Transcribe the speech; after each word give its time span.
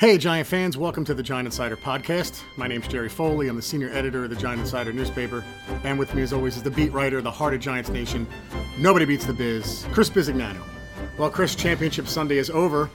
Hey, 0.00 0.16
Giant 0.16 0.48
fans, 0.48 0.78
welcome 0.78 1.04
to 1.04 1.12
the 1.12 1.22
Giant 1.22 1.44
Insider 1.44 1.76
podcast. 1.76 2.40
My 2.56 2.66
name's 2.66 2.88
Jerry 2.88 3.10
Foley. 3.10 3.48
I'm 3.48 3.56
the 3.56 3.60
senior 3.60 3.90
editor 3.90 4.24
of 4.24 4.30
the 4.30 4.36
Giant 4.36 4.62
Insider 4.62 4.94
newspaper. 4.94 5.44
And 5.84 5.98
with 5.98 6.14
me, 6.14 6.22
as 6.22 6.32
always, 6.32 6.56
is 6.56 6.62
the 6.62 6.70
beat 6.70 6.90
writer, 6.94 7.20
the 7.20 7.30
heart 7.30 7.52
of 7.52 7.60
Giants 7.60 7.90
Nation. 7.90 8.26
Nobody 8.78 9.04
beats 9.04 9.26
the 9.26 9.34
biz, 9.34 9.84
Chris 9.92 10.08
Bisignano. 10.08 10.62
Well, 11.18 11.28
Chris, 11.28 11.54
Championship 11.54 12.08
Sunday 12.08 12.38
is 12.38 12.48
over. 12.48 12.88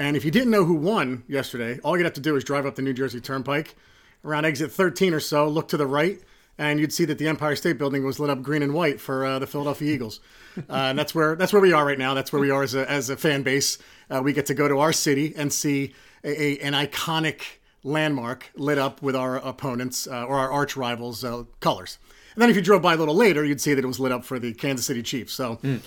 And 0.00 0.16
if 0.16 0.24
you 0.24 0.32
didn't 0.32 0.50
know 0.50 0.64
who 0.64 0.74
won 0.74 1.22
yesterday, 1.28 1.78
all 1.84 1.96
you'd 1.96 2.02
have 2.02 2.14
to 2.14 2.20
do 2.20 2.34
is 2.34 2.42
drive 2.42 2.66
up 2.66 2.74
the 2.74 2.82
New 2.82 2.94
Jersey 2.94 3.20
Turnpike 3.20 3.76
around 4.24 4.44
exit 4.44 4.72
13 4.72 5.14
or 5.14 5.20
so, 5.20 5.46
look 5.46 5.68
to 5.68 5.76
the 5.76 5.86
right, 5.86 6.20
and 6.58 6.80
you'd 6.80 6.92
see 6.92 7.04
that 7.04 7.18
the 7.18 7.28
Empire 7.28 7.54
State 7.54 7.78
Building 7.78 8.04
was 8.04 8.18
lit 8.18 8.28
up 8.28 8.42
green 8.42 8.64
and 8.64 8.74
white 8.74 9.00
for 9.00 9.24
uh, 9.24 9.38
the 9.38 9.46
Philadelphia 9.46 9.94
Eagles. 9.94 10.18
Uh, 10.56 10.62
and 10.68 10.98
that's 10.98 11.14
where 11.14 11.36
that's 11.36 11.52
where 11.52 11.62
we 11.62 11.72
are 11.72 11.86
right 11.86 11.96
now. 11.96 12.12
That's 12.12 12.32
where 12.32 12.42
we 12.42 12.50
are 12.50 12.64
as 12.64 12.74
a, 12.74 12.90
as 12.90 13.08
a 13.08 13.16
fan 13.16 13.44
base. 13.44 13.78
Uh, 14.10 14.20
we 14.20 14.32
get 14.32 14.46
to 14.46 14.54
go 14.54 14.66
to 14.66 14.80
our 14.80 14.92
city 14.92 15.32
and 15.36 15.52
see 15.52 15.94
a, 16.24 16.58
an 16.58 16.72
iconic 16.74 17.42
landmark 17.82 18.50
lit 18.54 18.78
up 18.78 19.00
with 19.02 19.16
our 19.16 19.36
opponents 19.36 20.06
uh, 20.06 20.24
or 20.24 20.38
our 20.38 20.50
arch 20.50 20.76
rivals' 20.76 21.24
uh, 21.24 21.44
colors. 21.60 21.98
And 22.34 22.42
then 22.42 22.50
if 22.50 22.56
you 22.56 22.62
drove 22.62 22.82
by 22.82 22.94
a 22.94 22.96
little 22.96 23.14
later, 23.14 23.44
you'd 23.44 23.60
see 23.60 23.74
that 23.74 23.82
it 23.84 23.86
was 23.88 23.98
lit 23.98 24.12
up 24.12 24.24
for 24.24 24.38
the 24.38 24.52
Kansas 24.52 24.86
City 24.86 25.02
Chiefs. 25.02 25.32
So, 25.32 25.56
Mm. 25.62 25.80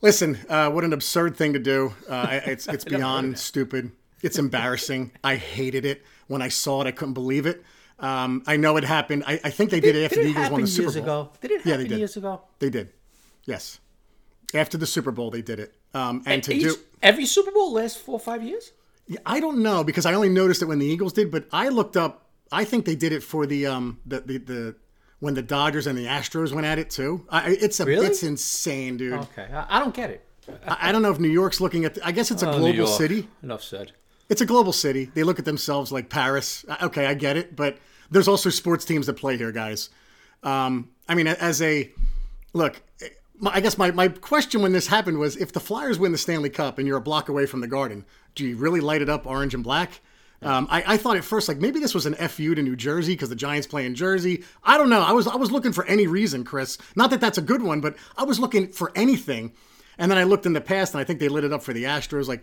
listen, 0.00 0.38
uh, 0.48 0.70
what 0.70 0.84
an 0.84 0.92
absurd 0.92 1.36
thing 1.36 1.52
to 1.54 1.58
do. 1.58 1.92
Uh, 2.08 2.40
it's 2.46 2.68
it's 2.68 2.84
beyond 2.84 3.38
stupid. 3.38 3.92
It's 4.22 4.38
embarrassing. 4.38 5.12
I 5.24 5.36
hated 5.36 5.84
it 5.84 6.02
when 6.28 6.42
I 6.42 6.48
saw 6.48 6.82
it. 6.82 6.86
I 6.86 6.92
couldn't 6.92 7.14
believe 7.14 7.46
it. 7.46 7.62
Um, 7.98 8.42
I 8.46 8.56
know 8.56 8.76
it 8.76 8.84
happened. 8.84 9.24
I, 9.26 9.40
I 9.44 9.50
think 9.50 9.70
they 9.70 9.80
did, 9.80 9.94
it 9.96 10.04
after 10.04 10.16
Did 10.16 10.24
the 10.24 10.28
it 10.28 10.32
Eagles 10.32 10.50
won 10.50 10.60
the 10.62 10.66
Super 10.66 10.92
Bowl. 10.92 11.02
ago? 11.02 11.30
Did 11.40 11.50
it 11.50 11.56
happen 11.58 11.70
Yeah, 11.70 11.76
they 11.78 11.86
did. 11.88 11.98
years 11.98 12.16
ago? 12.16 12.40
They 12.58 12.70
did. 12.70 12.92
Yes. 13.44 13.78
After 14.54 14.78
the 14.78 14.86
Super 14.86 15.10
Bowl, 15.10 15.30
they 15.30 15.42
did 15.42 15.58
it. 15.60 15.74
Um, 15.94 16.22
and 16.26 16.42
to 16.44 16.54
Each- 16.54 16.62
do. 16.62 16.74
every 17.02 17.26
Super 17.26 17.50
Bowl 17.50 17.72
lasts 17.74 18.00
four 18.00 18.14
or 18.14 18.20
five 18.20 18.42
years. 18.42 18.72
Yeah, 19.10 19.18
I 19.26 19.40
don't 19.40 19.58
know 19.62 19.82
because 19.84 20.06
I 20.06 20.14
only 20.14 20.28
noticed 20.28 20.62
it 20.62 20.66
when 20.66 20.78
the 20.78 20.86
Eagles 20.86 21.12
did, 21.12 21.30
but 21.30 21.46
I 21.52 21.68
looked 21.68 21.96
up. 21.96 22.28
I 22.52 22.64
think 22.64 22.84
they 22.84 22.94
did 22.96 23.12
it 23.12 23.22
for 23.22 23.44
the 23.44 23.66
um 23.66 24.00
the 24.06 24.20
the, 24.20 24.38
the 24.38 24.76
when 25.18 25.34
the 25.34 25.42
Dodgers 25.42 25.86
and 25.86 25.98
the 25.98 26.06
Astros 26.06 26.52
went 26.52 26.66
at 26.66 26.78
it 26.78 26.88
too. 26.90 27.26
I, 27.28 27.50
it's 27.50 27.78
a 27.80 27.84
Really? 27.84 28.06
it's 28.06 28.22
insane, 28.22 28.96
dude. 28.96 29.12
Okay, 29.14 29.46
I, 29.52 29.76
I 29.76 29.78
don't 29.80 29.94
get 29.94 30.10
it. 30.10 30.24
I, 30.66 30.88
I 30.88 30.92
don't 30.92 31.02
know 31.02 31.10
if 31.10 31.18
New 31.18 31.28
York's 31.28 31.60
looking 31.60 31.84
at. 31.84 31.94
The, 31.96 32.06
I 32.06 32.12
guess 32.12 32.30
it's 32.30 32.42
a 32.42 32.48
Oh, 32.50 32.58
global 32.58 32.86
city. 32.86 33.28
Enough 33.42 33.62
said. 33.62 33.92
It's 34.30 34.40
a 34.40 34.46
global 34.46 34.72
city. 34.72 35.10
They 35.12 35.24
look 35.24 35.38
at 35.40 35.44
themselves 35.44 35.90
like 35.92 36.08
Paris. 36.08 36.64
Okay, 36.82 37.04
I 37.06 37.14
get 37.14 37.36
it, 37.36 37.56
but 37.56 37.78
there's 38.12 38.28
also 38.28 38.48
sports 38.48 38.84
teams 38.84 39.06
that 39.06 39.14
play 39.14 39.36
here, 39.36 39.50
guys. 39.52 39.90
Um, 40.44 40.90
I 41.08 41.14
mean, 41.16 41.26
as 41.26 41.60
a 41.60 41.90
look, 42.52 42.80
I 43.44 43.60
guess 43.60 43.76
my, 43.76 43.90
my 43.90 44.06
question 44.08 44.62
when 44.62 44.72
this 44.72 44.86
happened 44.86 45.18
was 45.18 45.36
if 45.36 45.52
the 45.52 45.60
Flyers 45.60 45.98
win 45.98 46.12
the 46.12 46.18
Stanley 46.18 46.48
Cup 46.50 46.78
and 46.78 46.86
you're 46.86 46.96
a 46.98 47.00
block 47.02 47.28
away 47.28 47.44
from 47.46 47.60
the 47.60 47.66
Garden, 47.66 48.04
do 48.34 48.46
you 48.46 48.56
really 48.56 48.80
light 48.80 49.02
it 49.02 49.08
up 49.08 49.26
orange 49.26 49.54
and 49.54 49.64
black? 49.64 50.00
Um, 50.42 50.68
I, 50.70 50.94
I 50.94 50.96
thought 50.96 51.16
at 51.16 51.24
first 51.24 51.48
like 51.48 51.58
maybe 51.58 51.80
this 51.80 51.94
was 51.94 52.06
an 52.06 52.14
fu 52.14 52.54
to 52.54 52.62
New 52.62 52.76
Jersey 52.76 53.12
because 53.12 53.28
the 53.28 53.36
Giants 53.36 53.66
play 53.66 53.84
in 53.84 53.94
Jersey. 53.94 54.44
I 54.64 54.78
don't 54.78 54.88
know. 54.88 55.02
I 55.02 55.12
was 55.12 55.26
I 55.26 55.36
was 55.36 55.50
looking 55.50 55.72
for 55.72 55.84
any 55.84 56.06
reason, 56.06 56.44
Chris. 56.44 56.78
Not 56.96 57.10
that 57.10 57.20
that's 57.20 57.38
a 57.38 57.42
good 57.42 57.62
one, 57.62 57.80
but 57.80 57.96
I 58.16 58.24
was 58.24 58.40
looking 58.40 58.68
for 58.68 58.90
anything. 58.94 59.52
And 59.98 60.10
then 60.10 60.16
I 60.16 60.24
looked 60.24 60.46
in 60.46 60.54
the 60.54 60.62
past, 60.62 60.94
and 60.94 61.00
I 61.00 61.04
think 61.04 61.20
they 61.20 61.28
lit 61.28 61.44
it 61.44 61.52
up 61.52 61.62
for 61.62 61.74
the 61.74 61.84
Astros. 61.84 62.26
Like 62.26 62.42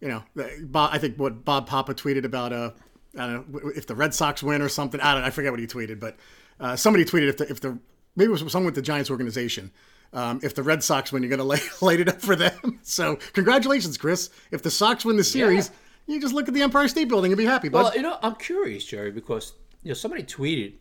you 0.00 0.08
know, 0.08 0.24
Bob, 0.62 0.90
I 0.92 0.98
think 0.98 1.18
what 1.18 1.44
Bob 1.44 1.66
Papa 1.66 1.94
tweeted 1.94 2.24
about 2.24 2.52
uh, 2.52 2.70
I 3.16 3.26
don't 3.26 3.52
know 3.52 3.70
if 3.76 3.86
the 3.86 3.94
Red 3.94 4.14
Sox 4.14 4.42
win 4.42 4.62
or 4.62 4.68
something. 4.68 5.00
I 5.00 5.14
don't, 5.14 5.22
I 5.22 5.30
forget 5.30 5.52
what 5.52 5.60
he 5.60 5.66
tweeted, 5.66 6.00
but 6.00 6.16
uh, 6.58 6.76
somebody 6.76 7.04
tweeted 7.04 7.28
if 7.28 7.36
the 7.36 7.50
if 7.50 7.60
the 7.60 7.78
maybe 8.16 8.28
it 8.28 8.42
was 8.42 8.52
someone 8.52 8.66
with 8.66 8.74
the 8.74 8.82
Giants 8.82 9.10
organization. 9.10 9.70
Um, 10.12 10.40
if 10.42 10.54
the 10.54 10.62
Red 10.62 10.82
Sox 10.82 11.12
win, 11.12 11.22
you're 11.22 11.30
going 11.30 11.38
to 11.40 11.44
lay, 11.44 11.60
light 11.80 12.00
it 12.00 12.08
up 12.08 12.20
for 12.20 12.36
them. 12.36 12.78
So 12.82 13.16
congratulations, 13.34 13.96
Chris. 13.96 14.30
If 14.50 14.62
the 14.62 14.70
Sox 14.70 15.04
win 15.04 15.16
the 15.16 15.22
series, 15.24 15.70
you 16.08 16.20
just 16.20 16.34
look 16.34 16.48
at 16.48 16.54
the 16.54 16.62
Empire 16.62 16.88
State 16.88 17.08
Building 17.08 17.30
and 17.30 17.38
be 17.38 17.44
happy. 17.44 17.68
But 17.68 17.84
Well, 17.84 17.94
you 17.94 18.02
know, 18.02 18.18
I'm 18.20 18.34
curious, 18.34 18.84
Jerry, 18.84 19.12
because 19.12 19.52
you 19.84 19.88
know 19.90 19.94
somebody 19.94 20.24
tweeted 20.24 20.72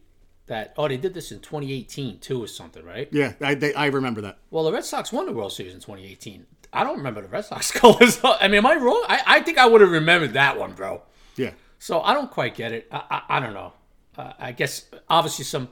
that 0.48 0.74
oh 0.76 0.88
they 0.88 0.98
did 0.98 1.14
this 1.14 1.32
in 1.32 1.40
2018 1.40 2.18
too 2.20 2.44
or 2.44 2.48
something, 2.48 2.84
right? 2.84 3.08
yeah, 3.12 3.34
I, 3.42 3.54
they, 3.54 3.74
I 3.76 3.88
remember 3.88 4.22
that. 4.22 4.40
Well, 4.50 4.64
the 4.64 4.72
Red 4.74 4.86
Sox 4.86 5.12
won 5.12 5.28
the 5.28 5.32
World 5.34 5.54
Series 5.54 5.74
in 5.76 5.80
2018. 5.80 6.48
I 6.74 6.84
don't 6.84 6.98
remember 6.98 7.22
the 7.22 7.28
Red 7.28 7.46
Sox 7.46 7.72
colors. 7.80 8.20
I 8.24 8.48
mean, 8.48 8.58
am 8.58 8.66
I 8.66 8.76
wrong? 8.76 9.04
I, 9.08 9.22
I 9.28 9.40
think 9.42 9.60
I 9.60 9.68
would 9.68 9.82
have 9.82 9.92
remembered 9.92 10.34
that 10.34 10.58
one, 10.58 10.74
bro. 10.74 11.04
Yeah, 11.36 11.52
So 11.78 12.02
I 12.02 12.14
don't 12.16 12.32
quite 12.32 12.56
get 12.56 12.72
it. 12.72 12.88
I, 12.92 13.04
I, 13.12 13.38
I 13.38 13.40
don't 13.40 13.54
know. 13.54 13.74
Uh, 14.18 14.34
I 14.40 14.52
guess 14.52 14.86
obviously 15.08 15.46
some 15.46 15.70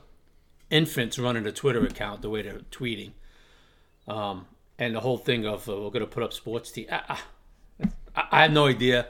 infants 0.69 1.17
running 1.17 1.45
a 1.47 1.51
Twitter 1.51 1.83
account 1.83 2.21
the 2.21 2.29
way 2.29 2.43
they're 2.43 2.59
tweeting, 2.71 3.11
um, 4.07 4.45
and 4.79 4.95
the 4.95 4.99
whole 4.99 5.17
thing 5.17 5.45
of 5.45 5.67
uh, 5.69 5.73
we're 5.73 5.89
going 5.89 6.01
to 6.01 6.05
put 6.07 6.23
up 6.23 6.33
sports 6.33 6.71
team. 6.71 6.87
I, 6.91 7.17
I, 8.15 8.23
I 8.31 8.41
have 8.43 8.51
no 8.51 8.67
idea. 8.67 9.07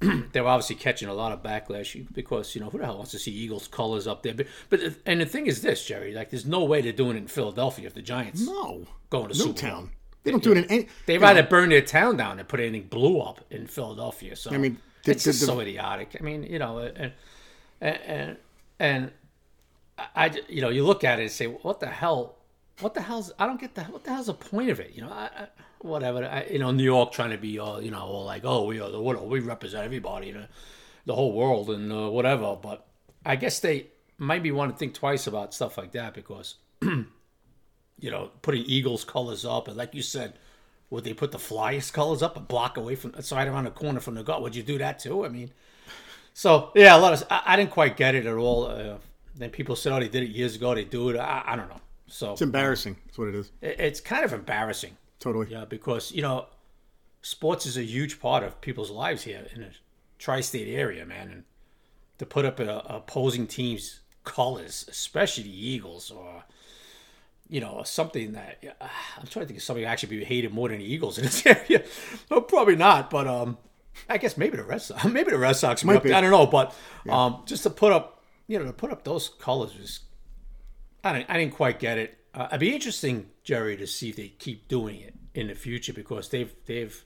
They're 0.32 0.46
obviously 0.46 0.76
catching 0.76 1.08
a 1.08 1.14
lot 1.14 1.32
of 1.32 1.42
backlash 1.42 2.06
because 2.12 2.54
you 2.54 2.60
know 2.60 2.70
who 2.70 2.78
the 2.78 2.86
hell 2.86 2.96
wants 2.96 3.10
to 3.12 3.18
see 3.18 3.30
Eagles 3.32 3.68
colors 3.68 4.06
up 4.06 4.22
there? 4.22 4.32
But, 4.34 4.46
but 4.70 4.80
and 5.04 5.20
the 5.20 5.26
thing 5.26 5.46
is 5.46 5.60
this, 5.60 5.84
Jerry, 5.84 6.14
like 6.14 6.30
there's 6.30 6.46
no 6.46 6.64
way 6.64 6.80
they're 6.80 6.92
doing 6.92 7.16
it 7.16 7.20
in 7.20 7.26
Philadelphia 7.26 7.86
if 7.86 7.94
the 7.94 8.00
Giants 8.02 8.46
no, 8.46 8.86
going 9.10 9.30
to 9.30 9.38
no 9.38 9.44
Super 9.46 9.58
town. 9.58 9.90
They 10.22 10.30
don't 10.30 10.42
do 10.42 10.52
it 10.52 10.58
in 10.58 10.64
any. 10.66 10.88
They'd 11.04 11.18
rather 11.18 11.42
burn 11.42 11.68
their 11.68 11.82
town 11.82 12.16
down 12.16 12.38
than 12.38 12.46
put 12.46 12.60
anything 12.60 12.88
blue 12.88 13.20
up 13.20 13.42
in 13.50 13.66
Philadelphia. 13.66 14.36
So 14.36 14.50
I 14.52 14.56
mean, 14.56 14.78
did- 15.02 15.16
it's 15.16 15.24
did 15.24 15.32
just 15.32 15.40
the- 15.40 15.46
so 15.46 15.60
idiotic. 15.60 16.16
I 16.18 16.22
mean, 16.24 16.44
you 16.44 16.58
know, 16.58 16.78
and 16.78 17.12
and 17.82 17.98
and, 18.06 18.36
and 18.78 19.10
I- 19.98 20.40
you 20.48 20.62
know, 20.62 20.70
you 20.70 20.82
look 20.86 21.04
at 21.04 21.18
it 21.18 21.24
and 21.24 21.30
say, 21.30 21.46
what 21.46 21.80
the 21.80 21.88
hell? 21.88 22.36
What 22.80 22.94
the 22.94 23.02
hell's? 23.02 23.32
I 23.38 23.46
don't 23.46 23.60
get 23.60 23.74
the 23.74 23.82
what 23.84 24.04
the 24.04 24.10
hell's 24.10 24.26
the 24.26 24.34
point 24.34 24.70
of 24.70 24.80
it? 24.80 24.92
You 24.94 25.02
know, 25.02 25.10
I, 25.10 25.30
I, 25.36 25.48
whatever. 25.80 26.24
I, 26.24 26.46
you 26.50 26.58
know, 26.58 26.70
New 26.70 26.84
York 26.84 27.12
trying 27.12 27.30
to 27.30 27.38
be 27.38 27.58
all 27.58 27.80
you 27.80 27.90
know, 27.90 28.00
all 28.00 28.24
like, 28.24 28.42
oh, 28.44 28.64
we 28.64 28.80
are 28.80 28.90
the 28.90 29.00
what? 29.00 29.26
We 29.26 29.40
represent 29.40 29.84
everybody, 29.84 30.32
the, 30.32 30.48
the 31.06 31.14
whole 31.14 31.32
world, 31.32 31.70
and 31.70 31.92
uh, 31.92 32.10
whatever. 32.10 32.56
But 32.60 32.86
I 33.24 33.36
guess 33.36 33.60
they 33.60 33.88
maybe 34.18 34.50
want 34.50 34.72
to 34.72 34.76
think 34.76 34.94
twice 34.94 35.26
about 35.26 35.54
stuff 35.54 35.78
like 35.78 35.92
that 35.92 36.14
because 36.14 36.56
you 36.82 38.10
know, 38.10 38.30
putting 38.42 38.64
Eagles 38.64 39.04
colors 39.04 39.44
up, 39.44 39.68
and 39.68 39.76
like 39.76 39.94
you 39.94 40.02
said, 40.02 40.34
would 40.90 41.04
they 41.04 41.14
put 41.14 41.32
the 41.32 41.38
Flyers 41.38 41.90
colors 41.90 42.22
up 42.22 42.36
a 42.36 42.40
block 42.40 42.76
away 42.76 42.96
from, 42.96 43.14
it's 43.16 43.32
right 43.32 43.46
around 43.46 43.64
the 43.64 43.70
corner 43.70 44.00
from 44.00 44.14
the 44.14 44.22
gut? 44.22 44.42
Would 44.42 44.56
you 44.56 44.62
do 44.62 44.78
that 44.78 44.98
too? 44.98 45.24
I 45.24 45.28
mean, 45.28 45.52
so 46.32 46.72
yeah, 46.74 46.96
a 46.96 46.98
lot 46.98 47.12
of 47.12 47.24
I, 47.30 47.42
I 47.46 47.56
didn't 47.56 47.70
quite 47.70 47.96
get 47.96 48.14
it 48.14 48.26
at 48.26 48.34
all. 48.34 48.66
Uh, 48.66 48.96
then 49.36 49.50
people 49.50 49.76
said, 49.76 49.92
oh, 49.92 50.00
they 50.00 50.08
did 50.08 50.24
it 50.24 50.30
years 50.30 50.56
ago. 50.56 50.74
They 50.74 50.84
do 50.84 51.08
it. 51.10 51.18
I 51.18 51.56
don't 51.56 51.68
know. 51.68 51.80
So 52.14 52.30
It's 52.30 52.42
embarrassing. 52.42 52.96
That's 53.06 53.18
what 53.18 53.26
it 53.26 53.34
is. 53.34 53.50
it's 53.60 54.00
kind 54.00 54.24
of 54.24 54.32
embarrassing, 54.32 54.96
Totally. 55.18 55.48
yeah, 55.50 55.64
because 55.64 56.12
you 56.12 56.22
know, 56.22 56.46
sports 57.22 57.66
is 57.66 57.76
a 57.76 57.82
huge 57.82 58.20
part 58.20 58.44
of 58.44 58.60
people's 58.60 58.88
lives 58.92 59.24
here 59.24 59.44
in 59.52 59.62
the 59.62 59.70
tri-state 60.20 60.68
area, 60.72 61.04
man, 61.04 61.28
and 61.28 61.44
to 62.18 62.24
put 62.24 62.44
up 62.44 62.60
a, 62.60 62.78
opposing 62.88 63.48
teams' 63.48 63.98
colors, 64.22 64.86
especially 64.88 65.42
the 65.42 65.68
Eagles, 65.68 66.12
or 66.12 66.44
you 67.48 67.60
know, 67.60 67.82
something 67.84 68.30
that 68.32 68.62
uh, 68.80 68.84
I'm 69.18 69.26
trying 69.26 69.42
to 69.42 69.46
think 69.48 69.58
of 69.58 69.64
something 69.64 69.84
actually 69.84 70.16
be 70.16 70.24
hated 70.24 70.52
more 70.54 70.68
than 70.68 70.78
the 70.78 70.84
Eagles 70.84 71.18
in 71.18 71.24
this 71.24 71.44
area. 71.54 71.82
well, 72.30 72.42
probably 72.42 72.76
not, 72.76 73.10
but 73.10 73.26
um, 73.26 73.58
I 74.08 74.18
guess 74.18 74.36
maybe 74.36 74.56
the 74.56 74.62
Red 74.62 74.82
Sox, 74.82 75.04
maybe 75.18 75.32
the 75.32 75.38
Red 75.38 75.56
Sox 75.56 75.82
Might 75.82 76.04
be. 76.04 76.12
I 76.12 76.20
don't 76.20 76.30
know, 76.30 76.46
but 76.46 76.72
um, 77.10 77.42
just 77.44 77.64
to 77.64 77.70
put 77.70 77.90
up, 77.90 78.22
you 78.46 78.56
know, 78.60 78.66
to 78.66 78.72
put 78.72 78.92
up 78.92 79.02
those 79.02 79.30
colors 79.40 79.76
was, 79.76 79.98
I 81.04 81.12
didn't, 81.18 81.30
I 81.30 81.38
didn't 81.38 81.54
quite 81.54 81.78
get 81.78 81.98
it. 81.98 82.18
Uh, 82.32 82.48
it'd 82.48 82.60
be 82.60 82.74
interesting, 82.74 83.26
Jerry, 83.44 83.76
to 83.76 83.86
see 83.86 84.10
if 84.10 84.16
they 84.16 84.28
keep 84.28 84.68
doing 84.68 85.00
it 85.00 85.14
in 85.34 85.48
the 85.48 85.54
future 85.54 85.92
because 85.92 86.28
they've 86.30 86.52
they've 86.66 87.04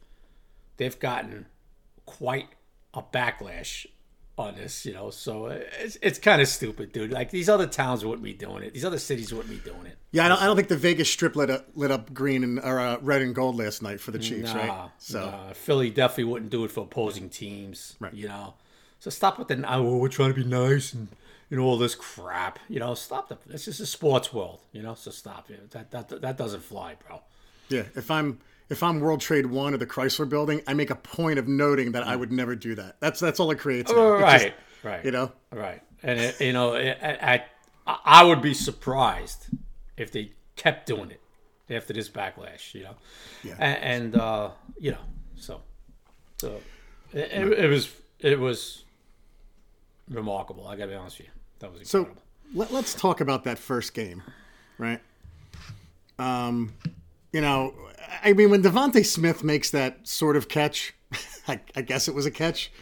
they've 0.76 0.98
gotten 0.98 1.46
quite 2.06 2.48
a 2.94 3.02
backlash 3.02 3.86
on 4.38 4.54
this, 4.54 4.86
you 4.86 4.94
know. 4.94 5.10
So 5.10 5.46
it's 5.46 5.98
it's 6.00 6.18
kind 6.18 6.40
of 6.40 6.48
stupid, 6.48 6.92
dude. 6.92 7.12
Like 7.12 7.30
these 7.30 7.48
other 7.48 7.66
towns 7.66 8.04
wouldn't 8.04 8.22
be 8.22 8.32
doing 8.32 8.62
it. 8.62 8.72
These 8.72 8.84
other 8.84 8.98
cities 8.98 9.32
wouldn't 9.32 9.50
be 9.50 9.70
doing 9.70 9.86
it. 9.86 9.96
Yeah, 10.12 10.24
I 10.26 10.28
don't, 10.28 10.42
I 10.42 10.46
don't 10.46 10.56
think 10.56 10.68
the 10.68 10.76
Vegas 10.76 11.10
Strip 11.10 11.36
lit 11.36 11.50
up, 11.50 11.66
lit 11.74 11.90
up 11.90 12.14
green 12.14 12.42
and 12.44 12.58
or 12.60 12.80
uh, 12.80 12.98
red 13.02 13.20
and 13.20 13.34
gold 13.34 13.56
last 13.56 13.82
night 13.82 14.00
for 14.00 14.10
the 14.10 14.18
Chiefs, 14.18 14.54
Nah, 14.54 14.60
right? 14.60 14.90
So 14.98 15.26
nah. 15.26 15.52
Philly 15.52 15.90
definitely 15.90 16.24
wouldn't 16.24 16.50
do 16.50 16.64
it 16.64 16.70
for 16.70 16.84
opposing 16.84 17.28
teams. 17.28 17.96
right. 18.00 18.14
You 18.14 18.28
know, 18.28 18.54
so 18.98 19.10
stop 19.10 19.38
with 19.38 19.48
the 19.48 19.62
oh, 19.70 19.96
we're 19.98 20.08
trying 20.08 20.32
to 20.32 20.40
be 20.40 20.48
nice 20.48 20.92
and 20.92 21.08
you 21.50 21.56
know 21.56 21.64
all 21.64 21.78
this 21.78 21.94
crap. 21.94 22.58
You 22.68 22.80
know, 22.80 22.94
stop 22.94 23.28
the. 23.28 23.38
This 23.46 23.68
is 23.68 23.80
a 23.80 23.86
sports 23.86 24.32
world. 24.32 24.60
You 24.72 24.82
know, 24.82 24.94
so 24.94 25.10
stop 25.10 25.50
it. 25.50 25.70
That 25.70 25.90
that 25.90 26.20
that 26.22 26.36
doesn't 26.36 26.62
fly, 26.62 26.96
bro. 27.06 27.20
yeah, 27.68 27.84
if 27.94 28.10
I'm 28.10 28.38
if 28.68 28.82
I'm 28.82 29.00
World 29.00 29.20
Trade 29.20 29.46
One 29.46 29.72
or 29.74 29.78
the 29.78 29.86
Chrysler 29.86 30.28
Building, 30.28 30.60
I 30.66 30.74
make 30.74 30.90
a 30.90 30.94
point 30.96 31.38
of 31.38 31.48
noting 31.48 31.92
that 31.92 32.06
I 32.06 32.16
would 32.16 32.30
never 32.32 32.54
do 32.54 32.74
that. 32.74 32.96
That's 33.00 33.20
that's 33.20 33.40
all 33.40 33.50
it 33.50 33.58
creates. 33.58 33.90
now. 33.90 34.10
Right, 34.10 34.40
just- 34.40 34.52
right. 34.84 35.04
you 35.04 35.10
know, 35.10 35.32
Right, 35.52 35.82
and 36.02 36.18
it, 36.20 36.40
you 36.40 36.52
know, 36.52 36.74
it, 36.74 36.98
I, 37.02 37.44
I 37.86 37.98
I 38.04 38.24
would 38.24 38.42
be 38.42 38.52
surprised 38.54 39.46
if 39.96 40.12
they 40.12 40.32
kept 40.56 40.86
doing 40.86 41.10
it 41.10 41.20
after 41.74 41.92
this 41.94 42.08
backlash. 42.10 42.74
You 42.74 42.82
know, 42.84 42.94
Yeah. 43.42 43.54
and, 43.58 44.12
and 44.14 44.16
uh, 44.20 44.50
you 44.78 44.90
know, 44.92 45.00
so 45.36 45.62
so 46.38 46.60
it, 47.14 47.30
it, 47.32 47.52
it 47.64 47.68
was 47.70 47.90
it 48.20 48.38
was 48.38 48.84
remarkable. 50.10 50.66
I 50.66 50.76
gotta 50.76 50.90
be 50.90 50.94
honest 50.96 51.18
with 51.18 51.28
you, 51.28 51.32
that 51.60 51.72
was 51.72 51.88
So 51.88 52.00
incredible. 52.00 52.22
let, 52.54 52.72
let's 52.72 52.94
talk 52.94 53.20
about 53.20 53.44
that 53.44 53.58
first 53.58 53.94
game, 53.94 54.22
right? 54.78 55.00
Um, 56.18 56.72
you 57.32 57.40
know, 57.40 57.74
I 58.24 58.32
mean, 58.32 58.50
when 58.50 58.62
DeVonta 58.62 59.04
Smith 59.04 59.44
makes 59.44 59.70
that 59.70 60.06
sort 60.06 60.36
of 60.36 60.48
catch, 60.48 60.94
I, 61.48 61.60
I 61.76 61.82
guess 61.82 62.08
it 62.08 62.14
was 62.14 62.26
a 62.26 62.30
catch. 62.30 62.72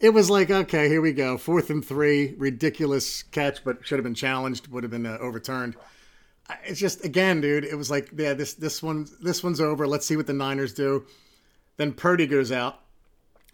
it 0.00 0.10
was 0.10 0.30
like, 0.30 0.50
okay, 0.50 0.88
here 0.88 1.00
we 1.00 1.12
go. 1.12 1.38
Fourth 1.38 1.70
and 1.70 1.84
three, 1.84 2.34
ridiculous 2.38 3.22
catch, 3.22 3.64
but 3.64 3.84
should 3.86 3.98
have 3.98 4.04
been 4.04 4.14
challenged, 4.14 4.68
would 4.68 4.84
have 4.84 4.90
been 4.90 5.06
uh, 5.06 5.18
overturned. 5.20 5.76
It's 6.64 6.80
just 6.80 7.04
again, 7.04 7.40
dude. 7.42 7.64
It 7.64 7.74
was 7.76 7.90
like, 7.90 8.10
yeah, 8.16 8.32
this 8.32 8.54
this 8.54 8.82
one 8.82 9.06
this 9.20 9.42
one's 9.44 9.60
over. 9.60 9.86
Let's 9.86 10.06
see 10.06 10.16
what 10.16 10.26
the 10.26 10.32
Niners 10.32 10.72
do. 10.72 11.04
Then 11.76 11.92
Purdy 11.92 12.26
goes 12.26 12.50
out, 12.50 12.80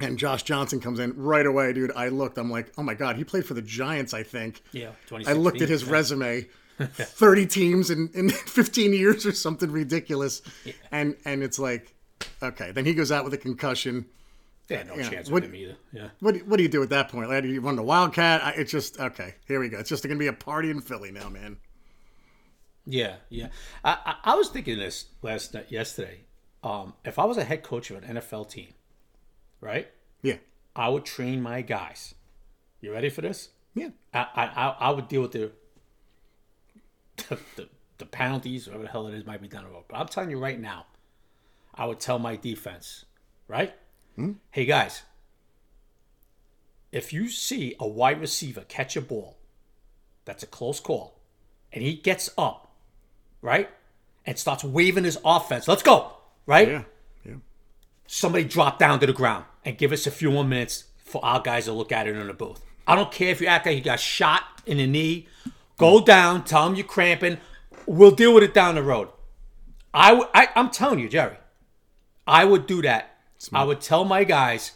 and 0.01 0.19
Josh 0.19 0.43
Johnson 0.43 0.81
comes 0.81 0.99
in 0.99 1.17
right 1.17 1.47
away, 1.47 1.73
dude. 1.73 1.93
I 1.95 2.09
looked, 2.09 2.37
I'm 2.39 2.51
like, 2.51 2.73
oh 2.77 2.83
my 2.83 2.95
god, 2.95 3.17
he 3.17 3.25
played 3.25 3.47
for 3.47 3.55
the 3.55 3.63
Giants, 3.63 4.13
I 4.15 4.23
think. 4.23 4.63
Yeah, 4.73 4.91
I 5.27 5.33
looked 5.35 5.61
at 5.63 5.69
his 5.69 5.83
2016, 5.83 5.89
resume. 5.93 6.47
30 6.79 7.47
teams 7.47 7.91
in, 7.91 8.11
in 8.15 8.31
15 8.47 8.93
years 8.93 9.25
or 9.25 9.31
something 9.33 9.71
ridiculous. 9.71 10.43
yeah. 10.65 10.73
And 10.91 11.15
and 11.25 11.43
it's 11.45 11.59
like, 11.61 11.95
okay. 12.43 12.73
Then 12.73 12.85
he 12.85 12.95
goes 12.95 13.13
out 13.13 13.23
with 13.25 13.33
a 13.33 13.39
concussion. 13.39 14.07
They 14.67 14.77
had 14.79 14.89
no 14.89 14.97
Yeah, 14.97 15.09
chance 15.09 15.31
what- 15.31 15.43
with 15.43 15.51
him 15.51 15.55
either. 15.55 15.77
Yeah. 15.93 16.09
What, 16.19 16.35
do- 16.35 16.45
what 16.47 16.57
do 16.57 16.65
you 16.65 16.69
do 16.69 16.83
at 16.83 16.89
that 16.89 17.11
point? 17.11 17.29
Like, 17.29 17.43
do 17.45 17.49
you 17.49 17.61
run 17.61 17.77
the 17.77 17.83
Wildcat? 17.85 18.43
I, 18.43 18.51
it's 18.53 18.73
just, 18.73 18.99
okay, 18.99 19.35
here 19.47 19.61
we 19.61 19.69
go. 19.69 19.79
It's 19.79 19.89
just 19.89 20.03
going 20.03 20.17
to 20.17 20.19
be 20.19 20.27
a 20.27 20.33
party 20.33 20.69
in 20.71 20.81
Philly 20.81 21.13
now, 21.13 21.29
man. 21.29 21.59
Yeah, 22.87 23.17
yeah. 23.29 23.49
I, 23.85 23.99
I, 24.05 24.33
I 24.33 24.35
was 24.35 24.49
thinking 24.49 24.79
this 24.79 25.07
last 25.23 25.55
night, 25.55 25.67
yesterday. 25.71 26.21
Um, 26.63 26.95
if 27.05 27.19
I 27.19 27.25
was 27.25 27.37
a 27.37 27.45
head 27.45 27.63
coach 27.63 27.91
of 27.91 28.03
an 28.03 28.17
NFL 28.17 28.51
team, 28.51 28.75
right, 29.65 29.89
Yeah. 30.23 30.37
I 30.77 30.89
would 30.89 31.05
train 31.05 31.41
my 31.43 31.63
guys. 31.63 32.15
You 32.81 32.93
ready 32.93 33.09
for 33.09 33.23
this? 33.23 33.49
Yeah. 33.75 33.89
I, 34.13 34.27
I, 34.35 34.77
I- 34.89 34.91
would 34.91 35.09
deal 35.09 35.23
with 35.23 35.33
the, 35.33 35.51
the, 37.17 37.39
the, 37.57 37.69
the 37.99 38.07
penalties, 38.07 38.67
whatever 38.67 38.85
the 38.85 38.91
hell 38.91 39.07
it 39.09 39.15
is, 39.15 39.25
might 39.27 39.41
be 39.41 39.49
done 39.49 39.65
about. 39.65 39.87
But 39.89 39.97
I'm 39.99 40.07
telling 40.09 40.31
you 40.31 40.39
right 40.39 40.61
now, 40.61 40.87
I 41.75 41.87
would 41.87 41.99
tell 42.01 42.19
my 42.19 42.37
defense, 42.37 43.05
right? 43.49 43.75
Hmm? 44.17 44.33
Hey, 44.51 44.65
guys, 44.67 45.03
if 46.93 47.13
you 47.13 47.29
see 47.29 47.75
a 47.81 47.87
wide 47.87 48.21
receiver 48.21 48.65
catch 48.69 48.97
a 48.97 49.01
ball, 49.01 49.39
that's 50.25 50.43
a 50.43 50.47
close 50.47 50.79
call, 50.81 51.19
and 51.73 51.83
he 51.83 51.95
gets 51.95 52.31
up, 52.39 52.71
right, 53.43 53.69
and 54.27 54.39
starts 54.39 54.63
waving 54.65 55.05
his 55.05 55.19
offense, 55.25 55.67
let's 55.69 55.83
go, 55.83 56.13
right? 56.47 56.69
Yeah. 56.69 56.83
Yeah. 57.25 57.35
somebody 58.07 58.45
drop 58.45 58.79
down 58.79 59.01
to 59.01 59.07
the 59.07 59.13
ground 59.13 59.45
and 59.65 59.79
give 59.79 59.93
us 59.93 60.07
a 60.07 60.11
few 60.11 60.31
more 60.31 60.45
minutes 60.45 60.85
for 61.05 61.25
our 61.25 61.41
guys 61.41 61.65
to 61.67 61.73
look 61.73 61.93
at 61.93 62.07
it 62.07 62.17
in 62.17 62.27
the 62.27 62.35
booth. 62.35 62.61
I 62.87 62.95
don't 62.95 63.11
care 63.13 63.31
if 63.31 63.41
you 63.41 63.47
act 63.47 63.67
like 63.67 63.77
you 63.77 63.83
got 63.83 64.01
shot 64.01 64.43
in 64.67 64.79
the 64.79 64.87
knee. 64.87 65.29
Go 65.79 66.01
down, 66.01 66.45
tell 66.45 66.67
them 66.67 66.75
you're 66.75 66.87
cramping. 66.87 67.39
We'll 67.87 68.11
deal 68.11 68.35
with 68.35 68.45
it 68.45 68.55
down 68.55 68.75
the 68.75 68.83
road. 68.83 69.09
I, 69.93 70.11
w- 70.11 70.29
I 70.35 70.49
I'm 70.55 70.71
telling 70.71 70.99
you, 70.99 71.09
Jerry, 71.09 71.37
I 72.27 72.45
would 72.45 72.67
do 72.67 72.83
that. 72.83 73.17
I 73.53 73.65
would 73.65 73.81
tell 73.81 74.05
my 74.05 74.25
guys 74.25 74.73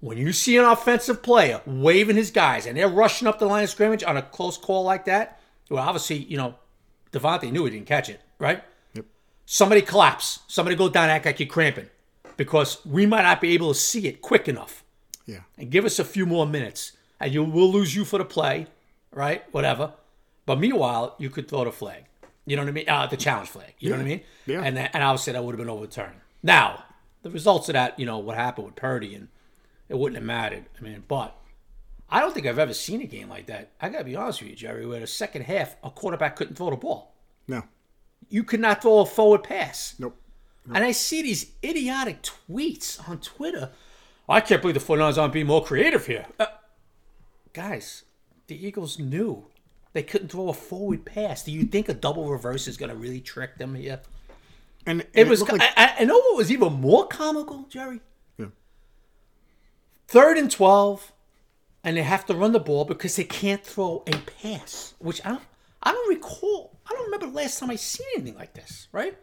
when 0.00 0.18
you 0.18 0.32
see 0.32 0.56
an 0.56 0.64
offensive 0.64 1.22
player 1.22 1.60
waving 1.66 2.16
his 2.16 2.30
guys 2.30 2.66
and 2.66 2.76
they're 2.76 2.88
rushing 2.88 3.26
up 3.26 3.38
the 3.38 3.46
line 3.46 3.64
of 3.64 3.70
scrimmage 3.70 4.04
on 4.04 4.16
a 4.16 4.22
close 4.22 4.56
call 4.56 4.84
like 4.84 5.06
that. 5.06 5.40
Well, 5.70 5.82
obviously, 5.82 6.18
you 6.18 6.36
know, 6.36 6.54
DeVonta 7.12 7.50
knew 7.50 7.64
he 7.64 7.70
didn't 7.70 7.86
catch 7.86 8.08
it, 8.08 8.20
right? 8.38 8.62
Yep. 8.94 9.06
Somebody 9.46 9.82
collapse. 9.82 10.40
Somebody 10.46 10.76
go 10.76 10.88
down, 10.88 11.08
act 11.08 11.26
like 11.26 11.40
you're 11.40 11.48
cramping, 11.48 11.88
because 12.36 12.84
we 12.84 13.06
might 13.06 13.22
not 13.22 13.40
be 13.40 13.52
able 13.52 13.72
to 13.72 13.78
see 13.78 14.06
it 14.06 14.20
quick 14.22 14.48
enough. 14.48 14.84
Yeah. 15.26 15.40
And 15.56 15.70
give 15.70 15.84
us 15.84 15.98
a 15.98 16.04
few 16.04 16.26
more 16.26 16.46
minutes, 16.46 16.92
and 17.20 17.32
you 17.32 17.44
we'll 17.44 17.72
lose 17.72 17.94
you 17.94 18.04
for 18.04 18.18
the 18.18 18.24
play, 18.24 18.66
right? 19.12 19.42
Whatever. 19.52 19.92
But 20.46 20.58
meanwhile, 20.58 21.14
you 21.18 21.30
could 21.30 21.48
throw 21.48 21.64
the 21.64 21.72
flag. 21.72 22.04
You 22.46 22.56
know 22.56 22.62
what 22.62 22.68
I 22.68 22.72
mean? 22.72 22.88
Uh, 22.88 23.06
the 23.06 23.16
challenge 23.16 23.48
flag. 23.48 23.72
You 23.78 23.90
know 23.90 23.96
what 23.96 24.02
I 24.02 24.08
mean? 24.08 24.20
Yeah. 24.46 24.62
And 24.62 24.76
that, 24.76 24.90
and 24.92 25.02
obviously 25.02 25.32
that 25.32 25.42
would 25.42 25.52
have 25.52 25.58
been 25.58 25.70
overturned. 25.70 26.20
Now, 26.42 26.84
the 27.22 27.30
results 27.30 27.70
of 27.70 27.72
that, 27.72 27.98
you 27.98 28.04
know, 28.04 28.18
what 28.18 28.36
happened 28.36 28.66
with 28.66 28.76
Purdy, 28.76 29.14
and 29.14 29.28
it 29.88 29.98
wouldn't 29.98 30.16
have 30.16 30.26
mattered. 30.26 30.66
I 30.78 30.82
mean, 30.82 31.04
but 31.08 31.34
I 32.10 32.20
don't 32.20 32.34
think 32.34 32.46
I've 32.46 32.58
ever 32.58 32.74
seen 32.74 33.00
a 33.00 33.06
game 33.06 33.30
like 33.30 33.46
that. 33.46 33.70
I 33.80 33.88
got 33.88 33.98
to 33.98 34.04
be 34.04 34.14
honest 34.14 34.42
with 34.42 34.50
you, 34.50 34.56
Jerry, 34.56 34.84
where 34.84 35.00
the 35.00 35.06
second 35.06 35.42
half, 35.42 35.76
a 35.82 35.90
quarterback 35.90 36.36
couldn't 36.36 36.56
throw 36.56 36.68
the 36.70 36.76
ball. 36.76 37.14
No. 37.48 37.62
You 38.28 38.44
could 38.44 38.60
not 38.60 38.82
throw 38.82 38.98
a 38.98 39.06
forward 39.06 39.42
pass. 39.42 39.94
Nope. 39.98 40.16
And 40.72 40.82
I 40.82 40.92
see 40.92 41.22
these 41.22 41.50
idiotic 41.62 42.22
tweets 42.22 43.06
on 43.08 43.18
Twitter. 43.20 43.70
I 44.28 44.40
can't 44.40 44.62
believe 44.62 44.74
the 44.74 44.80
49ers 44.80 45.18
aren't 45.18 45.34
being 45.34 45.46
more 45.46 45.62
creative 45.62 46.06
here. 46.06 46.26
Uh, 46.40 46.46
guys, 47.52 48.04
the 48.46 48.66
Eagles 48.66 48.98
knew 48.98 49.46
they 49.92 50.02
couldn't 50.02 50.28
throw 50.28 50.48
a 50.48 50.54
forward 50.54 51.04
pass. 51.04 51.44
Do 51.44 51.52
you 51.52 51.64
think 51.64 51.88
a 51.90 51.94
double 51.94 52.30
reverse 52.30 52.66
is 52.66 52.78
going 52.78 52.88
to 52.88 52.96
really 52.96 53.20
trick 53.20 53.58
them 53.58 53.74
here? 53.74 54.00
And, 54.86 55.00
and 55.02 55.10
It 55.14 55.28
was. 55.28 55.40
looked 55.40 55.52
like- 55.52 55.60
I, 55.62 55.72
I, 55.76 55.94
I 56.00 56.04
know 56.04 56.18
what 56.18 56.36
was 56.38 56.50
even 56.50 56.72
more 56.74 57.06
comical, 57.08 57.66
Jerry. 57.68 58.00
Yeah. 58.38 58.46
Third 60.08 60.38
and 60.38 60.50
twelve, 60.50 61.12
and 61.82 61.96
they 61.96 62.02
have 62.02 62.24
to 62.26 62.34
run 62.34 62.52
the 62.52 62.60
ball 62.60 62.84
because 62.84 63.16
they 63.16 63.24
can't 63.24 63.64
throw 63.64 64.02
a 64.06 64.12
pass. 64.42 64.94
Which 64.98 65.24
I 65.24 65.30
don't. 65.30 65.42
I 65.82 65.92
don't 65.92 66.08
recall. 66.08 66.78
I 66.86 66.94
don't 66.94 67.04
remember 67.04 67.26
the 67.26 67.32
last 67.32 67.58
time 67.58 67.70
I 67.70 67.76
seen 67.76 68.06
anything 68.16 68.36
like 68.38 68.54
this. 68.54 68.88
Right? 68.92 69.16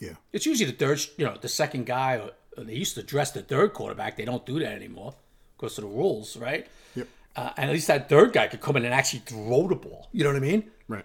Yeah. 0.00 0.14
It's 0.32 0.46
usually 0.46 0.70
the 0.70 0.76
third, 0.76 1.00
you 1.16 1.24
know, 1.26 1.36
the 1.40 1.48
second 1.48 1.86
guy. 1.86 2.16
Or, 2.16 2.30
or 2.56 2.64
they 2.64 2.74
used 2.74 2.94
to 2.96 3.02
dress 3.02 3.30
the 3.30 3.42
third 3.42 3.74
quarterback. 3.74 4.16
They 4.16 4.24
don't 4.24 4.44
do 4.44 4.58
that 4.58 4.72
anymore 4.72 5.14
because 5.56 5.78
of 5.78 5.84
the 5.84 5.90
rules, 5.90 6.36
right? 6.36 6.66
Yep. 6.96 7.08
Uh, 7.36 7.50
and 7.56 7.70
at 7.70 7.72
least 7.72 7.86
that 7.86 8.08
third 8.08 8.32
guy 8.32 8.48
could 8.48 8.60
come 8.60 8.76
in 8.76 8.84
and 8.84 8.92
actually 8.94 9.20
throw 9.20 9.68
the 9.68 9.76
ball. 9.76 10.08
You 10.10 10.24
know 10.24 10.30
what 10.30 10.36
I 10.36 10.40
mean? 10.40 10.70
Right. 10.88 11.04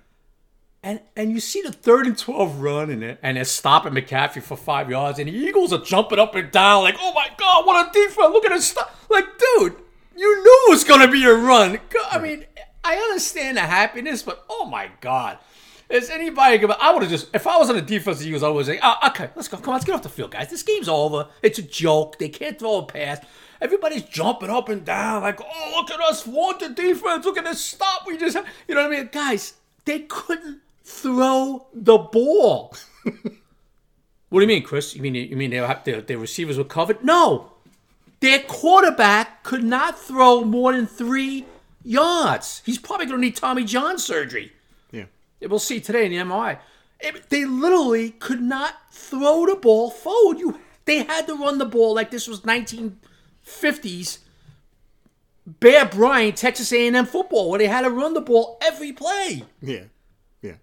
And 0.81 0.99
and 1.15 1.31
you 1.31 1.39
see 1.39 1.61
the 1.61 1.71
third 1.71 2.05
and 2.05 2.17
twelve 2.17 2.61
run 2.61 2.89
and 2.89 3.03
it, 3.03 3.19
and 3.21 3.37
they're 3.37 3.43
stopping 3.43 3.93
McCaffrey 3.93 4.41
for 4.41 4.55
five 4.55 4.89
yards, 4.89 5.17
and 5.19 5.27
the 5.27 5.33
Eagles 5.33 5.73
are 5.73 5.83
jumping 5.83 6.19
up 6.19 6.35
and 6.35 6.51
down 6.51 6.83
like, 6.83 6.95
oh 6.99 7.11
my 7.13 7.27
god, 7.37 7.65
what 7.65 7.87
a 7.87 7.91
defense! 7.91 8.29
Look 8.31 8.45
at 8.45 8.51
us 8.51 8.65
stop! 8.65 8.95
Like, 9.09 9.25
dude, 9.25 9.75
you 10.15 10.43
knew 10.43 10.65
it 10.67 10.69
was 10.69 10.83
gonna 10.83 11.09
be 11.09 11.25
a 11.25 11.33
run. 11.33 11.79
I 12.11 12.19
mean, 12.19 12.45
I 12.83 12.97
understand 12.97 13.57
the 13.57 13.61
happiness, 13.61 14.21
but 14.21 14.45
oh 14.47 14.65
my 14.65 14.91
god. 15.01 15.39
Is 15.89 16.09
anybody 16.09 16.57
gonna? 16.57 16.77
I 16.79 16.91
would 16.91 17.03
have 17.03 17.11
just, 17.11 17.33
if 17.33 17.45
I 17.45 17.57
was 17.57 17.69
on 17.69 17.75
the 17.75 17.81
the 17.81 17.95
Eagles, 17.95 18.43
I 18.43 18.49
would 18.49 18.65
say, 18.65 18.79
oh, 18.81 18.95
okay, 19.07 19.29
let's 19.35 19.47
go. 19.47 19.57
Come 19.57 19.69
on, 19.69 19.73
let's 19.73 19.85
get 19.85 19.93
off 19.93 20.01
the 20.01 20.09
field, 20.09 20.31
guys. 20.31 20.49
This 20.49 20.63
game's 20.63 20.89
over. 20.89 21.27
It's 21.43 21.59
a 21.59 21.61
joke. 21.61 22.17
They 22.17 22.29
can't 22.29 22.57
throw 22.57 22.77
a 22.77 22.85
pass. 22.85 23.19
Everybody's 23.61 24.03
jumping 24.03 24.49
up 24.49 24.67
and 24.67 24.83
down, 24.83 25.21
like, 25.21 25.39
oh, 25.41 25.71
look 25.75 25.91
at 25.91 26.01
us, 26.01 26.25
want 26.25 26.59
the 26.59 26.69
defense. 26.69 27.23
Look 27.23 27.37
at 27.37 27.45
this 27.45 27.61
stop. 27.61 28.05
We 28.05 28.17
just, 28.17 28.35
you 28.67 28.75
know 28.75 28.81
what 28.81 28.93
I 28.93 28.97
mean? 28.97 29.09
Guys, 29.11 29.53
they 29.85 29.99
couldn't 29.99 30.61
throw 30.83 31.67
the 31.73 31.97
ball. 31.97 32.75
what 33.03 34.39
do 34.39 34.41
you 34.41 34.47
mean, 34.47 34.63
Chris? 34.63 34.95
You 34.95 35.01
mean 35.01 35.15
you 35.15 35.37
mean 35.37 35.51
their, 35.51 35.81
their, 35.85 36.01
their 36.01 36.17
receivers 36.17 36.57
were 36.57 36.63
covered? 36.63 37.03
No. 37.03 37.51
Their 38.21 38.39
quarterback 38.39 39.43
could 39.43 39.63
not 39.63 39.99
throw 39.99 40.43
more 40.43 40.73
than 40.73 40.87
three 40.87 41.45
yards. 41.83 42.61
He's 42.65 42.79
probably 42.79 43.05
going 43.05 43.19
to 43.19 43.25
need 43.25 43.35
Tommy 43.35 43.63
John 43.63 43.99
surgery. 43.99 44.51
We'll 45.49 45.59
see 45.59 45.79
today 45.79 46.05
in 46.05 46.11
the 46.11 46.17
MRI. 46.17 46.59
It- 46.99 47.29
they 47.29 47.45
literally 47.45 48.11
could 48.11 48.41
not 48.41 48.73
throw 48.91 49.45
the 49.45 49.55
ball 49.55 49.89
forward. 49.89 50.39
You, 50.39 50.59
they 50.85 51.03
had 51.03 51.27
to 51.27 51.35
run 51.35 51.57
the 51.57 51.65
ball 51.65 51.93
like 51.95 52.11
this 52.11 52.27
was 52.27 52.41
1950s 52.41 54.19
Bear 55.47 55.85
Bryant, 55.85 56.37
Texas 56.37 56.73
A&M 56.73 57.05
football, 57.05 57.49
where 57.51 57.59
they 57.59 57.67
had 57.67 57.81
to 57.81 57.89
run 57.91 58.13
the 58.15 58.21
ball 58.21 58.57
every 58.63 58.91
play. 58.91 59.43
Yeah. 59.61 59.83
Yeah. 60.41 60.53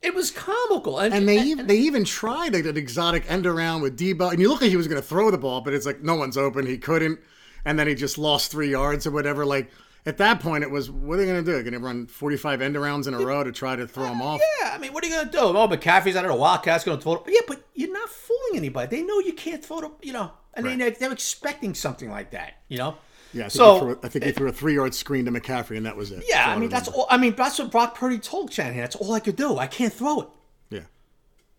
It 0.00 0.14
was 0.14 0.30
comical, 0.30 0.98
and, 0.98 1.12
And 1.12 1.28
they 1.28 1.42
even 1.42 1.66
they 1.66 1.76
even 1.76 2.04
tried 2.04 2.54
an 2.54 2.76
exotic 2.78 3.30
end 3.30 3.46
around 3.46 3.82
with 3.82 3.98
Deebo, 3.98 4.30
and 4.30 4.40
you 4.40 4.48
look 4.48 4.62
like 4.62 4.70
he 4.70 4.76
was 4.78 4.88
going 4.88 5.00
to 5.00 5.06
throw 5.06 5.30
the 5.30 5.36
ball, 5.36 5.60
but 5.60 5.74
it's 5.74 5.84
like 5.84 6.00
no 6.00 6.14
one's 6.14 6.38
open. 6.38 6.64
He 6.66 6.78
couldn't, 6.78 7.20
and 7.66 7.78
then 7.78 7.86
he 7.86 7.94
just 7.94 8.16
lost 8.16 8.50
three 8.50 8.70
yards 8.70 9.06
or 9.06 9.10
whatever. 9.10 9.44
Like 9.44 9.70
at 10.06 10.16
that 10.18 10.40
point, 10.40 10.64
it 10.64 10.70
was 10.70 10.90
what 10.90 11.14
are 11.14 11.16
they 11.18 11.26
going 11.26 11.44
to 11.44 11.44
do? 11.44 11.52
They're 11.52 11.62
Going 11.62 11.74
to 11.74 11.78
run 11.80 12.06
forty 12.06 12.36
five 12.36 12.60
end 12.62 12.76
arounds 12.76 13.06
in 13.06 13.14
a 13.14 13.18
row 13.18 13.44
to 13.44 13.52
try 13.52 13.76
to 13.76 13.86
throw 13.86 14.04
them 14.04 14.22
off? 14.22 14.40
Yeah, 14.60 14.72
I 14.74 14.78
mean, 14.78 14.92
what 14.92 15.04
are 15.04 15.08
you 15.08 15.14
gonna 15.16 15.30
do? 15.30 15.38
Oh, 15.38 15.68
McCaffrey's 15.68 16.16
out 16.16 16.24
of 16.24 16.30
the 16.30 16.36
Wildcats 16.36 16.84
going 16.84 16.98
to 16.98 17.02
throw. 17.02 17.24
Yeah, 17.28 17.40
but 17.46 17.62
you're 17.74 17.92
not 17.92 18.08
fooling 18.08 18.56
anybody. 18.56 18.96
They 18.96 19.02
know 19.02 19.18
you 19.20 19.32
can't 19.34 19.64
throw 19.64 19.80
the. 19.80 19.90
You 20.02 20.12
know, 20.14 20.32
and 20.54 20.64
Right. 20.66 20.78
they, 20.78 20.90
they're 20.90 21.12
expecting 21.12 21.74
something 21.74 22.10
like 22.10 22.30
that. 22.30 22.54
You 22.68 22.78
know. 22.78 22.96
Yeah. 23.32 23.42
I 23.42 23.44
think, 23.44 23.52
So- 23.52 23.78
threw, 23.78 23.98
I 24.02 24.08
think 24.08 24.24
he 24.24 24.32
threw 24.32 24.48
a 24.48 24.52
three 24.52 24.74
yard 24.74 24.94
screen 24.94 25.24
to 25.26 25.30
McCaffrey, 25.30 25.76
and 25.76 25.86
that 25.86 25.96
was 25.96 26.10
it. 26.10 26.24
Yeah, 26.28 26.50
I 26.50 26.58
mean 26.58 26.68
that's 26.70 26.88
all. 26.88 27.06
I 27.10 27.16
mean 27.16 27.34
that's 27.36 27.58
what 27.58 27.70
Brock 27.70 27.94
Purdy 27.96 28.18
told 28.18 28.52
Shanahan. 28.52 28.80
That's 28.80 28.96
all 28.96 29.12
I 29.12 29.20
could 29.20 29.36
do. 29.36 29.58
I 29.58 29.66
can't 29.66 29.92
throw 29.92 30.20
it. 30.22 30.28
Yeah. 30.70 30.80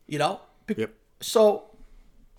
You 0.08 0.20
know. 0.20 0.42
Be- 0.68 0.76
Yep. 0.78 0.94
So 1.22 1.64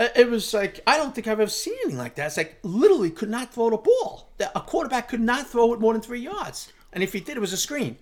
Uh, 0.03 0.09
it 0.17 0.29
was 0.29 0.53
like 0.53 0.81
I 0.87 0.97
don't 0.97 1.15
think 1.15 1.29
I've 1.29 1.39
ever 1.39 1.51
seen 1.51 1.75
anything 1.83 1.99
like 1.99 2.17
that. 2.17 2.27
It's 2.27 2.37
like 2.37 2.59
literally 2.65 3.11
could 3.11 3.31
not 3.31 3.55
throw 3.55 3.71
the 3.71 3.77
ball. 3.77 4.33
That 4.39 4.51
A 4.57 4.61
quarterback 4.61 5.09
could 5.09 5.21
not 5.21 5.47
throw 5.47 5.73
it 5.73 5.79
more 5.81 5.93
than 5.93 6.03
three 6.03 6.21
yards, 6.21 6.73
and 6.93 7.05
if 7.05 7.13
he 7.13 7.21
did, 7.21 7.37
it 7.37 7.41
was 7.41 7.53
a 7.53 7.57
screen, 7.57 7.97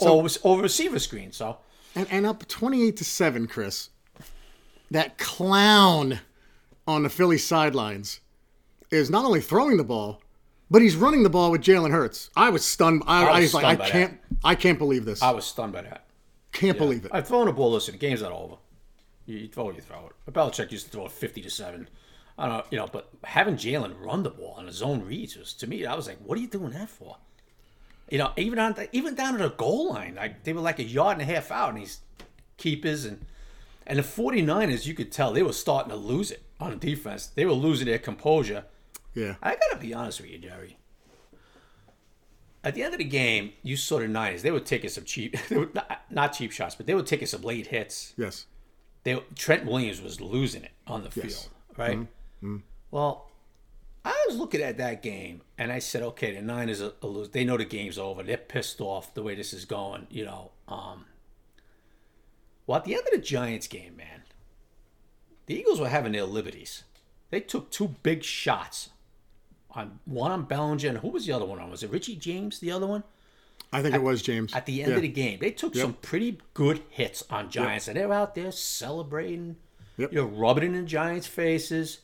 or 0.00 0.18
it 0.18 0.22
was 0.22 0.38
a 0.44 0.56
receiver 0.56 0.98
screen. 0.98 1.30
So 1.30 1.58
And, 1.94 2.08
and 2.10 2.26
up 2.26 2.46
28 2.48 2.96
to 2.96 3.04
7, 3.04 3.46
Chris. 3.46 3.90
That 4.90 5.16
clown 5.16 6.18
on 6.88 7.04
the 7.04 7.08
Philly 7.08 7.38
sidelines 7.38 8.20
is 8.90 9.08
not 9.08 9.24
only 9.24 9.40
throwing 9.40 9.76
the 9.76 9.84
ball, 9.84 10.20
but 10.70 10.82
he's 10.82 10.96
running 10.96 11.22
the 11.22 11.30
ball 11.30 11.50
with 11.50 11.62
Jalen 11.62 11.92
Hurts. 11.92 12.30
I 12.34 12.50
was 12.50 12.64
stunned. 12.64 13.02
I, 13.06 13.24
I 13.24 13.26
I 13.26 13.40
was 13.40 13.42
was 13.44 13.54
like, 13.54 13.62
stunned 13.62 13.82
I 13.82 13.90
can't, 13.90 14.20
I 14.44 14.54
can't 14.54 14.78
believe 14.78 15.04
this. 15.04 15.22
I 15.22 15.30
was 15.30 15.44
stunned 15.44 15.72
by 15.72 15.82
that. 15.82 16.06
can't 16.50 16.76
believe 16.76 17.04
it. 17.04 17.12
I've 17.14 17.28
thrown 17.28 17.46
a 17.46 17.52
ball. 17.52 17.70
Listen, 17.72 17.92
the 17.92 17.98
game's 17.98 18.22
not 18.22 18.32
over. 18.32 18.56
You, 19.26 19.38
you 19.38 19.48
throw 19.48 19.70
it, 19.70 19.76
you 19.76 19.82
throw 19.82 20.06
it. 20.06 20.12
But 20.24 20.34
Belichick 20.34 20.72
used 20.72 20.86
to 20.86 20.92
throw 20.92 21.06
it 21.06 21.12
fifty 21.12 21.42
to 21.42 21.50
seven. 21.50 21.88
I 22.38 22.46
don't 22.48 22.58
know, 22.58 22.64
you 22.70 22.78
know, 22.78 22.88
but 22.90 23.10
having 23.24 23.56
Jalen 23.56 24.00
run 24.00 24.22
the 24.22 24.30
ball 24.30 24.54
on 24.56 24.66
his 24.66 24.80
own 24.80 25.04
reads 25.04 25.36
was 25.36 25.52
to 25.54 25.66
me, 25.66 25.84
I 25.84 25.94
was 25.94 26.08
like, 26.08 26.18
what 26.24 26.38
are 26.38 26.40
you 26.40 26.48
doing 26.48 26.72
that 26.72 26.88
for? 26.88 27.18
You 28.10 28.18
know, 28.18 28.32
even 28.36 28.58
on 28.58 28.72
the, 28.72 28.94
even 28.96 29.14
down 29.14 29.34
at 29.34 29.40
the 29.40 29.50
goal 29.50 29.90
line, 29.90 30.14
like 30.14 30.44
they 30.44 30.52
were 30.52 30.60
like 30.60 30.78
a 30.78 30.84
yard 30.84 31.18
and 31.18 31.28
a 31.28 31.32
half 31.32 31.50
out, 31.50 31.70
and 31.70 31.78
he's 31.78 32.00
keepers 32.56 33.04
and 33.04 33.24
and 33.86 33.98
the 33.98 34.02
49ers, 34.02 34.86
you 34.86 34.94
could 34.94 35.10
tell 35.10 35.32
they 35.32 35.42
were 35.42 35.52
starting 35.52 35.90
to 35.90 35.96
lose 35.96 36.30
it 36.30 36.42
on 36.60 36.78
defense. 36.78 37.26
They 37.26 37.44
were 37.44 37.52
losing 37.52 37.86
their 37.86 37.98
composure. 37.98 38.64
Yeah. 39.14 39.34
I 39.42 39.56
gotta 39.56 39.78
be 39.80 39.92
honest 39.92 40.20
with 40.20 40.30
you, 40.30 40.38
Jerry. 40.38 40.78
At 42.64 42.74
the 42.74 42.82
end 42.84 42.94
of 42.94 42.98
the 42.98 43.04
game, 43.04 43.52
you 43.62 43.76
saw 43.76 43.98
the 43.98 44.06
Niners. 44.06 44.42
They 44.42 44.52
were 44.52 44.60
taking 44.60 44.88
some 44.88 45.04
cheap, 45.04 45.36
they 45.48 45.56
were 45.56 45.70
not, 45.74 46.02
not 46.10 46.32
cheap 46.32 46.52
shots, 46.52 46.76
but 46.76 46.86
they 46.86 46.94
were 46.94 47.02
taking 47.02 47.26
some 47.26 47.42
late 47.42 47.66
hits. 47.66 48.14
Yes. 48.16 48.46
They 49.04 49.20
Trent 49.34 49.64
Williams 49.66 50.00
was 50.00 50.20
losing 50.20 50.62
it 50.64 50.72
on 50.86 51.02
the 51.02 51.10
Yes. 51.14 51.44
field, 51.44 51.48
right? 51.76 52.06
Well, 52.90 53.30
I 54.04 54.24
was 54.28 54.36
looking 54.36 54.60
at 54.60 54.78
that 54.78 55.02
game 55.02 55.42
and 55.58 55.72
I 55.72 55.78
said, 55.78 56.02
okay, 56.02 56.34
the 56.34 56.42
Niners 56.42 56.82
are, 56.82 56.92
a 57.02 57.06
lose. 57.06 57.28
They 57.30 57.44
know 57.44 57.56
the 57.56 57.64
game's 57.64 57.98
over. 57.98 58.22
They're 58.22 58.36
pissed 58.36 58.80
off 58.80 59.14
the 59.14 59.22
way 59.22 59.34
this 59.34 59.52
is 59.52 59.64
going. 59.64 60.06
You 60.10 60.24
know. 60.26 60.50
Um, 60.68 61.06
well, 62.66 62.78
at 62.78 62.84
the 62.84 62.94
end 62.94 63.04
of 63.06 63.12
the 63.12 63.18
Giants 63.18 63.66
game, 63.66 63.96
man, 63.96 64.22
the 65.46 65.54
Eagles 65.54 65.80
were 65.80 65.88
having 65.88 66.12
their 66.12 66.24
liberties. 66.24 66.84
They 67.30 67.40
took 67.40 67.70
two 67.70 67.96
big 68.02 68.22
shots. 68.22 68.90
On 69.74 70.00
one 70.04 70.30
on 70.30 70.42
Bellinger, 70.44 70.86
and 70.90 70.98
who 70.98 71.08
was 71.08 71.24
the 71.24 71.32
other 71.32 71.46
one 71.46 71.58
on? 71.58 71.70
Was 71.70 71.82
it 71.82 71.90
Richie 71.90 72.16
James? 72.16 72.58
The 72.58 72.70
other 72.70 72.86
one 72.86 73.04
I 73.72 73.80
think 73.82 73.94
it 73.94 74.02
was 74.02 74.20
James. 74.22 74.52
at 74.54 74.66
the 74.66 74.82
end 74.82 74.90
Yeah. 74.90 74.96
of 74.96 75.02
the 75.02 75.08
game, 75.08 75.38
they 75.40 75.50
took 75.50 75.74
some 75.74 75.94
pretty 75.94 76.38
good 76.54 76.82
hits 76.90 77.24
on 77.30 77.50
Giants, 77.50 77.88
and 77.88 77.96
they 77.96 78.04
were 78.04 78.12
out 78.14 78.34
there 78.34 78.52
celebrating, 78.52 79.56
Yep. 79.96 80.12
you 80.12 80.18
know, 80.20 80.26
rubbing 80.26 80.64
it 80.64 80.66
in 80.66 80.72
the 80.74 80.82
Giants' 80.82 81.26
faces. 81.26 82.00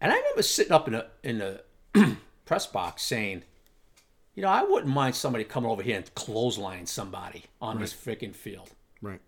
And 0.00 0.12
I 0.12 0.16
remember 0.16 0.42
sitting 0.42 0.72
up 0.72 0.86
in 0.88 0.94
a 0.94 1.06
in 1.22 1.38
the 1.38 1.64
press 2.44 2.66
box 2.66 3.02
saying, 3.02 3.42
you 4.34 4.42
know, 4.42 4.48
I 4.48 4.62
wouldn't 4.62 4.92
mind 4.92 5.14
somebody 5.14 5.44
coming 5.44 5.70
over 5.70 5.82
here 5.82 5.96
and 5.96 6.14
clotheslining 6.14 6.88
somebody 6.88 7.44
on 7.60 7.80
this 7.80 7.92
freaking 7.94 8.34
field. 8.34 8.70
Right. 9.00 9.20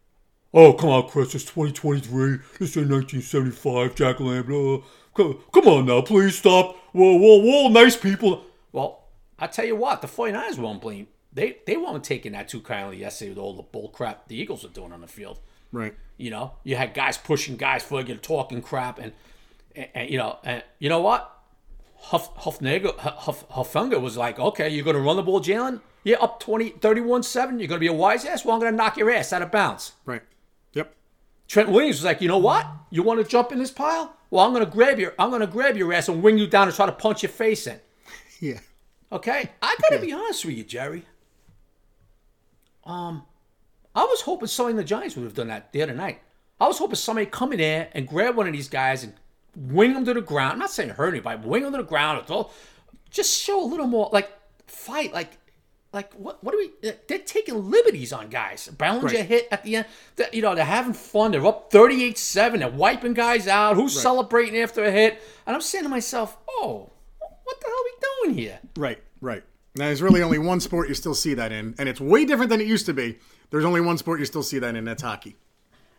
Oh, 0.52 0.73
come 0.75 0.90
on, 0.90 1.09
Chris. 1.09 1.35
It's 1.35 1.45
2023. 1.45 2.38
This 2.59 2.76
ain't 2.76 2.88
1975, 2.90 3.95
Jack 3.95 4.21
Lambert. 4.21 4.54
Oh, 4.54 4.85
come, 5.14 5.38
come 5.52 5.66
on 5.68 5.87
now, 5.87 6.00
please 6.02 6.37
stop. 6.38 6.76
Whoa, 6.92 7.16
whoa, 7.16 7.38
whoa, 7.40 7.68
nice 7.68 7.97
people. 7.97 8.45
Well, 8.73 9.04
I 9.38 9.47
tell 9.49 9.64
you 9.66 9.76
what, 9.76 10.00
the 10.02 10.09
49ers 10.09 10.59
won't 10.59 10.80
blame. 10.80 11.09
They 11.37 11.59
they 11.66 11.76
weren't 11.76 12.02
taking 12.02 12.33
that 12.33 12.49
too 12.49 12.61
kindly 12.61 12.99
yesterday 12.99 13.28
with 13.28 13.38
all 13.38 13.55
the 13.55 13.62
bull 13.62 13.90
crap 13.90 14.26
the 14.26 14.37
Eagles 14.37 14.64
were 14.64 14.71
doing 14.71 14.93
on 14.93 15.02
the 15.02 15.07
field. 15.07 15.38
Right. 15.71 15.95
You 16.16 16.31
know, 16.31 16.55
you 16.64 16.76
had 16.76 16.95
guys 16.95 17.19
pushing 17.19 17.57
guys 17.57 17.83
for 17.83 18.00
you, 18.00 18.16
talking 18.16 18.62
crap, 18.62 18.99
and, 18.99 19.12
and, 19.75 19.88
and, 19.95 20.11
you 20.11 20.16
know, 20.16 20.38
and 20.43 20.62
you 20.78 20.88
know 20.88 21.00
what? 21.00 21.33
Huff, 21.99 22.35
Huff, 22.37 22.59
Hufanga 22.61 24.00
was 24.00 24.16
like, 24.16 24.38
okay, 24.38 24.69
you're 24.69 24.85
going 24.85 24.97
to 24.97 25.02
run 25.02 25.16
the 25.16 25.23
ball, 25.23 25.40
Jalen? 25.40 25.81
Yeah, 26.05 26.16
up 26.19 26.40
20, 26.40 26.71
31 26.71 27.23
7. 27.23 27.59
You're 27.59 27.69
going 27.69 27.78
to 27.78 27.81
be 27.81 27.88
a 27.88 27.93
wise 27.93 28.25
ass? 28.25 28.45
Well, 28.45 28.55
I'm 28.55 28.61
going 28.61 28.73
to 28.73 28.76
knock 28.76 28.97
your 28.97 29.11
ass 29.11 29.33
out 29.33 29.43
of 29.43 29.50
bounds. 29.50 29.93
Right. 30.05 30.23
Yep. 30.73 30.95
Trent 31.49 31.69
Williams 31.69 31.97
was 31.97 32.05
like, 32.05 32.23
you 32.23 32.28
know 32.28 32.38
what? 32.38 32.66
You 32.90 33.02
want 33.02 33.21
to 33.23 33.28
jump 33.28 33.50
in 33.52 33.59
this 33.59 33.71
pile? 33.71 34.16
Well, 34.31 34.45
I'm 34.45 34.52
gonna 34.52 34.66
grab 34.66 34.99
your 34.99 35.14
I'm 35.19 35.31
gonna 35.31 35.47
grab 35.47 35.76
your 35.76 35.93
ass 35.93 36.09
and 36.09 36.23
wing 36.23 36.37
you 36.37 36.47
down 36.47 36.66
and 36.66 36.76
try 36.76 36.87
to 36.87 36.93
punch 36.93 37.23
your 37.23 37.31
face 37.31 37.66
in. 37.66 37.81
Yeah. 38.40 38.59
Okay? 39.11 39.50
I 39.62 39.76
gotta 39.81 39.99
be 39.99 40.12
honest 40.12 40.45
with 40.45 40.57
you, 40.57 40.64
Jerry. 40.64 41.07
Um, 42.87 43.25
I 43.95 44.05
was 44.05 44.21
hoping 44.23 44.49
somebody 44.49 44.73
in 44.73 44.76
the 44.76 44.85
Giants 44.85 45.16
would 45.16 45.25
have 45.25 45.35
done 45.35 45.49
that 45.49 45.73
the 45.73 45.83
other 45.83 45.95
night. 45.95 46.21
I 46.61 46.66
was 46.69 46.78
hoping 46.78 46.97
somebody 46.97 47.26
come 47.26 47.52
in 47.52 47.59
there 47.59 47.88
and 47.93 48.07
grab 48.07 48.37
one 48.37 48.47
of 48.47 48.52
these 48.52 48.69
guys 48.69 49.02
and 49.05 49.12
wing 49.57 49.95
them 49.95 50.05
to 50.05 50.14
the 50.14 50.21
ground. 50.21 50.52
I'm 50.55 50.59
not 50.59 50.71
saying 50.71 50.90
hurt 50.90 51.09
anybody, 51.11 51.38
but 51.38 51.49
wing 51.49 51.62
them 51.62 51.73
to 51.73 51.78
the 51.78 51.85
ground. 51.85 52.21
Or 52.21 52.25
throw, 52.25 52.50
just 53.11 53.43
show 53.43 53.62
a 53.62 53.66
little 53.66 53.87
more 53.87 54.09
like 54.12 54.31
fight, 54.66 55.12
like 55.12 55.37
like 55.93 56.12
what 56.14 56.43
what 56.45 56.52
do 56.52 56.59
we? 56.59 56.90
They're 57.09 57.19
taking 57.19 57.71
liberties 57.71 58.12
on 58.12 58.28
guys. 58.28 58.69
Bellinger 58.69 59.07
Right. 59.07 59.25
hit 59.26 59.49
at 59.50 59.64
the 59.64 59.76
end. 59.76 59.87
That 60.16 60.35
you 60.35 60.43
know 60.43 60.55
they're 60.55 60.64
having 60.64 60.93
fun. 60.93 61.33
They're 61.33 61.47
up 61.47 61.71
38-7. 61.73 62.59
They're 62.59 62.69
wiping 62.69 63.14
guys 63.14 63.49
out. 63.49 63.76
Who's 63.76 63.99
celebrating 64.00 64.61
after 64.61 64.85
a 64.85 64.90
hit? 64.90 65.23
And 65.47 65.55
I'm 65.55 65.62
saying 65.62 65.85
to 65.85 65.90
myself, 65.90 66.37
oh, 66.49 66.90
what 67.45 67.61
the 67.61 67.66
hell 67.66 67.76
are 67.76 67.85
we 67.85 68.28
doing 68.33 68.38
here? 68.38 68.59
Right. 68.76 68.99
Right. 69.21 69.43
Now, 69.76 69.87
there's 69.87 70.02
really 70.02 70.23
only 70.23 70.38
one 70.38 70.61
sport 70.61 70.88
you 70.88 70.95
still 70.95 71.14
see 71.14 71.35
that 71.35 71.52
in, 71.52 71.75
and 71.78 71.88
it's 71.88 72.00
way 72.00 72.25
different 72.25 72.50
than 72.50 72.61
it 72.61 72.66
used 72.66 72.87
to 72.87 72.95
be. 72.95 73.18
There's 73.50 73.64
only 73.64 73.80
one 73.80 73.99
sport 73.99 74.21
you 74.21 74.26
still 74.26 74.42
see 74.42 74.59
that 74.59 74.75
in, 74.75 74.85
that's 74.85 75.02
hockey. 75.02 75.37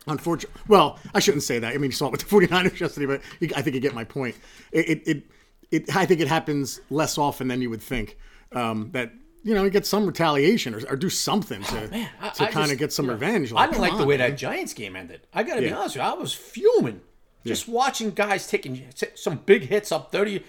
Unfortunately, 0.06 0.60
well, 0.68 0.98
I 1.14 1.20
shouldn't 1.20 1.42
say 1.44 1.58
that. 1.58 1.74
I 1.74 1.76
mean, 1.78 1.90
you 1.90 1.92
saw 1.92 2.06
it 2.06 2.12
with 2.12 2.20
the 2.20 2.26
49ers 2.46 2.80
yesterday, 2.80 3.06
but 3.06 3.20
you, 3.40 3.50
I 3.54 3.62
think 3.62 3.74
you 3.74 3.80
get 3.80 3.94
my 3.94 4.04
point. 4.04 4.36
It, 4.72 4.88
it, 4.88 5.08
it, 5.08 5.22
it, 5.70 5.96
I 5.96 6.06
think 6.06 6.20
it 6.20 6.28
happens 6.28 6.80
less 6.90 7.18
often 7.18 7.48
than 7.48 7.62
you 7.62 7.70
would 7.70 7.82
think. 7.82 8.16
Um, 8.52 8.90
that 8.92 9.12
you 9.44 9.54
know, 9.54 9.62
you 9.64 9.70
get 9.70 9.86
some 9.86 10.06
retaliation 10.06 10.74
or, 10.74 10.80
or 10.88 10.96
do 10.96 11.08
something 11.08 11.62
to, 11.62 11.84
Oh, 11.84 11.88
Man, 11.90 12.10
I, 12.20 12.28
to 12.30 12.46
kind 12.48 12.72
of 12.72 12.78
get 12.78 12.92
some 12.92 13.04
you 13.04 13.10
know, 13.10 13.14
revenge. 13.14 13.52
I 13.54 13.66
didn't 13.66 13.80
like 13.80 13.96
the 13.96 14.04
way 14.04 14.16
man. 14.16 14.30
that 14.30 14.36
Giants 14.38 14.74
game 14.74 14.96
ended. 14.96 15.26
I 15.32 15.42
got 15.42 15.56
to 15.56 15.60
be 15.60 15.72
honest 15.72 15.96
with 15.96 16.04
you. 16.04 16.10
I 16.10 16.14
was 16.14 16.32
fuming 16.32 17.00
just 17.46 17.68
watching 17.68 18.10
guys 18.10 18.46
taking 18.46 18.84
some 19.14 19.36
big 19.46 19.62
hits 19.62 19.90
up 19.92 20.12
38-7 20.12 20.42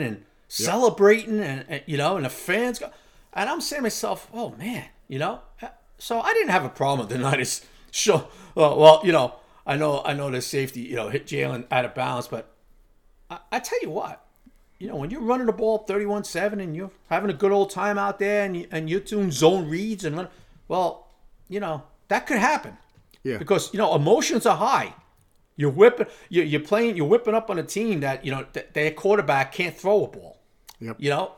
and 0.00 0.24
celebrating 0.50 1.40
and, 1.40 1.64
and, 1.68 1.82
you 1.86 1.96
know, 1.96 2.16
and 2.16 2.26
the 2.26 2.30
fans 2.30 2.78
go. 2.78 2.90
And 3.32 3.48
I'm 3.48 3.60
saying 3.60 3.80
to 3.80 3.82
myself, 3.84 4.28
oh, 4.34 4.50
man, 4.58 4.84
you 5.08 5.18
know. 5.18 5.40
Uh, 5.62 5.68
so 5.98 6.20
I 6.20 6.32
didn't 6.34 6.50
have 6.50 6.64
a 6.64 6.68
problem 6.68 7.06
with 7.06 7.16
the 7.16 7.18
Niners. 7.18 7.64
Sure. 7.92 8.28
Well, 8.54 8.78
well, 8.78 9.00
you 9.04 9.12
know, 9.12 9.34
I 9.66 9.76
know 9.76 10.02
I 10.04 10.12
know 10.12 10.30
the 10.30 10.40
safety, 10.40 10.80
you 10.80 10.96
know, 10.96 11.08
hit 11.08 11.26
Jalen 11.26 11.66
out 11.70 11.84
of 11.84 11.94
bounds, 11.94 12.28
but 12.28 12.52
I, 13.28 13.38
I 13.52 13.58
tell 13.60 13.80
you 13.82 13.90
what, 13.90 14.24
you 14.78 14.88
know, 14.88 14.96
when 14.96 15.10
you're 15.10 15.20
running 15.20 15.46
the 15.46 15.52
ball 15.52 15.84
31-7 15.88 16.60
and 16.62 16.74
you're 16.74 16.90
having 17.08 17.30
a 17.30 17.34
good 17.34 17.52
old 17.52 17.70
time 17.70 17.98
out 17.98 18.18
there 18.18 18.44
and, 18.44 18.56
you, 18.56 18.66
and 18.70 18.88
you're 18.88 19.00
doing 19.00 19.30
zone 19.30 19.68
reads 19.68 20.04
and 20.04 20.16
run, 20.16 20.28
well, 20.68 21.08
you 21.48 21.60
know, 21.60 21.82
that 22.08 22.26
could 22.26 22.38
happen. 22.38 22.76
Yeah. 23.22 23.38
Because, 23.38 23.72
you 23.74 23.78
know, 23.78 23.94
emotions 23.94 24.46
are 24.46 24.56
high. 24.56 24.94
You're 25.56 25.70
whipping, 25.70 26.06
you're, 26.30 26.44
you're 26.44 26.60
playing, 26.60 26.96
you're 26.96 27.06
whipping 27.06 27.34
up 27.34 27.50
on 27.50 27.58
a 27.58 27.62
team 27.62 28.00
that, 28.00 28.24
you 28.24 28.30
know, 28.30 28.46
th- 28.54 28.68
their 28.72 28.92
quarterback 28.92 29.52
can't 29.52 29.76
throw 29.76 30.04
a 30.04 30.08
ball. 30.08 30.39
Yep. 30.80 30.96
You 30.98 31.10
know? 31.10 31.32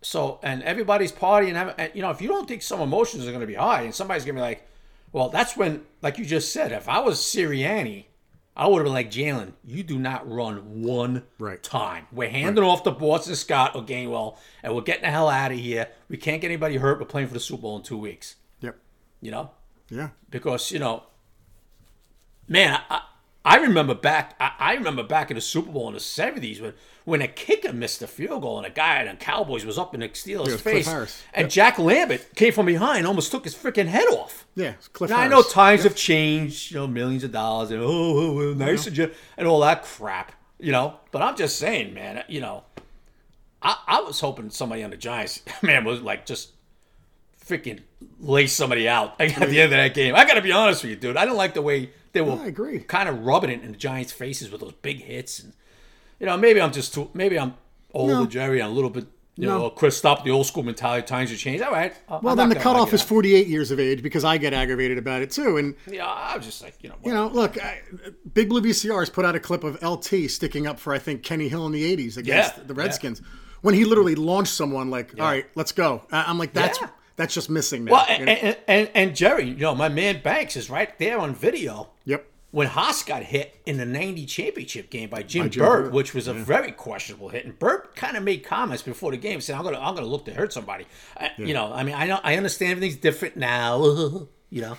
So, 0.00 0.38
and 0.42 0.62
everybody's 0.62 1.12
partying. 1.12 1.54
And, 1.78 1.90
you 1.94 2.02
know, 2.02 2.10
if 2.10 2.20
you 2.22 2.28
don't 2.28 2.46
think 2.48 2.62
some 2.62 2.80
emotions 2.80 3.24
are 3.26 3.30
going 3.30 3.40
to 3.40 3.46
be 3.46 3.54
high 3.54 3.82
and 3.82 3.94
somebody's 3.94 4.24
going 4.24 4.36
to 4.36 4.40
be 4.40 4.44
like, 4.46 4.66
well, 5.12 5.28
that's 5.28 5.56
when, 5.56 5.82
like 6.02 6.18
you 6.18 6.24
just 6.24 6.52
said, 6.52 6.70
if 6.72 6.88
I 6.88 7.00
was 7.00 7.18
Sirianni, 7.18 8.04
I 8.56 8.66
would 8.66 8.78
have 8.78 8.84
been 8.84 8.92
like, 8.92 9.10
Jalen, 9.10 9.52
you 9.64 9.82
do 9.82 9.98
not 9.98 10.30
run 10.30 10.82
one 10.82 11.22
Right. 11.38 11.62
time. 11.62 12.06
We're 12.12 12.28
handing 12.28 12.64
off 12.64 12.82
to 12.84 12.90
Boston 12.90 13.34
Scott 13.36 13.74
or 13.74 13.82
Gainwell, 13.82 14.36
and 14.62 14.74
we're 14.74 14.82
getting 14.82 15.02
the 15.02 15.10
hell 15.10 15.28
out 15.28 15.52
of 15.52 15.58
here. 15.58 15.88
We 16.08 16.16
can't 16.16 16.40
get 16.40 16.48
anybody 16.48 16.76
hurt. 16.76 16.98
We're 16.98 17.06
playing 17.06 17.28
for 17.28 17.34
the 17.34 17.40
Super 17.40 17.62
Bowl 17.62 17.76
in 17.76 17.82
two 17.82 17.96
weeks. 17.98 18.34
Yep. 18.60 18.76
You 19.20 19.30
know? 19.30 19.50
Yeah. 19.90 20.08
because 20.28 20.70
you 20.70 20.78
know, 20.80 21.04
man, 22.46 22.80
I, 22.90 23.02
I 23.44 23.56
remember 23.56 23.94
back. 23.94 24.34
I, 24.40 24.52
I 24.58 24.74
remember 24.74 25.02
back 25.02 25.30
in 25.30 25.36
the 25.36 25.40
Super 25.40 25.70
Bowl 25.70 25.88
in 25.88 25.94
the 25.94 26.00
seventies 26.00 26.60
when 26.60 26.74
when 27.04 27.22
a 27.22 27.28
kicker 27.28 27.72
missed 27.72 28.02
a 28.02 28.06
field 28.06 28.42
goal 28.42 28.58
and 28.58 28.66
a 28.66 28.70
guy 28.70 29.00
in 29.00 29.08
the 29.08 29.14
Cowboys 29.14 29.64
was 29.64 29.78
up 29.78 29.94
in 29.94 30.00
the 30.00 30.08
Steelers' 30.10 30.50
Yeah, 30.50 30.56
face, 30.56 30.86
Harris. 30.86 31.22
and 31.32 31.50
Jack 31.50 31.78
Lambert 31.78 32.34
came 32.34 32.52
from 32.52 32.66
behind, 32.66 33.06
almost 33.06 33.30
took 33.30 33.44
his 33.44 33.54
freaking 33.54 33.86
head 33.86 34.06
off. 34.08 34.46
Yeah. 34.54 34.70
it's 34.70 34.88
Cliff 34.88 35.10
Now 35.10 35.20
I 35.20 35.28
know 35.28 35.42
times 35.42 35.84
have 35.84 35.96
changed, 35.96 36.70
you 36.70 36.76
know, 36.76 36.86
millions 36.86 37.24
of 37.24 37.32
dollars, 37.32 37.70
and 37.70 37.80
oh, 37.80 37.86
oh, 37.86 38.40
oh 38.40 38.54
nice 38.54 38.86
of 38.86 38.98
you, 38.98 39.10
and 39.38 39.48
all 39.48 39.60
that 39.60 39.84
crap, 39.84 40.32
you 40.58 40.72
know. 40.72 40.96
But 41.10 41.22
I'm 41.22 41.36
just 41.36 41.58
saying, 41.58 41.94
man, 41.94 42.24
you 42.28 42.42
know, 42.42 42.64
I, 43.62 43.78
I 43.86 44.00
was 44.02 44.20
hoping 44.20 44.50
somebody 44.50 44.84
on 44.84 44.90
the 44.90 44.96
Giants, 44.98 45.42
man, 45.62 45.84
was 45.84 46.02
like 46.02 46.26
just 46.26 46.50
freaking 47.42 47.80
lace 48.20 48.52
somebody 48.52 48.86
out 48.86 49.14
at 49.20 49.34
the 49.48 49.60
end 49.60 49.72
of 49.72 49.78
that 49.78 49.94
game. 49.94 50.14
I 50.14 50.26
got 50.26 50.34
to 50.34 50.42
be 50.42 50.52
honest 50.52 50.82
with 50.82 50.90
you, 50.90 50.96
dude. 50.96 51.16
I 51.16 51.24
don't 51.24 51.36
like 51.36 51.54
the 51.54 51.62
way 51.62 51.90
they 52.12 52.20
were 52.20 52.32
I 52.32 52.46
agree. 52.46 52.80
kind 52.80 53.08
of 53.08 53.24
rubbing 53.24 53.50
it 53.50 53.62
in 53.62 53.72
the 53.72 53.78
Giants' 53.78 54.12
faces 54.12 54.50
with 54.50 54.60
those 54.60 54.72
big 54.82 55.02
hits, 55.02 55.40
and 55.40 55.52
you 56.20 56.26
know, 56.26 56.36
maybe 56.36 56.60
I'm 56.60 56.72
just 56.72 56.94
too, 56.94 57.10
maybe 57.14 57.38
I'm 57.38 57.54
older, 57.94 58.14
No. 58.14 58.26
Jerry, 58.26 58.60
and 58.60 58.70
a 58.70 58.72
little 58.74 58.90
bit. 58.90 59.06
You 59.40 59.46
No. 59.46 59.58
know, 59.58 59.70
Chris, 59.70 59.96
stop 59.96 60.24
the 60.24 60.32
old 60.32 60.46
school 60.46 60.64
mentality. 60.64 61.06
Times 61.06 61.30
have 61.30 61.38
changed. 61.38 61.62
All 61.62 61.70
right. 61.70 61.94
I- 62.08 62.18
Well, 62.20 62.34
then 62.34 62.48
the 62.48 62.56
cutoff 62.56 62.92
is 62.92 63.02
48 63.02 63.46
years 63.46 63.70
of 63.70 63.78
age 63.78 64.02
because 64.02 64.24
I 64.24 64.36
get 64.36 64.52
aggravated 64.52 64.98
about 64.98 65.22
it 65.22 65.30
too. 65.30 65.58
And. 65.58 65.76
Yeah, 65.88 66.06
I 66.06 66.36
was 66.36 66.44
just 66.44 66.60
like, 66.60 66.74
you 66.80 66.88
know, 66.88 66.96
You 67.04 67.14
know, 67.14 67.28
look, 67.28 67.56
I, 67.62 67.82
Big 68.34 68.48
Blue 68.48 68.60
VCR 68.60 68.98
has 68.98 69.08
put 69.10 69.24
out 69.24 69.36
a 69.36 69.40
clip 69.40 69.62
of 69.62 69.80
LT 69.80 70.26
sticking 70.28 70.66
up 70.66 70.80
for 70.80 70.92
I 70.92 70.98
think 70.98 71.22
Kenny 71.22 71.48
Hill 71.48 71.64
in 71.66 71.72
the 71.72 71.84
'80s 71.84 72.16
against 72.16 72.56
Yeah, 72.58 72.64
the 72.64 72.74
Redskins 72.74 73.22
when 73.60 73.74
he 73.74 73.84
literally 73.84 74.16
launched 74.16 74.54
someone 74.54 74.90
like, 74.90 75.12
"All 75.20 75.24
right, 75.26 75.46
let's 75.54 75.70
go." 75.70 76.02
I'm 76.10 76.36
like, 76.36 76.52
that's 76.52 76.80
Yeah. 76.80 76.88
That's 77.18 77.34
just 77.34 77.50
missing 77.50 77.84
now. 77.84 77.92
Well, 77.92 78.06
you 78.08 78.14
and, 78.14 78.26
know? 78.26 78.32
and, 78.32 78.56
and, 78.68 78.90
and 78.94 79.16
Jerry, 79.16 79.48
you 79.48 79.56
know, 79.56 79.74
my 79.74 79.88
man 79.88 80.22
Banks 80.22 80.56
is 80.56 80.70
right 80.70 80.96
there 81.00 81.18
on 81.18 81.34
video 81.34 81.88
yep. 82.04 82.24
when 82.52 82.68
Hoss 82.68 83.02
got 83.02 83.24
hit 83.24 83.60
in 83.66 83.76
the 83.76 83.84
90 83.84 84.24
championship 84.24 84.88
game 84.88 85.10
by 85.10 85.24
Jim, 85.24 85.46
By 85.46 85.48
Jim 85.48 85.90
which 85.90 86.14
was 86.14 86.28
a 86.28 86.32
very 86.32 86.70
questionable 86.70 87.30
hit. 87.30 87.44
And 87.44 87.58
Burt 87.58 87.96
kind 87.96 88.16
of 88.16 88.22
made 88.22 88.44
comments 88.44 88.84
before 88.84 89.10
the 89.10 89.16
game 89.16 89.40
saying, 89.40 89.58
I'm 89.58 89.64
going 89.64 89.74
to 89.74 89.82
I'm 89.82 89.96
gonna 89.96 90.06
look 90.06 90.26
to 90.26 90.32
hurt 90.32 90.52
somebody. 90.52 90.86
I, 91.16 91.32
You 91.38 91.54
know, 91.54 91.72
I 91.72 91.82
mean, 91.82 91.96
I 91.96 92.06
know 92.06 92.20
I 92.22 92.36
understand 92.36 92.70
everything's 92.70 93.00
different 93.00 93.36
now, 93.36 93.82
you 94.48 94.62
know. 94.62 94.78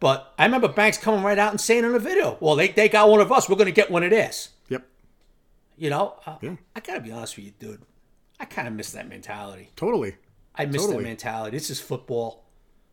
But 0.00 0.34
I 0.36 0.46
remember 0.46 0.66
Banks 0.66 0.98
coming 0.98 1.22
right 1.22 1.38
out 1.38 1.52
and 1.52 1.60
saying 1.60 1.84
in 1.84 1.92
the 1.92 2.00
video, 2.00 2.38
well, 2.40 2.56
they, 2.56 2.68
they 2.68 2.88
got 2.88 3.08
one 3.08 3.20
of 3.20 3.30
us. 3.30 3.48
We're 3.48 3.54
going 3.54 3.66
to 3.66 3.72
get 3.72 3.88
one 3.88 4.02
of 4.02 4.10
theirs. 4.10 4.48
Yep. 4.68 4.84
You 5.76 5.90
know, 5.90 6.16
uh, 6.26 6.38
Yeah. 6.42 6.56
I 6.74 6.80
gotta 6.80 7.00
be 7.00 7.12
honest 7.12 7.36
with 7.36 7.46
you, 7.46 7.52
dude. 7.56 7.82
I 8.40 8.46
kind 8.46 8.66
of 8.66 8.74
miss 8.74 8.90
that 8.92 9.08
mentality. 9.08 9.70
Totally. 9.76 10.16
I 10.58 10.66
miss 10.66 10.82
Totally. 10.82 10.98
that 10.98 11.08
mentality. 11.08 11.56
This 11.56 11.70
is 11.70 11.80
football. 11.80 12.44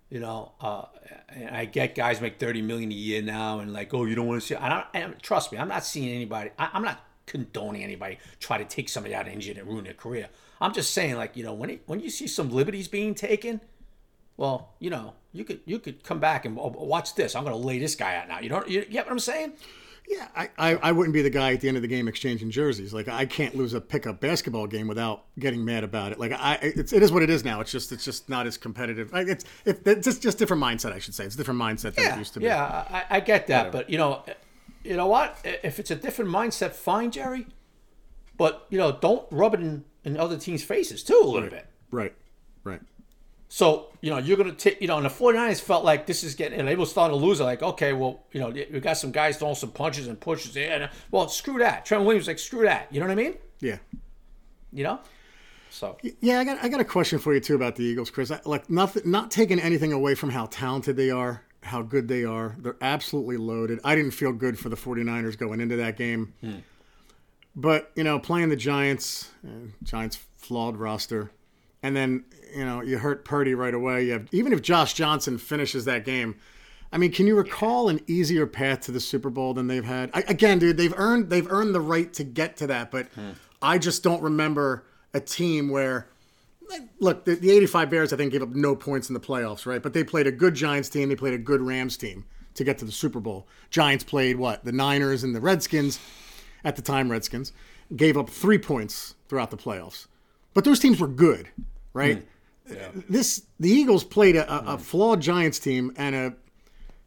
You 0.09 0.19
know, 0.19 0.51
uh, 0.61 0.85
and 1.29 1.55
I 1.55 1.65
get 1.65 1.95
guys 1.95 2.21
make 2.21 2.39
thirty 2.39 2.61
million 2.61 2.91
a 2.91 2.95
year 2.95 3.23
now, 3.23 3.59
and 3.59 3.73
like, 3.73 3.93
oh, 3.93 4.05
you 4.05 4.13
don't 4.13 4.27
want 4.27 4.39
to 4.39 4.47
see. 4.47 4.55
I 4.55 4.69
don't. 4.69 4.85
And 4.93 5.21
trust 5.21 5.51
me, 5.51 5.57
I'm 5.57 5.67
not 5.67 5.83
seeing 5.83 6.13
anybody. 6.15 6.51
I, 6.59 6.69
I'm 6.73 6.83
not 6.83 7.03
condoning 7.25 7.83
anybody 7.83 8.19
try 8.39 8.59
to 8.59 8.65
take 8.65 8.87
somebody 8.87 9.15
out 9.15 9.27
of 9.27 9.33
injured 9.33 9.57
and 9.57 9.67
ruin 9.67 9.83
their 9.83 9.93
career. 9.93 10.29
I'm 10.61 10.73
just 10.73 10.93
saying, 10.93 11.15
like, 11.15 11.35
you 11.35 11.43
know, 11.43 11.53
when 11.53 11.71
it, 11.71 11.81
when 11.87 11.99
you 11.99 12.09
see 12.09 12.27
some 12.27 12.51
liberties 12.51 12.87
being 12.87 13.15
taken, 13.15 13.61
well, 14.37 14.73
you 14.79 14.89
know, 14.89 15.13
you 15.33 15.43
could 15.43 15.59
you 15.65 15.79
could 15.79 16.03
come 16.03 16.19
back 16.19 16.45
and 16.45 16.57
oh, 16.59 16.67
watch 16.67 17.15
this. 17.15 17.35
I'm 17.35 17.43
going 17.43 17.59
to 17.59 17.67
lay 17.67 17.79
this 17.79 17.95
guy 17.95 18.15
out 18.15 18.27
now. 18.27 18.39
You 18.39 18.49
don't. 18.49 18.69
You, 18.69 18.81
you 18.81 18.85
get 18.85 19.05
what 19.05 19.11
I'm 19.11 19.19
saying? 19.19 19.53
Yeah, 20.07 20.27
I, 20.35 20.49
I, 20.57 20.75
I 20.75 20.91
wouldn't 20.91 21.13
be 21.13 21.21
the 21.23 21.29
guy 21.31 21.53
at 21.53 21.61
the 21.61 21.67
end 21.67 21.77
of 21.77 21.81
the 21.81 21.87
game 21.87 22.07
exchanging 22.07 22.51
jerseys. 22.51 22.93
Like 22.93 23.07
I 23.07 23.25
can't 23.25 23.55
lose 23.55 23.73
a 23.73 23.81
pickup 23.81 24.19
basketball 24.19 24.67
game 24.67 24.87
without 24.87 25.23
getting 25.39 25.65
mad 25.65 25.83
about 25.83 26.11
it. 26.11 26.19
Like 26.19 26.31
I, 26.31 26.59
it's, 26.61 26.93
it 26.93 27.01
is 27.01 27.11
what 27.11 27.23
it 27.23 27.29
is 27.29 27.43
now. 27.43 27.59
It's 27.61 27.71
just 27.71 27.91
it's 27.91 28.05
just 28.05 28.29
not 28.29 28.45
as 28.45 28.55
competitive. 28.57 29.11
Like, 29.11 29.27
It's 29.27 29.45
it, 29.65 29.81
it's 29.87 30.05
just 30.05 30.21
just 30.21 30.37
different 30.37 30.61
mindset. 30.61 30.91
I 30.93 30.99
should 30.99 31.15
say 31.15 31.25
it's 31.25 31.33
a 31.35 31.37
different 31.37 31.59
mindset 31.59 31.95
than 31.95 32.05
it 32.05 32.07
Yeah, 32.09 32.17
used 32.19 32.33
to 32.35 32.39
be. 32.39 32.45
yeah, 32.45 32.63
I, 33.09 33.17
I 33.17 33.19
get 33.19 33.47
that, 33.47 33.71
but 33.71 33.89
you 33.89 33.97
know, 33.97 34.23
you 34.83 34.95
know 34.95 35.07
what? 35.07 35.37
If 35.43 35.79
it's 35.79 35.89
a 35.89 35.95
different 35.95 36.29
mindset, 36.29 36.71
fine, 36.73 37.09
Jerry. 37.09 37.47
But 38.37 38.67
you 38.69 38.77
know, 38.77 38.91
don't 38.91 39.25
rub 39.31 39.53
it 39.55 39.61
in, 39.61 39.85
in 40.03 40.17
other 40.17 40.37
teams' 40.37 40.63
faces 40.63 41.03
too 41.03 41.19
a 41.23 41.25
little 41.27 41.49
bit. 41.49 41.65
Right. 41.89 42.13
Right. 42.63 42.81
So, 43.55 43.87
you 44.01 44.09
know, 44.09 44.17
you're 44.17 44.35
going 44.35 44.49
to 44.49 44.55
take, 44.57 44.81
you 44.81 44.87
know, 44.89 44.97
and 44.97 45.05
the 45.05 45.09
49ers 45.09 45.61
felt 45.61 45.85
like 45.85 46.05
this 46.05 46.25
is 46.25 46.35
getting, 46.35 46.59
and 46.59 46.67
they 46.67 46.75
were 46.75 46.85
starting 46.85 47.17
to 47.17 47.25
lose. 47.25 47.39
Like, 47.39 47.63
okay, 47.63 47.93
well, 47.93 48.25
you 48.33 48.41
know, 48.41 48.49
we 48.49 48.81
got 48.81 48.97
some 48.97 49.13
guys 49.13 49.37
throwing 49.37 49.55
some 49.55 49.71
punches 49.71 50.07
and 50.07 50.19
pushes. 50.19 50.57
And, 50.57 50.89
well, 51.09 51.29
screw 51.29 51.59
that. 51.59 51.85
Trent 51.85 52.03
Williams, 52.03 52.27
like, 52.27 52.37
screw 52.37 52.63
that. 52.65 52.89
You 52.91 52.99
know 52.99 53.05
what 53.05 53.13
I 53.13 53.15
mean? 53.15 53.35
Yeah. 53.61 53.77
You 54.73 54.83
know? 54.83 54.99
So, 55.69 55.95
Yeah, 56.19 56.41
I 56.41 56.43
got 56.43 56.61
I 56.65 56.67
got 56.67 56.81
a 56.81 56.83
question 56.83 57.17
for 57.17 57.33
you 57.33 57.39
too 57.39 57.55
about 57.55 57.77
the 57.77 57.83
Eagles, 57.85 58.09
Chris. 58.09 58.29
I, 58.29 58.41
like 58.43 58.69
nothing, 58.69 59.09
not 59.09 59.31
taking 59.31 59.61
anything 59.61 59.93
away 59.93 60.15
from 60.15 60.31
how 60.31 60.47
talented 60.47 60.97
they 60.97 61.09
are, 61.09 61.41
how 61.63 61.81
good 61.81 62.09
they 62.09 62.25
are. 62.25 62.57
They're 62.59 62.75
absolutely 62.81 63.37
loaded. 63.37 63.79
I 63.85 63.95
didn't 63.95 64.11
feel 64.11 64.33
good 64.33 64.59
for 64.59 64.67
the 64.67 64.75
49ers 64.75 65.37
going 65.37 65.61
into 65.61 65.77
that 65.77 65.95
game. 65.95 66.33
But, 67.55 67.89
you 67.95 68.03
know, 68.03 68.19
playing 68.19 68.49
the 68.49 68.57
Giants, 68.57 69.31
uh, 69.47 69.67
Giants 69.81 70.19
flawed 70.35 70.75
roster, 70.75 71.31
and 71.81 71.95
then, 71.95 72.25
you 72.55 72.65
know, 72.65 72.81
you 72.81 72.97
hurt 72.97 73.25
Purdy 73.25 73.53
right 73.53 73.73
away. 73.73 74.05
You 74.05 74.13
have, 74.13 74.27
even 74.31 74.53
if 74.53 74.61
Josh 74.61 74.93
Johnson 74.93 75.37
finishes 75.37 75.85
that 75.85 76.05
game, 76.05 76.35
I 76.91 76.97
mean, 76.97 77.11
can 77.11 77.27
you 77.27 77.35
recall 77.35 77.89
an 77.89 77.99
easier 78.07 78.47
path 78.47 78.81
to 78.81 78.91
the 78.91 78.99
Super 78.99 79.29
Bowl 79.29 79.53
than 79.53 79.67
they've 79.67 79.83
had? 79.83 80.09
I, 80.13 80.21
again, 80.21 80.59
dude, 80.59 80.77
they've 80.77 80.93
earned 80.95 81.29
they've 81.29 81.51
earned 81.51 81.75
the 81.75 81.81
right 81.81 82.11
to 82.13 82.23
get 82.23 82.57
to 82.57 82.67
that, 82.67 82.91
but 82.91 83.07
hmm. 83.07 83.31
I 83.61 83.77
just 83.77 84.03
don't 84.03 84.21
remember 84.21 84.85
a 85.13 85.19
team 85.19 85.69
where 85.69 86.07
look, 86.99 87.25
the, 87.25 87.35
the 87.35 87.51
85 87.51 87.89
Bears, 87.89 88.13
I 88.13 88.17
think, 88.17 88.31
gave 88.31 88.41
up 88.41 88.49
no 88.49 88.75
points 88.75 89.09
in 89.09 89.13
the 89.13 89.19
playoffs, 89.19 89.65
right? 89.65 89.81
But 89.81 89.93
they 89.93 90.03
played 90.03 90.27
a 90.27 90.31
good 90.31 90.55
Giants 90.55 90.89
team. 90.89 91.09
They 91.09 91.15
played 91.15 91.33
a 91.33 91.37
good 91.37 91.61
Rams 91.61 91.97
team 91.97 92.25
to 92.55 92.63
get 92.63 92.77
to 92.79 92.85
the 92.85 92.91
Super 92.91 93.19
Bowl. 93.19 93.47
Giants 93.69 94.03
played 94.03 94.37
what? 94.37 94.63
The 94.63 94.71
Niners 94.71 95.23
and 95.23 95.35
the 95.35 95.41
Redskins, 95.41 95.99
at 96.63 96.75
the 96.75 96.81
time, 96.81 97.11
Redskins, 97.11 97.51
gave 97.95 98.17
up 98.17 98.29
three 98.29 98.57
points 98.57 99.15
throughout 99.27 99.51
the 99.51 99.57
playoffs. 99.57 100.07
But 100.53 100.63
those 100.63 100.79
teams 100.79 100.99
were 100.99 101.07
good, 101.07 101.49
right? 101.93 102.19
Hmm. 102.19 102.25
This 103.09 103.43
The 103.59 103.69
Eagles 103.69 104.03
played 104.03 104.35
a, 104.35 104.51
a, 104.51 104.73
a 104.73 104.77
flawed 104.77 105.21
Giants 105.21 105.59
team 105.59 105.93
and 105.97 106.15
a, 106.15 106.33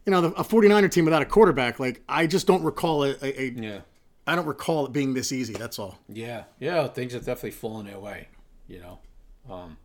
you 0.05 0.11
know, 0.11 0.25
a 0.25 0.43
49er 0.43 0.91
team 0.91 1.05
without 1.05 1.21
a 1.21 1.25
quarterback. 1.25 1.79
Like, 1.79 2.01
I 2.07 2.27
just 2.27 2.47
don't 2.47 2.63
recall 2.63 3.03
a, 3.03 3.15
a, 3.21 3.49
yeah. 3.55 3.79
I 4.25 4.35
don't 4.35 4.45
recall 4.45 4.85
it 4.85 4.93
being 4.93 5.13
this 5.13 5.31
easy. 5.31 5.53
That's 5.53 5.79
all. 5.79 5.99
Yeah. 6.07 6.43
Yeah. 6.59 6.87
Things 6.87 7.13
have 7.13 7.25
definitely 7.25 7.51
fallen 7.51 7.85
their 7.87 7.99
way, 7.99 8.27
you 8.67 8.79
know? 8.79 8.99
Um, 9.49 9.77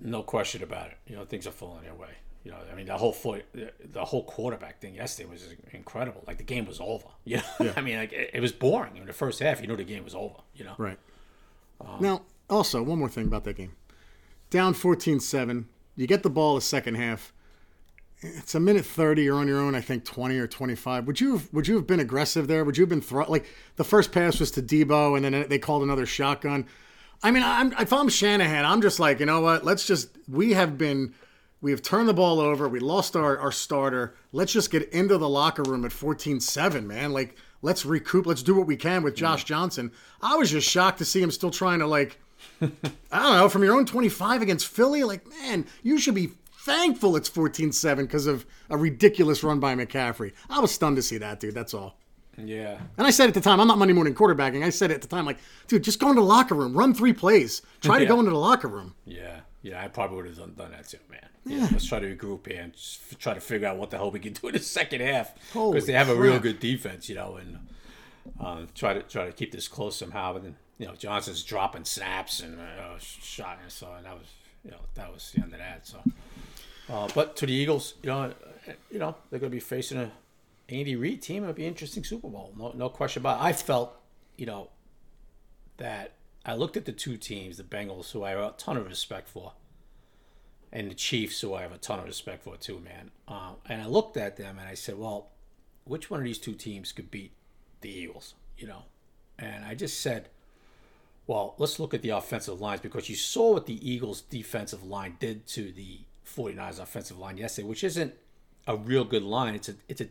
no 0.00 0.22
question 0.22 0.62
about 0.62 0.86
it. 0.88 0.96
You 1.06 1.16
know, 1.16 1.24
things 1.24 1.46
are 1.46 1.50
falling 1.52 1.82
their 1.84 1.94
way. 1.94 2.10
You 2.44 2.52
know, 2.52 2.58
I 2.70 2.76
mean, 2.76 2.86
the 2.86 2.96
whole 2.96 3.12
foot, 3.12 3.44
the 3.92 4.04
whole 4.04 4.22
quarterback 4.22 4.80
thing 4.80 4.94
yesterday 4.94 5.28
was 5.28 5.48
incredible. 5.72 6.22
Like 6.28 6.38
the 6.38 6.44
game 6.44 6.64
was 6.64 6.80
over. 6.80 7.06
You 7.24 7.38
know, 7.58 7.72
I 7.76 7.80
mean, 7.80 7.96
like 7.96 8.12
it, 8.12 8.30
it 8.34 8.40
was 8.40 8.52
boring 8.52 8.96
in 8.96 9.04
the 9.06 9.12
first 9.12 9.40
half. 9.40 9.60
You 9.60 9.66
knew 9.66 9.76
the 9.76 9.82
game 9.84 10.04
was 10.04 10.14
over. 10.14 10.36
You 10.54 10.64
know, 10.64 10.74
Right. 10.78 10.98
now, 12.00 12.22
also, 12.48 12.82
one 12.84 13.00
more 13.00 13.08
thing 13.08 13.26
about 13.26 13.42
that 13.44 13.56
game. 13.56 13.72
Down 14.50 14.74
14 14.74 15.20
7. 15.20 15.68
You 15.96 16.06
get 16.06 16.22
the 16.22 16.30
ball 16.30 16.54
the 16.54 16.60
second 16.60 16.96
half. 16.96 17.32
It's 18.20 18.54
a 18.54 18.60
minute 18.60 18.84
30. 18.84 19.22
You're 19.22 19.36
on 19.36 19.48
your 19.48 19.60
own, 19.60 19.74
I 19.74 19.80
think 19.80 20.04
20 20.04 20.38
or 20.38 20.46
25. 20.46 21.06
Would 21.06 21.20
you 21.20 21.32
have, 21.32 21.52
would 21.52 21.68
you 21.68 21.76
have 21.76 21.86
been 21.86 22.00
aggressive 22.00 22.48
there? 22.48 22.64
Would 22.64 22.76
you 22.76 22.82
have 22.82 22.88
been 22.88 23.00
thro- 23.00 23.30
like 23.30 23.46
the 23.76 23.84
first 23.84 24.12
pass 24.12 24.40
was 24.40 24.50
to 24.52 24.62
Deebo 24.62 25.16
and 25.16 25.24
then 25.24 25.48
they 25.48 25.58
called 25.58 25.82
another 25.82 26.06
shotgun? 26.06 26.66
I 27.22 27.30
mean, 27.30 27.42
I'm, 27.42 27.72
if 27.72 27.92
I'm 27.92 28.08
Shanahan, 28.08 28.64
I'm 28.64 28.82
just 28.82 29.00
like, 29.00 29.20
you 29.20 29.26
know 29.26 29.40
what? 29.40 29.64
Let's 29.64 29.86
just, 29.86 30.10
we 30.28 30.52
have 30.52 30.76
been, 30.76 31.14
we 31.60 31.70
have 31.70 31.82
turned 31.82 32.08
the 32.08 32.14
ball 32.14 32.40
over. 32.40 32.68
We 32.68 32.80
lost 32.80 33.16
our, 33.16 33.38
our 33.38 33.52
starter. 33.52 34.14
Let's 34.32 34.52
just 34.52 34.70
get 34.70 34.90
into 34.90 35.16
the 35.18 35.28
locker 35.28 35.62
room 35.62 35.84
at 35.84 35.92
14 35.92 36.40
7, 36.40 36.86
man. 36.86 37.12
Like, 37.12 37.36
let's 37.62 37.86
recoup. 37.86 38.26
Let's 38.26 38.42
do 38.42 38.54
what 38.54 38.66
we 38.66 38.76
can 38.76 39.02
with 39.02 39.14
Josh 39.14 39.44
Johnson. 39.44 39.92
I 40.20 40.36
was 40.36 40.50
just 40.50 40.68
shocked 40.68 40.98
to 40.98 41.04
see 41.04 41.22
him 41.22 41.30
still 41.30 41.50
trying 41.50 41.78
to, 41.78 41.86
like, 41.86 42.20
I 43.12 43.22
don't 43.22 43.36
know, 43.36 43.48
from 43.48 43.62
your 43.64 43.74
own 43.76 43.86
25 43.86 44.42
against 44.42 44.66
Philly. 44.66 45.04
Like, 45.04 45.28
man, 45.28 45.66
you 45.82 45.98
should 45.98 46.14
be 46.14 46.30
thankful 46.64 47.16
it's 47.16 47.28
14 47.28 47.72
7 47.72 48.04
because 48.06 48.26
of 48.26 48.44
a 48.70 48.76
ridiculous 48.76 49.42
run 49.44 49.60
by 49.60 49.74
McCaffrey. 49.74 50.32
I 50.50 50.60
was 50.60 50.70
stunned 50.72 50.96
to 50.96 51.02
see 51.02 51.18
that, 51.18 51.38
dude. 51.40 51.54
That's 51.54 51.74
all. 51.74 51.98
yeah, 52.36 52.78
And 52.98 53.06
I 53.06 53.10
said 53.10 53.28
at 53.28 53.34
the 53.34 53.40
time, 53.40 53.60
I'm 53.60 53.68
not 53.68 53.78
Monday 53.78 53.94
morning 53.94 54.14
quarterbacking. 54.14 54.62
I 54.64 54.70
said 54.70 54.90
at 54.90 55.00
the 55.02 55.08
time, 55.08 55.24
like, 55.24 55.38
dude, 55.68 55.84
just 55.84 56.00
go 56.00 56.08
into 56.10 56.20
the 56.20 56.26
locker 56.26 56.54
room, 56.54 56.74
run 56.76 56.92
three 56.94 57.12
plays, 57.12 57.62
try 57.80 57.98
to 57.98 58.06
go 58.12 58.18
into 58.18 58.30
the 58.30 58.38
locker 58.38 58.68
room. 58.68 58.94
yeah, 59.04 59.40
yeah. 59.62 59.82
I 59.82 59.88
probably 59.88 60.16
would 60.16 60.26
have 60.26 60.36
done, 60.38 60.54
done 60.56 60.70
that 60.72 60.88
too, 60.88 60.98
man. 61.10 61.20
Yeah. 61.44 61.68
Let's 61.70 61.86
try 61.86 62.00
to 62.00 62.16
regroup 62.16 62.46
here 62.50 62.60
and 62.62 62.72
f- 62.74 63.16
try 63.20 63.32
to 63.32 63.40
figure 63.40 63.68
out 63.68 63.76
what 63.78 63.90
the 63.90 63.96
hell 63.98 64.10
we 64.10 64.18
can 64.18 64.32
do 64.32 64.48
in 64.48 64.54
the 64.54 64.58
second 64.58 65.00
half 65.00 65.32
because 65.52 65.86
they 65.86 65.92
have 65.92 66.08
a 66.08 66.14
real 66.16 66.40
good 66.40 66.58
defense, 66.58 67.08
you 67.08 67.14
know, 67.14 67.36
and 67.36 67.58
um, 68.40 68.66
try 68.74 68.92
to 68.94 69.02
try 69.02 69.26
to 69.26 69.32
keep 69.32 69.52
this 69.52 69.68
close 69.68 69.96
somehow. 69.96 70.32
But 70.32 70.42
then, 70.42 70.56
you 70.78 70.86
know, 70.86 70.94
Johnson's 70.94 71.42
dropping 71.42 71.84
snaps 71.84 72.40
and 72.40 72.58
uh, 72.60 72.98
shot, 72.98 73.58
and 73.62 73.72
so 73.72 73.92
and 73.96 74.04
that 74.04 74.14
was, 74.14 74.28
you 74.64 74.70
know, 74.70 74.80
that 74.94 75.12
was 75.12 75.32
the 75.32 75.42
end 75.42 75.52
of 75.52 75.58
that. 75.58 75.86
So, 75.86 75.98
uh, 76.90 77.08
but 77.14 77.36
to 77.36 77.46
the 77.46 77.52
Eagles, 77.52 77.94
you 78.02 78.08
know, 78.08 78.32
you 78.90 78.98
know, 78.98 79.14
they're 79.30 79.40
going 79.40 79.50
to 79.50 79.56
be 79.56 79.60
facing 79.60 79.98
a 79.98 80.10
Andy 80.68 80.96
Reid 80.96 81.22
team. 81.22 81.42
It'll 81.42 81.54
be 81.54 81.62
an 81.62 81.68
interesting 81.68 82.04
Super 82.04 82.28
Bowl, 82.28 82.52
no, 82.58 82.72
no 82.74 82.88
question 82.88 83.22
about. 83.22 83.40
it. 83.40 83.44
I 83.44 83.52
felt, 83.52 83.94
you 84.36 84.46
know, 84.46 84.68
that 85.78 86.12
I 86.44 86.54
looked 86.54 86.76
at 86.76 86.84
the 86.84 86.92
two 86.92 87.16
teams, 87.16 87.56
the 87.56 87.62
Bengals, 87.62 88.12
who 88.12 88.24
I 88.24 88.30
have 88.30 88.38
a 88.38 88.54
ton 88.56 88.76
of 88.76 88.86
respect 88.86 89.28
for, 89.28 89.52
and 90.72 90.90
the 90.90 90.94
Chiefs, 90.94 91.40
who 91.40 91.54
I 91.54 91.62
have 91.62 91.72
a 91.72 91.78
ton 91.78 91.98
of 91.98 92.04
respect 92.04 92.44
for 92.44 92.56
too, 92.56 92.80
man. 92.80 93.10
Uh, 93.26 93.52
and 93.68 93.80
I 93.80 93.86
looked 93.86 94.16
at 94.16 94.36
them 94.36 94.58
and 94.58 94.68
I 94.68 94.74
said, 94.74 94.98
well, 94.98 95.30
which 95.84 96.10
one 96.10 96.20
of 96.20 96.24
these 96.24 96.38
two 96.38 96.54
teams 96.54 96.92
could 96.92 97.10
beat 97.10 97.32
the 97.80 97.90
Eagles? 97.90 98.34
You 98.58 98.66
know, 98.66 98.82
and 99.38 99.64
I 99.64 99.74
just 99.74 100.00
said, 100.00 100.28
well, 101.26 101.54
let's 101.58 101.80
look 101.80 101.92
at 101.92 102.02
the 102.02 102.10
offensive 102.10 102.60
lines 102.60 102.80
because 102.80 103.08
you 103.08 103.16
saw 103.16 103.54
what 103.54 103.66
the 103.66 103.90
Eagles' 103.90 104.20
defensive 104.20 104.84
line 104.84 105.16
did 105.18 105.46
to 105.48 105.72
the 105.72 106.00
49ers' 106.26 106.80
offensive 106.80 107.18
line 107.18 107.36
yesterday, 107.36 107.66
which 107.66 107.82
isn't 107.82 108.14
a 108.66 108.76
real 108.76 109.04
good 109.04 109.22
line. 109.22 109.54
It's 109.54 109.68
a 109.68 109.74
it's 109.88 110.00
a 110.00 110.08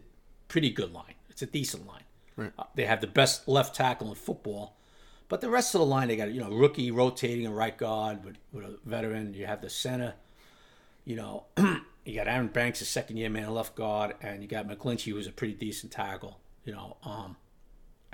pretty 0.48 0.70
good 0.70 0.94
line. 0.94 1.14
It's 1.30 1.42
a 1.42 1.46
decent 1.46 1.88
line. 1.88 2.04
Right. 2.36 2.52
Uh, 2.60 2.64
they 2.76 2.86
have 2.86 3.02
the 3.02 3.08
best 3.08 3.48
left 3.48 3.76
tackle 3.76 4.10
in 4.10 4.16
football, 4.16 4.76
but 5.30 5.40
the 5.40 5.50
rest 5.50 5.74
of 5.74 5.80
the 5.80 5.86
line 5.86 6.10
they 6.10 6.18
got 6.18 6.32
you 6.32 6.42
know 6.42 6.50
rookie 6.50 6.92
rotating 6.92 7.48
a 7.48 7.52
right 7.52 7.78
guard 7.78 8.26
with, 8.26 8.38
with 8.52 8.66
a 8.66 8.78
veteran. 8.86 9.34
You 9.34 9.46
have 9.46 9.62
the 9.62 9.70
center. 9.70 10.16
You 11.06 11.16
know, 11.16 11.46
you 12.06 12.16
got 12.16 12.28
Aaron 12.28 12.48
Banks, 12.48 12.82
a 12.82 12.86
second 12.86 13.18
year 13.18 13.30
man 13.30 13.54
left 13.54 13.76
guard, 13.76 14.16
and 14.22 14.42
you 14.42 14.50
got 14.50 14.68
McGlinchey, 14.68 15.12
who's 15.12 15.28
a 15.28 15.32
pretty 15.32 15.54
decent 15.54 15.92
tackle. 15.92 16.40
You 16.66 16.74
know, 16.74 16.98
um, 17.04 17.38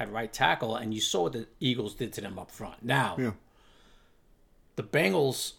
at 0.02 0.12
right 0.12 0.32
tackle, 0.32 0.76
and 0.76 0.94
you 0.94 1.02
saw 1.02 1.24
what 1.24 1.34
the 1.34 1.48
Eagles 1.60 1.96
did 1.96 2.14
to 2.14 2.22
them 2.22 2.38
up 2.40 2.52
front. 2.52 2.84
Now, 2.84 3.16
Yeah. 3.18 3.32
the 4.76 4.84
Bengals, 4.84 5.54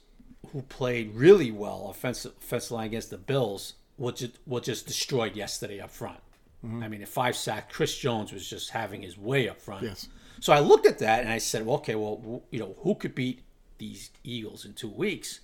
who 0.52 0.62
played 0.62 1.14
really 1.14 1.50
well 1.50 1.88
offensive 1.90 2.32
offensive 2.38 2.72
line 2.72 2.86
against 2.86 3.10
the 3.10 3.18
Bills, 3.18 3.74
were 3.98 4.12
just, 4.12 4.38
were 4.46 4.60
just 4.60 4.86
destroyed 4.86 5.36
yesterday 5.36 5.80
up 5.80 5.90
front. 5.90 6.18
Mm-hmm. 6.64 6.82
I 6.82 6.88
mean, 6.88 7.02
a 7.02 7.06
five 7.06 7.36
sack, 7.36 7.72
Chris 7.72 7.96
Jones 7.98 8.32
was 8.32 8.48
just 8.48 8.70
having 8.70 9.02
his 9.02 9.18
way 9.18 9.48
up 9.48 9.60
front. 9.60 9.82
Yes. 9.84 10.08
So 10.40 10.52
I 10.52 10.60
looked 10.60 10.86
at 10.86 10.98
that 10.98 11.20
and 11.22 11.32
I 11.32 11.38
said, 11.38 11.66
well, 11.66 11.76
okay, 11.76 11.94
well, 11.94 12.42
you 12.50 12.58
know, 12.58 12.74
who 12.80 12.94
could 12.94 13.14
beat 13.14 13.42
these 13.78 14.10
Eagles 14.24 14.64
in 14.64 14.74
two 14.74 14.88
weeks? 14.88 15.40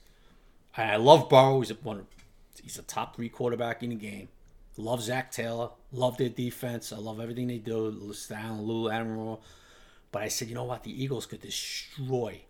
And 0.77 0.91
I 0.91 0.97
love 0.97 1.29
Burrow. 1.29 1.61
He's 1.61 1.71
a, 1.71 1.75
one, 1.75 2.07
he's 2.63 2.79
a 2.79 2.83
top 2.83 3.17
three 3.17 3.29
quarterback 3.29 3.83
in 3.83 3.91
the 3.91 3.97
game. 3.97 4.29
Love 4.77 5.03
Zac 5.03 5.31
Taylor. 5.33 5.71
Love 5.93 6.17
their 6.19 6.29
defense. 6.29 6.93
I 6.93 6.97
love 6.97 7.21
everything 7.21 7.47
they 7.49 7.59
do. 7.59 8.13
Stan, 8.13 8.63
Lou, 8.63 8.91
Admiral. 8.91 9.43
But 10.13 10.23
I 10.23 10.29
said, 10.29 10.49
you 10.49 10.55
know 10.55 10.65
what? 10.65 10.85
The 10.85 11.03
Eagles 11.03 11.27
could 11.27 11.41
destroy 11.41 12.43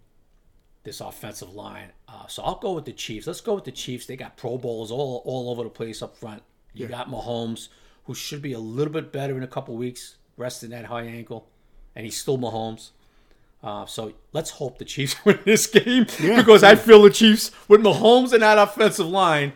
this 0.85 1.01
offensive 1.01 1.55
line. 1.55 1.89
Uh, 2.09 2.27
so 2.27 2.43
I'll 2.43 2.57
go 2.59 2.73
with 2.73 2.85
the 2.85 2.93
Chiefs. 2.93 3.27
Let's 3.27 3.41
go 3.41 3.55
with 3.55 3.65
the 3.65 3.73
Chiefs. 3.73 4.07
They 4.07 4.17
got 4.17 4.37
Pro 4.37 4.59
Bowls 4.59 4.91
all, 4.91 5.23
all 5.25 5.51
over 5.51 5.63
the 5.65 5.71
place 5.71 6.03
up 6.03 6.17
front. 6.17 6.43
You 6.75 6.87
got 6.87 7.09
Mahomes, 7.11 7.69
who 8.05 8.15
should 8.15 8.43
be 8.43 8.53
a 8.53 8.59
little 8.61 8.93
bit 8.93 9.13
better 9.13 9.37
in 9.37 9.43
a 9.43 9.49
couple 9.49 9.77
weeks, 9.77 10.17
resting 10.37 10.71
that 10.71 10.85
high 10.87 11.03
ankle. 11.05 11.49
and 11.97 12.05
he's 12.05 12.17
still 12.17 12.39
Mahomes. 12.39 12.91
Uh, 13.63 13.85
so 13.87 14.13
let's 14.33 14.51
hope 14.51 14.79
the 14.79 14.85
Chiefs 14.85 15.17
win 15.25 15.39
this 15.45 15.67
game 15.67 16.07
Yeah. 16.21 16.37
because 16.37 16.63
I 16.63 16.77
feel 16.77 17.03
the 17.03 17.11
Chiefs 17.11 17.51
with 17.67 17.81
Mahomes 17.83 18.33
and 18.33 18.43
that 18.43 18.57
offensive 18.59 19.07
line 19.09 19.53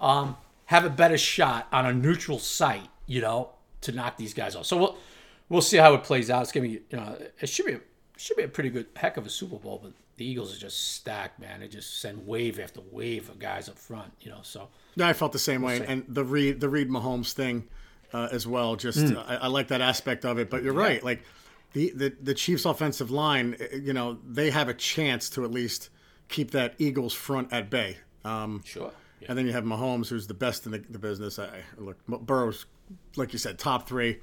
um, 0.00 0.36
have 0.66 0.84
a 0.84 0.90
better 0.90 1.16
shot 1.18 1.68
on 1.72 1.86
a 1.86 1.92
neutral 1.94 2.40
site, 2.40 2.88
you 3.08 3.20
know, 3.20 3.50
to 3.80 3.90
knock 3.92 4.16
these 4.16 4.34
guys 4.34 4.54
off. 4.54 4.66
So 4.66 4.76
we'll 4.76 4.98
we'll 5.48 5.60
see 5.62 5.78
how 5.78 5.94
it 5.94 6.04
plays 6.04 6.30
out. 6.30 6.42
It's 6.42 6.52
gonna 6.52 6.68
be, 6.68 6.74
you 6.90 6.96
know, 6.98 7.18
it 7.40 7.48
should 7.48 7.66
be 7.66 7.72
it 7.72 7.82
should 8.16 8.36
be 8.36 8.44
a 8.44 8.48
pretty 8.48 8.70
good 8.70 8.86
heck 8.94 9.16
of 9.16 9.26
a 9.26 9.30
Super 9.30 9.56
Bowl. 9.56 9.80
But 9.82 9.92
the 10.16 10.24
Eagles 10.24 10.54
are 10.56 10.60
just 10.60 10.94
stacked, 10.94 11.40
man. 11.40 11.60
They 11.60 11.68
just 11.68 12.00
send 12.00 12.26
wave 12.26 12.58
after 12.60 12.80
wave 12.92 13.28
of 13.28 13.38
guys 13.38 13.68
up 13.68 13.78
front, 13.78 14.12
you 14.20 14.30
know. 14.30 14.40
So 14.42 14.68
Yeah, 14.94 15.08
I 15.08 15.12
felt 15.12 15.32
the 15.32 15.38
same 15.38 15.62
way, 15.62 15.84
and 15.84 16.04
the 16.08 16.24
Reid 16.24 16.60
the 16.60 16.68
Reid 16.68 16.88
Mahomes 16.90 17.32
thing 17.32 17.68
uh, 18.12 18.28
as 18.30 18.46
well. 18.46 18.76
Just 18.76 18.98
I, 19.16 19.38
I 19.42 19.46
like 19.48 19.68
that 19.68 19.80
aspect 19.80 20.24
of 20.24 20.38
it. 20.38 20.50
But 20.50 20.62
you're 20.62 20.72
right, 20.72 21.02
like 21.02 21.22
the, 21.72 21.92
the 21.94 22.12
the 22.22 22.34
Chiefs' 22.34 22.64
offensive 22.64 23.10
line, 23.10 23.56
uh, 23.60 23.76
you 23.76 23.92
know, 23.92 24.18
they 24.26 24.50
have 24.50 24.68
a 24.68 24.74
chance 24.74 25.30
to 25.30 25.44
at 25.44 25.50
least 25.52 25.90
keep 26.28 26.50
that 26.50 26.74
Eagles 26.78 27.14
front 27.14 27.52
at 27.52 27.70
bay. 27.70 27.98
Um, 28.24 28.62
sure, 28.64 28.90
yeah. 29.20 29.28
and 29.28 29.38
then 29.38 29.46
you 29.46 29.52
have 29.52 29.64
Mahomes, 29.64 30.08
who's 30.08 30.26
the 30.26 30.34
best 30.34 30.66
in 30.66 30.72
the, 30.72 30.78
the 30.90 30.98
business. 30.98 31.38
I, 31.38 31.44
I- 31.44 31.50
look, 31.78 32.04
Burrow's, 32.06 32.66
like 33.16 33.32
you 33.32 33.38
said, 33.38 33.58
top 33.58 33.88
three. 33.88 34.18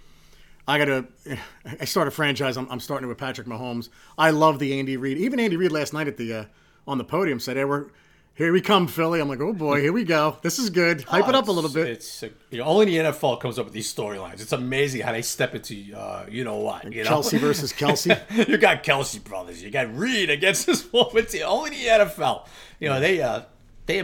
I 0.67 0.77
gotta. 0.77 1.05
I 1.79 1.85
start 1.85 2.07
a 2.07 2.11
franchise. 2.11 2.57
I'm, 2.57 2.69
I'm 2.69 2.79
starting 2.79 3.07
with 3.07 3.17
Patrick 3.17 3.47
Mahomes. 3.47 3.89
I 4.17 4.31
love 4.31 4.59
the 4.59 4.79
Andy 4.79 4.97
Reid. 4.97 5.17
Even 5.17 5.39
Andy 5.39 5.57
Reid 5.57 5.71
last 5.71 5.93
night 5.93 6.07
at 6.07 6.17
the 6.17 6.33
uh, 6.33 6.45
on 6.87 6.97
the 6.97 7.03
podium 7.03 7.39
said, 7.39 7.57
"Hey, 7.57 7.65
we're 7.65 7.87
here. 8.33 8.51
We 8.51 8.61
come, 8.61 8.87
Philly." 8.87 9.19
I'm 9.19 9.29
like, 9.29 9.41
"Oh 9.41 9.53
boy, 9.53 9.81
here 9.81 9.93
we 9.93 10.03
go. 10.03 10.37
This 10.41 10.59
is 10.59 10.69
good. 10.69 11.03
Hype 11.03 11.27
it 11.27 11.35
up 11.35 11.47
a 11.47 11.51
little 11.51 11.69
bit." 11.69 11.87
It's 11.87 12.23
you 12.23 12.59
know, 12.59 12.65
only 12.65 12.85
the 12.85 12.97
NFL 12.97 13.39
comes 13.39 13.59
up 13.59 13.65
with 13.65 13.73
these 13.73 13.93
storylines. 13.93 14.41
It's 14.41 14.51
amazing 14.51 15.01
how 15.01 15.11
they 15.11 15.21
step 15.21 15.53
into 15.55 15.95
uh, 15.95 16.25
you 16.29 16.43
know 16.43 16.57
what 16.57 16.91
you 16.91 17.03
know. 17.03 17.09
Kelce 17.09 17.39
versus 17.39 17.71
Kelce. 17.73 18.19
you 18.47 18.57
got 18.57 18.83
Kelce 18.83 19.23
brothers. 19.23 19.63
You 19.63 19.69
got 19.69 19.95
Reid 19.95 20.29
against 20.29 20.65
this 20.65 20.91
woman 20.93 21.25
team. 21.25 21.43
Only 21.45 21.71
the 21.71 21.85
NFL. 21.85 22.47
You 22.79 22.89
know 22.89 22.99
they 22.99 23.21
uh 23.21 23.43
they 23.85 24.03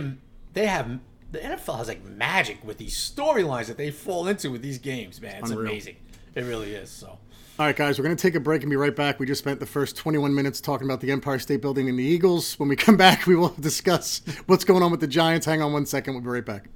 they 0.53 0.67
have 0.67 0.99
the 1.31 1.39
NFL 1.39 1.77
has 1.77 1.87
like 1.87 2.03
magic 2.03 2.63
with 2.63 2.77
these 2.77 2.95
storylines 2.95 3.67
that 3.67 3.77
they 3.77 3.91
fall 3.91 4.27
into 4.27 4.51
with 4.51 4.61
these 4.61 4.77
games. 4.77 5.21
Man, 5.21 5.37
it's 5.39 5.49
Unreal. 5.51 5.69
amazing. 5.69 5.95
It 6.35 6.41
really 6.41 6.73
is. 6.73 6.89
So 6.89 7.07
All 7.07 7.65
right, 7.65 7.75
guys, 7.75 7.97
we're 7.99 8.03
going 8.05 8.15
to 8.15 8.21
take 8.21 8.35
a 8.35 8.39
break 8.39 8.61
and 8.63 8.69
be 8.69 8.75
right 8.75 8.95
back. 8.95 9.19
We 9.19 9.25
just 9.25 9.39
spent 9.39 9.59
the 9.59 9.65
first 9.65 9.95
21 9.97 10.33
minutes 10.33 10.61
talking 10.61 10.87
about 10.87 10.99
the 11.01 11.11
Empire 11.11 11.39
State 11.39 11.61
Building 11.61 11.89
and 11.89 11.97
the 11.99 12.03
Eagles. 12.03 12.57
When 12.59 12.69
we 12.69 12.75
come 12.75 12.97
back, 13.07 13.25
we 13.27 13.35
will 13.35 13.49
discuss 13.59 14.21
what's 14.47 14.63
going 14.63 14.83
on 14.83 14.91
with 14.91 14.99
the 14.99 15.07
Giants. 15.07 15.45
Hang 15.45 15.61
on 15.61 15.73
one 15.73 15.85
second. 15.85 16.13
We'll 16.13 16.23
be 16.23 16.29
right 16.29 16.45
back. 16.45 16.69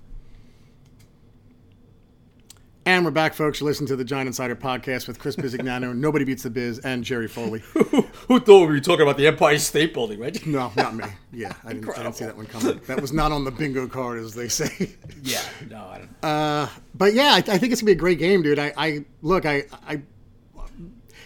And 2.88 3.04
we're 3.04 3.10
back, 3.10 3.34
folks. 3.34 3.60
You're 3.60 3.65
listening 3.65 3.88
to 3.88 3.95
the 3.95 4.04
Giant 4.04 4.28
Insider 4.28 4.56
podcast 4.56 5.08
with 5.08 5.17
Chris 5.17 5.36
Bisignano, 5.36 5.95
Nobody 5.95 6.24
Beats 6.24 6.43
the 6.43 6.52
Biz, 6.52 6.78
and 6.80 7.04
Jerry 7.04 7.28
Foley. 7.28 7.62
who 7.74 8.39
thought 8.39 8.67
we 8.67 8.76
were 8.76 8.80
talking 8.80 9.02
about 9.02 9.17
the 9.17 9.26
Empire 9.26 9.58
State 9.58 9.91
Building, 9.91 10.19
right? 10.19 10.45
No, 10.45 10.71
not 10.78 10.93
me. 10.93 11.06
Yeah, 11.34 11.54
I 11.63 11.74
didn't, 11.74 11.89
I 11.89 12.04
didn't 12.04 12.13
see 12.13 12.26
that 12.26 12.38
one 12.38 12.45
coming. 12.45 12.80
That 12.86 13.02
was 13.02 13.12
not 13.12 13.32
on 13.32 13.43
the 13.43 13.50
bingo 13.50 13.88
card, 13.88 14.19
as 14.19 14.36
they 14.36 14.48
say. 14.48 14.91
yeah. 15.24 15.41
No, 15.67 15.78
I 15.78 15.98
don't. 15.98 16.10
Uh, 16.21 16.67
but 16.93 17.15
yeah, 17.15 17.32
I, 17.34 17.38
I 17.38 17.58
think 17.58 17.74
it's 17.74 17.82
gonna 17.82 17.88
be 17.88 17.93
a 17.93 17.95
great 17.95 18.19
game, 18.19 18.43
dude. 18.43 18.60
I, 18.60 18.71
I 18.78 19.06
look, 19.24 19.48
I, 19.48 19.63
I, 19.88 20.04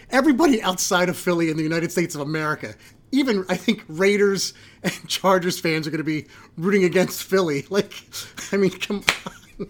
everybody 0.08 0.62
outside 0.62 1.10
of 1.10 1.16
Philly 1.18 1.50
in 1.50 1.58
the 1.58 1.62
United 1.62 1.92
States 1.92 2.14
of 2.14 2.22
America, 2.22 2.74
even 3.12 3.44
I 3.50 3.56
think 3.56 3.84
Raiders 3.86 4.54
and 4.82 4.94
Chargers 5.08 5.60
fans 5.60 5.86
are 5.86 5.90
gonna 5.90 6.04
be 6.04 6.26
rooting 6.56 6.84
against 6.84 7.22
Philly. 7.22 7.66
Like, 7.68 7.92
I 8.50 8.56
mean, 8.56 8.70
come 8.70 9.04
on, 9.26 9.66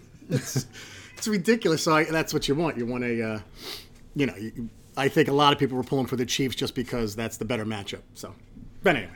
it's, 1.21 1.27
ridiculous. 1.27 1.83
So 1.83 1.95
I, 1.95 2.03
that's 2.05 2.33
what 2.33 2.47
you 2.47 2.55
want. 2.55 2.77
You 2.77 2.85
want 2.85 3.03
a, 3.03 3.21
uh, 3.23 3.39
you 4.15 4.25
know, 4.25 4.35
you, 4.35 4.69
I 4.97 5.07
think 5.07 5.27
a 5.29 5.33
lot 5.33 5.53
of 5.53 5.59
people 5.59 5.77
were 5.77 5.83
pulling 5.83 6.07
for 6.07 6.15
the 6.15 6.25
Chiefs 6.25 6.55
just 6.55 6.75
because 6.75 7.15
that's 7.15 7.37
the 7.37 7.45
better 7.45 7.65
matchup. 7.65 8.01
So, 8.13 8.33
but 8.83 8.95
anyway, 8.95 9.13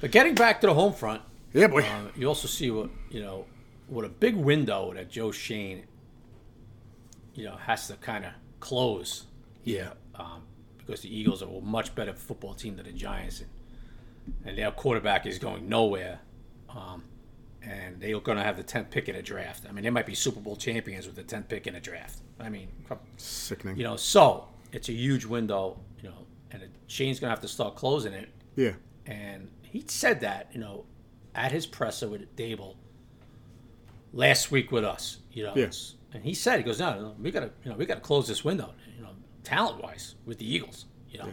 But 0.00 0.10
getting 0.10 0.34
back 0.34 0.60
to 0.62 0.66
the 0.66 0.74
home 0.74 0.92
front, 0.92 1.22
yeah, 1.52 1.68
boy. 1.68 1.82
Uh, 1.82 2.08
you 2.16 2.26
also 2.26 2.48
see 2.48 2.70
what 2.70 2.90
you 3.10 3.20
know, 3.20 3.44
what 3.86 4.04
a 4.04 4.08
big 4.08 4.34
window 4.34 4.92
that 4.94 5.10
Joe 5.10 5.30
Schoen, 5.30 5.82
you 7.34 7.44
know, 7.44 7.56
has 7.56 7.86
to 7.88 7.94
kind 7.96 8.24
of 8.24 8.32
close. 8.60 9.26
Yeah. 9.64 9.90
um, 10.16 10.42
because 10.78 11.02
the 11.02 11.16
Eagles 11.16 11.42
are 11.42 11.48
a 11.48 11.60
much 11.60 11.94
better 11.94 12.12
football 12.12 12.54
team 12.54 12.76
than 12.76 12.86
the 12.86 12.92
Giants, 12.92 13.40
and, 13.40 13.50
and 14.44 14.58
their 14.58 14.70
quarterback 14.72 15.26
is 15.26 15.38
going 15.38 15.68
nowhere. 15.68 16.20
Um, 16.68 17.04
and 17.64 18.00
they're 18.00 18.18
going 18.20 18.38
to 18.38 18.44
have 18.44 18.56
the 18.56 18.64
10th 18.64 18.90
pick 18.90 19.08
in 19.08 19.14
a 19.16 19.22
draft. 19.22 19.64
I 19.68 19.72
mean, 19.72 19.84
they 19.84 19.90
might 19.90 20.06
be 20.06 20.14
Super 20.14 20.40
Bowl 20.40 20.56
champions 20.56 21.06
with 21.06 21.16
the 21.16 21.22
10th 21.22 21.48
pick 21.48 21.66
in 21.66 21.74
a 21.76 21.80
draft. 21.80 22.20
I 22.40 22.48
mean, 22.48 22.68
Sickening. 23.16 23.76
you 23.76 23.84
know, 23.84 23.96
so 23.96 24.48
it's 24.72 24.88
a 24.88 24.92
huge 24.92 25.24
window, 25.24 25.78
you 26.02 26.08
know, 26.08 26.26
and 26.50 26.62
Schoen's 26.88 27.20
going 27.20 27.28
to 27.28 27.34
have 27.34 27.40
to 27.42 27.48
start 27.48 27.76
closing 27.76 28.12
it. 28.12 28.28
yeah. 28.56 28.72
And 29.06 29.48
he 29.62 29.82
said 29.86 30.20
that, 30.20 30.48
you 30.52 30.60
know, 30.60 30.84
at 31.34 31.50
his 31.50 31.66
presser 31.66 32.08
with 32.08 32.36
Daboll 32.36 32.76
last 34.12 34.50
week 34.50 34.70
with 34.70 34.84
us, 34.84 35.18
you 35.32 35.42
know. 35.44 35.52
Yeah. 35.56 35.70
And 36.14 36.22
he 36.24 36.34
said, 36.34 36.58
he 36.58 36.62
goes, 36.62 36.78
no, 36.78 37.00
no, 37.00 37.14
we 37.20 37.30
got 37.30 37.40
to, 37.40 37.50
you 37.64 37.70
know, 37.70 37.76
we 37.76 37.86
got 37.86 37.94
to 37.94 38.00
close 38.00 38.28
this 38.28 38.44
window, 38.44 38.74
you 38.96 39.02
know, 39.02 39.10
talent 39.44 39.82
wise 39.82 40.14
with 40.26 40.38
the 40.38 40.52
Eagles, 40.54 40.84
you 41.10 41.18
know. 41.18 41.26
yeah. 41.26 41.32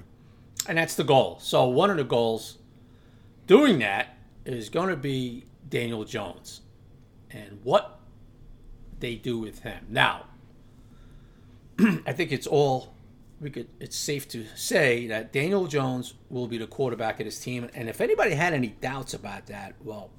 And 0.67 0.77
that's 0.77 0.95
the 0.95 1.03
goal. 1.03 1.37
So 1.41 1.65
one 1.67 1.89
of 1.89 1.97
the 1.97 2.03
goals 2.03 2.57
doing 3.47 3.79
that 3.79 4.17
is 4.45 4.69
going 4.69 4.89
to 4.89 4.95
be 4.95 5.45
Daniel 5.69 6.03
Jones 6.03 6.61
and 7.31 7.59
what 7.63 7.99
they 8.99 9.15
do 9.15 9.37
with 9.37 9.59
him. 9.59 9.85
Now, 9.89 10.25
I 11.79 12.13
think 12.13 12.31
it's 12.31 12.47
all 12.47 12.93
we 13.39 13.49
could 13.49 13.69
it's 13.79 13.95
safe 13.95 14.27
to 14.29 14.45
say 14.55 15.07
that 15.07 15.31
Daniel 15.31 15.67
Jones 15.67 16.13
will 16.29 16.47
be 16.47 16.57
the 16.57 16.67
quarterback 16.67 17.19
of 17.19 17.25
this 17.25 17.39
team 17.39 17.69
and 17.73 17.87
if 17.87 18.01
anybody 18.01 18.31
had 18.31 18.53
any 18.53 18.69
doubts 18.81 19.13
about 19.13 19.47
that, 19.47 19.75
well, 19.81 20.11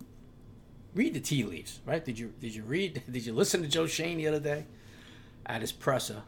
read 0.94 1.14
the 1.14 1.20
tea 1.20 1.44
leaves, 1.44 1.80
right? 1.84 2.04
Did 2.04 2.18
you 2.18 2.32
did 2.40 2.54
you 2.54 2.62
read 2.62 3.02
did 3.10 3.26
you 3.26 3.32
listen 3.34 3.62
to 3.62 3.68
Joe 3.68 3.86
Schoen 3.86 4.16
the 4.16 4.28
other 4.28 4.40
day 4.40 4.66
at 5.46 5.60
his 5.60 5.72
presser 5.72 6.22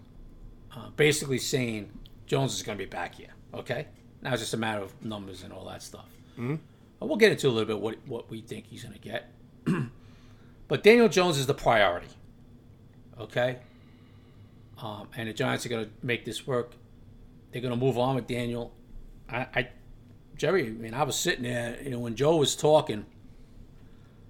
uh, 0.76 0.90
basically 0.96 1.38
saying 1.38 1.90
Jones 2.26 2.54
is 2.54 2.62
going 2.62 2.76
to 2.76 2.84
be 2.84 2.88
back 2.88 3.14
here, 3.14 3.34
okay? 3.54 3.86
Now 4.20 4.32
it's 4.32 4.42
just 4.42 4.54
a 4.54 4.58
matter 4.58 4.82
of 4.82 5.04
numbers 5.04 5.42
and 5.42 5.52
all 5.52 5.64
that 5.66 5.82
stuff. 5.82 6.06
Mm-hmm. 6.34 6.56
We'll 7.06 7.16
get 7.16 7.32
into 7.32 7.48
a 7.48 7.50
little 7.50 7.66
bit 7.66 7.80
what 7.80 7.96
what 8.06 8.30
we 8.30 8.40
think 8.40 8.66
he's 8.66 8.82
going 8.82 8.94
to 8.94 9.00
get. 9.00 9.32
but 10.68 10.82
Daniel 10.82 11.08
Jones 11.08 11.38
is 11.38 11.46
the 11.46 11.54
priority. 11.54 12.08
Okay? 13.18 13.58
Um, 14.78 15.08
and 15.16 15.28
the 15.28 15.32
Giants 15.32 15.64
are 15.64 15.68
going 15.68 15.84
to 15.84 15.90
make 16.02 16.24
this 16.24 16.46
work. 16.46 16.74
They're 17.52 17.62
going 17.62 17.74
to 17.74 17.78
move 17.78 17.98
on 17.98 18.16
with 18.16 18.26
Daniel. 18.26 18.72
I, 19.28 19.46
I, 19.54 19.68
Jerry, 20.36 20.66
I 20.66 20.70
mean, 20.70 20.94
I 20.94 21.04
was 21.04 21.16
sitting 21.16 21.44
there, 21.44 21.78
you 21.82 21.90
know, 21.90 22.00
when 22.00 22.16
Joe 22.16 22.36
was 22.36 22.56
talking, 22.56 23.06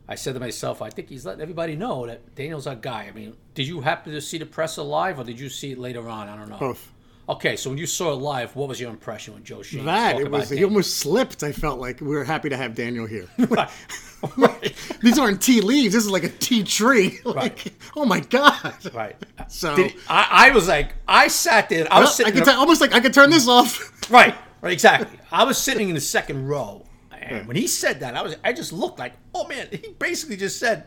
I 0.09 0.15
said 0.15 0.35
to 0.35 0.41
myself, 0.41 0.83
I 0.83 0.91
think 0.91 1.09
he's 1.09 1.25
letting 1.25 1.41
everybody 1.41 1.75
know 1.77 2.07
that 2.07 2.35
Daniel's 2.35 2.67
our 2.67 2.75
guy. 2.75 3.07
I 3.09 3.13
mean, 3.13 3.37
did 3.55 3.67
you 3.67 3.81
happen 3.81 4.13
to 4.13 4.21
see 4.21 4.37
the 4.37 4.47
press 4.47 4.77
live 4.77 5.19
or 5.19 5.25
did 5.25 5.41
you 5.41 5.49
see 5.49 5.73
it 5.73 5.79
later 5.79 6.09
on? 6.09 6.29
I 6.29 6.37
don't 6.37 6.51
know. 6.51 6.59
Both. 6.59 6.92
Okay, 7.29 7.55
so 7.57 7.71
when 7.71 7.79
you 7.79 7.87
saw 7.87 8.13
it 8.13 8.17
live, 8.17 8.55
what 8.57 8.69
was 8.69 8.81
your 8.81 8.91
impression 8.91 9.35
when 9.35 9.45
Joe 9.45 9.63
Schoen 9.63 9.85
That 9.87 10.19
it 10.19 10.31
was. 10.31 10.51
He 10.51 10.65
almost 10.65 10.97
slipped. 10.97 11.43
I 11.45 11.53
felt 11.53 11.79
like 11.79 12.01
we 12.01 12.09
were 12.09 12.25
happy 12.25 12.49
to 12.49 12.57
have 12.57 12.75
Daniel 12.75 13.07
here. 13.07 13.29
right. 13.39 13.71
right. 14.37 14.75
These 15.01 15.19
aren't 15.19 15.41
tea 15.41 15.61
leaves. 15.61 15.95
This 15.95 16.05
is 16.05 16.11
like 16.11 16.25
a 16.25 16.29
tea 16.29 16.65
tree. 16.65 17.21
like, 17.25 17.35
Right. 17.37 17.73
oh 17.97 18.05
my 18.05 18.21
god. 18.21 18.75
Right. 18.93 19.17
So 19.49 19.77
Did 19.77 19.95
I, 20.09 20.49
I 20.49 20.51
was 20.51 20.67
like, 20.69 20.95
I 21.07 21.29
sat 21.29 21.69
there. 21.69 21.87
I 21.93 22.01
was 22.01 22.07
Well, 22.07 22.09
I 22.09 22.13
sitting 22.13 22.33
could 22.35 22.45
there- 22.45 22.55
t- 22.55 22.61
almost 22.61 22.81
like 22.81 22.93
I 22.93 23.01
could 23.01 23.15
turn 23.15 23.31
this 23.31 23.47
off. 23.49 24.11
Right, 24.11 24.35
right, 24.61 24.73
exactly. 24.73 25.19
I 25.31 25.45
was 25.45 25.59
sitting 25.59 25.89
in 25.89 25.95
the 25.95 26.01
second 26.01 26.47
row, 26.49 26.85
and 27.13 27.47
when 27.47 27.57
he 27.57 27.69
said 27.69 28.01
that, 28.01 28.17
I 28.17 28.23
was, 28.23 28.35
I 28.43 28.53
just 28.53 28.73
looked 28.73 28.99
like, 28.99 29.13
oh 29.33 29.47
man, 29.47 29.69
he 29.71 29.95
basically 29.99 30.37
just 30.37 30.59
said, 30.59 30.85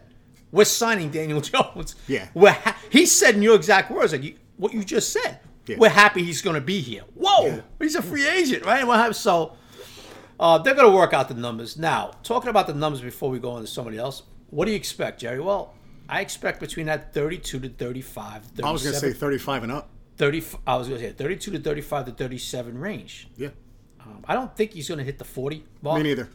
"We're 0.52 0.66
signing 0.66 1.10
Daniel 1.12 1.40
Jones." 1.42 1.96
Yeah. 2.08 2.28
we're 2.34 2.52
ha-. 2.52 2.78
he 2.90 3.06
said 3.06 3.36
in 3.36 3.42
your 3.42 3.56
exact 3.56 3.90
words, 3.90 4.12
like 4.12 4.22
you, 4.24 4.36
what 4.58 4.74
you 4.74 4.84
just 4.84 5.12
said. 5.14 5.40
Yeah. 5.68 5.78
We're 5.80 5.90
happy 5.90 6.24
he's 6.24 6.42
going 6.42 6.56
to 6.56 6.62
be 6.62 6.80
here. 6.82 7.04
Whoa, 7.16 7.64
he's 7.80 7.96
a 7.96 8.02
free 8.02 8.28
agent, 8.28 8.66
right? 8.66 8.86
We'll 8.86 9.14
so. 9.14 9.54
Uh, 10.40 10.58
they're 10.58 10.76
going 10.76 10.90
to 10.90 10.96
work 10.96 11.14
out 11.14 11.30
the 11.30 11.34
numbers 11.34 11.78
now. 11.78 12.12
Talking 12.24 12.50
about 12.50 12.68
the 12.68 12.74
numbers 12.74 13.02
before 13.02 13.30
we 13.30 13.40
go 13.40 13.52
on 13.52 13.62
to 13.62 13.68
somebody 13.68 13.98
else, 13.98 14.24
what 14.50 14.66
do 14.66 14.72
you 14.72 14.78
expect, 14.78 15.22
Jerry? 15.22 15.40
Well, 15.40 15.74
I 16.10 16.22
expect 16.22 16.60
between 16.60 16.88
that 16.88 17.14
32 17.14 17.60
to 17.62 17.70
35. 17.70 18.44
I 18.64 18.72
was 18.72 18.84
going 18.84 18.94
to 18.94 19.00
say 19.00 19.14
35 19.14 19.64
and 19.64 19.72
up. 19.72 19.90
30. 20.18 20.44
I 20.68 20.76
was 20.76 20.88
going 20.88 21.00
to 21.00 21.08
say 21.08 21.14
32 21.14 21.52
to 21.52 21.60
35 21.60 22.06
to 22.06 22.12
37 22.12 22.78
range. 22.78 23.30
Yeah. 23.38 23.50
Um, 24.02 24.24
I 24.28 24.34
don't 24.34 24.56
think 24.56 24.74
he's 24.74 24.88
going 24.88 25.00
to 25.00 25.04
hit 25.04 25.18
the 25.18 25.26
40 25.26 25.64
mark. 25.82 25.98
Me 25.98 26.04
neither. 26.04 26.30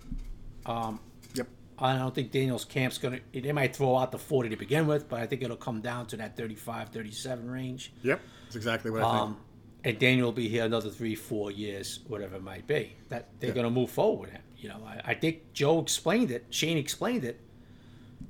Um, 0.66 1.00
Yep. 1.34 1.46
I 1.78 1.96
don't 1.96 2.14
think 2.14 2.30
Daniel's 2.32 2.64
camp's 2.64 2.98
going 2.98 3.20
to. 3.32 3.40
They 3.40 3.52
might 3.52 3.74
throw 3.76 3.96
out 3.96 4.12
the 4.12 4.18
40 4.18 4.50
to 4.50 4.56
begin 4.56 4.86
with, 4.86 5.08
but 5.08 5.20
I 5.20 5.26
think 5.26 5.42
it'll 5.42 5.56
come 5.56 5.80
down 5.80 6.06
to 6.08 6.16
that 6.18 6.36
35, 6.36 6.88
37 6.88 7.50
range. 7.50 7.92
Yep. 8.02 8.20
That's 8.50 8.56
exactly 8.56 8.90
what 8.90 9.02
I 9.02 9.10
think. 9.12 9.22
Um, 9.22 9.36
and 9.84 9.98
Daniel 9.98 10.26
will 10.26 10.32
be 10.32 10.48
here 10.48 10.64
another 10.64 10.90
three, 10.90 11.14
four 11.14 11.52
years, 11.52 12.00
whatever 12.08 12.34
it 12.36 12.42
might 12.42 12.66
be. 12.66 12.96
That 13.08 13.28
they're 13.38 13.50
Yeah. 13.50 13.54
going 13.54 13.64
to 13.64 13.70
move 13.70 13.90
forward 13.90 14.22
with 14.22 14.30
him. 14.32 14.42
You 14.58 14.70
know, 14.70 14.82
I, 14.84 15.12
I 15.12 15.14
think 15.14 15.52
Joe 15.52 15.80
explained 15.80 16.32
it. 16.32 16.46
Schoen 16.50 16.76
explained 16.76 17.24
it. 17.24 17.40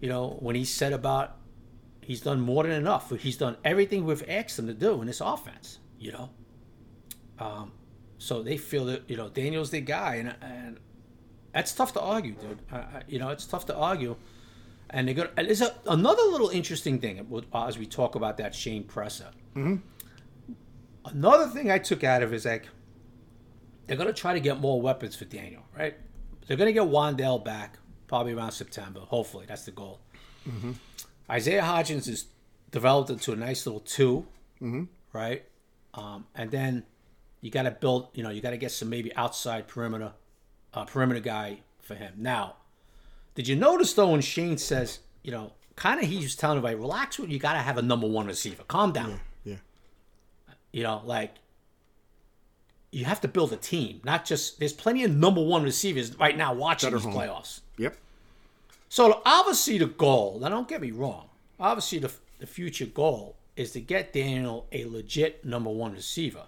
You 0.01 0.11
know, 0.11 0.37
when 0.41 0.57
he 0.57 0.65
said 0.67 0.93
about 0.93 1.37
he's 2.03 2.21
done 2.21 2.41
more 2.41 2.65
than 2.65 2.73
enough. 2.73 3.11
He's 3.19 3.37
done 3.39 3.57
everything 3.65 4.05
we've 4.05 4.29
asked 4.29 4.59
him 4.59 4.67
to 4.67 4.75
do 4.75 5.01
in 5.01 5.07
this 5.07 5.21
offense. 5.21 5.79
You 5.99 6.13
know, 6.13 6.31
um, 7.39 7.73
so 8.19 8.43
they 8.43 8.57
feel 8.57 8.85
that 8.87 9.09
you 9.09 9.17
know 9.17 9.29
Daniel's 9.29 9.71
the 9.71 9.81
guy, 9.81 10.17
and 10.17 10.35
and 10.43 10.79
that's 11.53 11.73
tough 11.73 11.93
to 11.95 12.01
argue, 12.01 12.35
dude. 12.35 12.59
I, 12.71 13.03
you 13.09 13.19
know, 13.19 13.31
it's 13.31 13.47
tough 13.47 13.67
to 13.67 13.75
argue. 13.77 14.17
And 14.93 15.07
they're 15.07 15.15
gonna. 15.15 15.31
And 15.37 15.47
there's 15.47 15.61
a, 15.63 15.75
another 15.87 16.23
little 16.23 16.49
interesting 16.51 16.99
thing 16.99 17.25
as 17.55 17.79
we 17.79 17.87
talk 17.87 18.15
about 18.17 18.37
that 18.39 18.55
Schoen 18.55 18.83
presser. 18.85 19.31
Mm-hmm. 19.55 19.77
Another 21.13 21.47
thing 21.47 21.71
I 21.71 21.79
took 21.79 22.05
out 22.05 22.23
of 22.23 22.33
is 22.33 22.45
like 22.45 22.69
they're 23.87 23.97
gonna 23.97 24.13
try 24.13 24.33
to 24.35 24.41
get 24.41 24.61
more 24.61 24.81
weapons 24.81 25.17
for 25.17 25.25
Daniel, 25.25 25.63
right? 25.77 25.97
They're 26.47 26.57
gonna 26.57 26.73
get 26.73 26.85
Wan'Dale 26.85 27.45
back 27.45 27.79
probably 28.07 28.33
around 28.33 28.53
September. 28.53 29.01
Hopefully, 29.01 29.47
that's 29.47 29.65
the 29.65 29.71
goal. 29.71 30.01
Mm-hmm. 30.49 30.73
Isaiah 31.31 31.63
Hodgins 31.63 32.09
is 32.09 32.27
developed 32.71 33.11
into 33.11 33.33
a 33.33 33.37
nice 33.37 33.67
little 33.67 33.81
2 33.81 34.27
mm-hmm. 34.61 34.85
right? 35.13 35.45
Um, 35.95 36.27
and 36.35 36.51
then 36.51 36.85
you 37.41 37.51
got 37.51 37.63
to 37.63 37.71
build. 37.71 38.09
You 38.15 38.23
know, 38.23 38.31
you 38.31 38.41
got 38.41 38.51
to 38.51 38.57
get 38.57 38.73
some 38.73 38.89
maybe 38.89 39.15
outside 39.17 39.69
perimeter, 39.69 40.13
uh, 40.75 40.85
perimeter 40.85 41.21
guy 41.21 41.61
for 41.81 41.95
him. 41.95 42.15
Now, 42.17 42.57
did 43.35 43.49
you 43.49 43.57
notice 43.57 43.93
though 43.93 44.11
when 44.11 44.21
Schoen 44.21 44.59
says, 44.59 45.01
you 45.23 45.31
know, 45.31 45.53
kind 45.77 46.01
of 46.01 46.09
he's 46.09 46.37
telling 46.37 46.59
everybody, 46.59 46.77
relax. 46.77 47.19
You 47.19 47.39
got 47.39 47.55
to 47.55 47.61
have 47.61 47.79
a 47.79 47.83
number 47.83 48.07
one 48.07 48.27
receiver. 48.27 48.63
Calm 48.65 48.93
down. 48.93 49.11
Yeah. 49.11 49.17
You 50.73 50.83
know, 50.85 51.03
like 51.05 51.35
you 52.91 53.05
have 53.05 53.21
to 53.21 53.29
build 53.29 53.53
a 53.53 53.57
team, 53.57 54.01
not 54.05 54.25
just. 54.25 54.59
There's 54.59 54.73
plenty 54.73 55.05
of 55.05 55.15
number 55.15 55.43
one 55.43 55.63
receivers 55.63 56.17
right 56.19 56.37
now 56.37 56.55
watching 56.55 56.93
these 56.93 57.05
home. 57.05 57.15
playoffs. 57.15 57.61
Yep. 57.79 57.97
So 58.89 59.23
obviously 59.25 59.79
the 59.79 59.87
goal. 59.87 60.39
Now 60.41 60.49
don't 60.49 60.69
get 60.69 60.81
me 60.81 60.91
wrong. 60.91 61.29
Obviously 61.59 61.99
the 61.99 62.13
the 62.39 62.47
future 62.47 62.87
goal 62.87 63.37
is 63.57 63.73
to 63.73 63.81
get 63.81 64.13
Daniel 64.13 64.67
a 64.73 64.85
legit 64.87 65.45
number 65.45 65.71
one 65.71 65.93
receiver. 65.93 66.45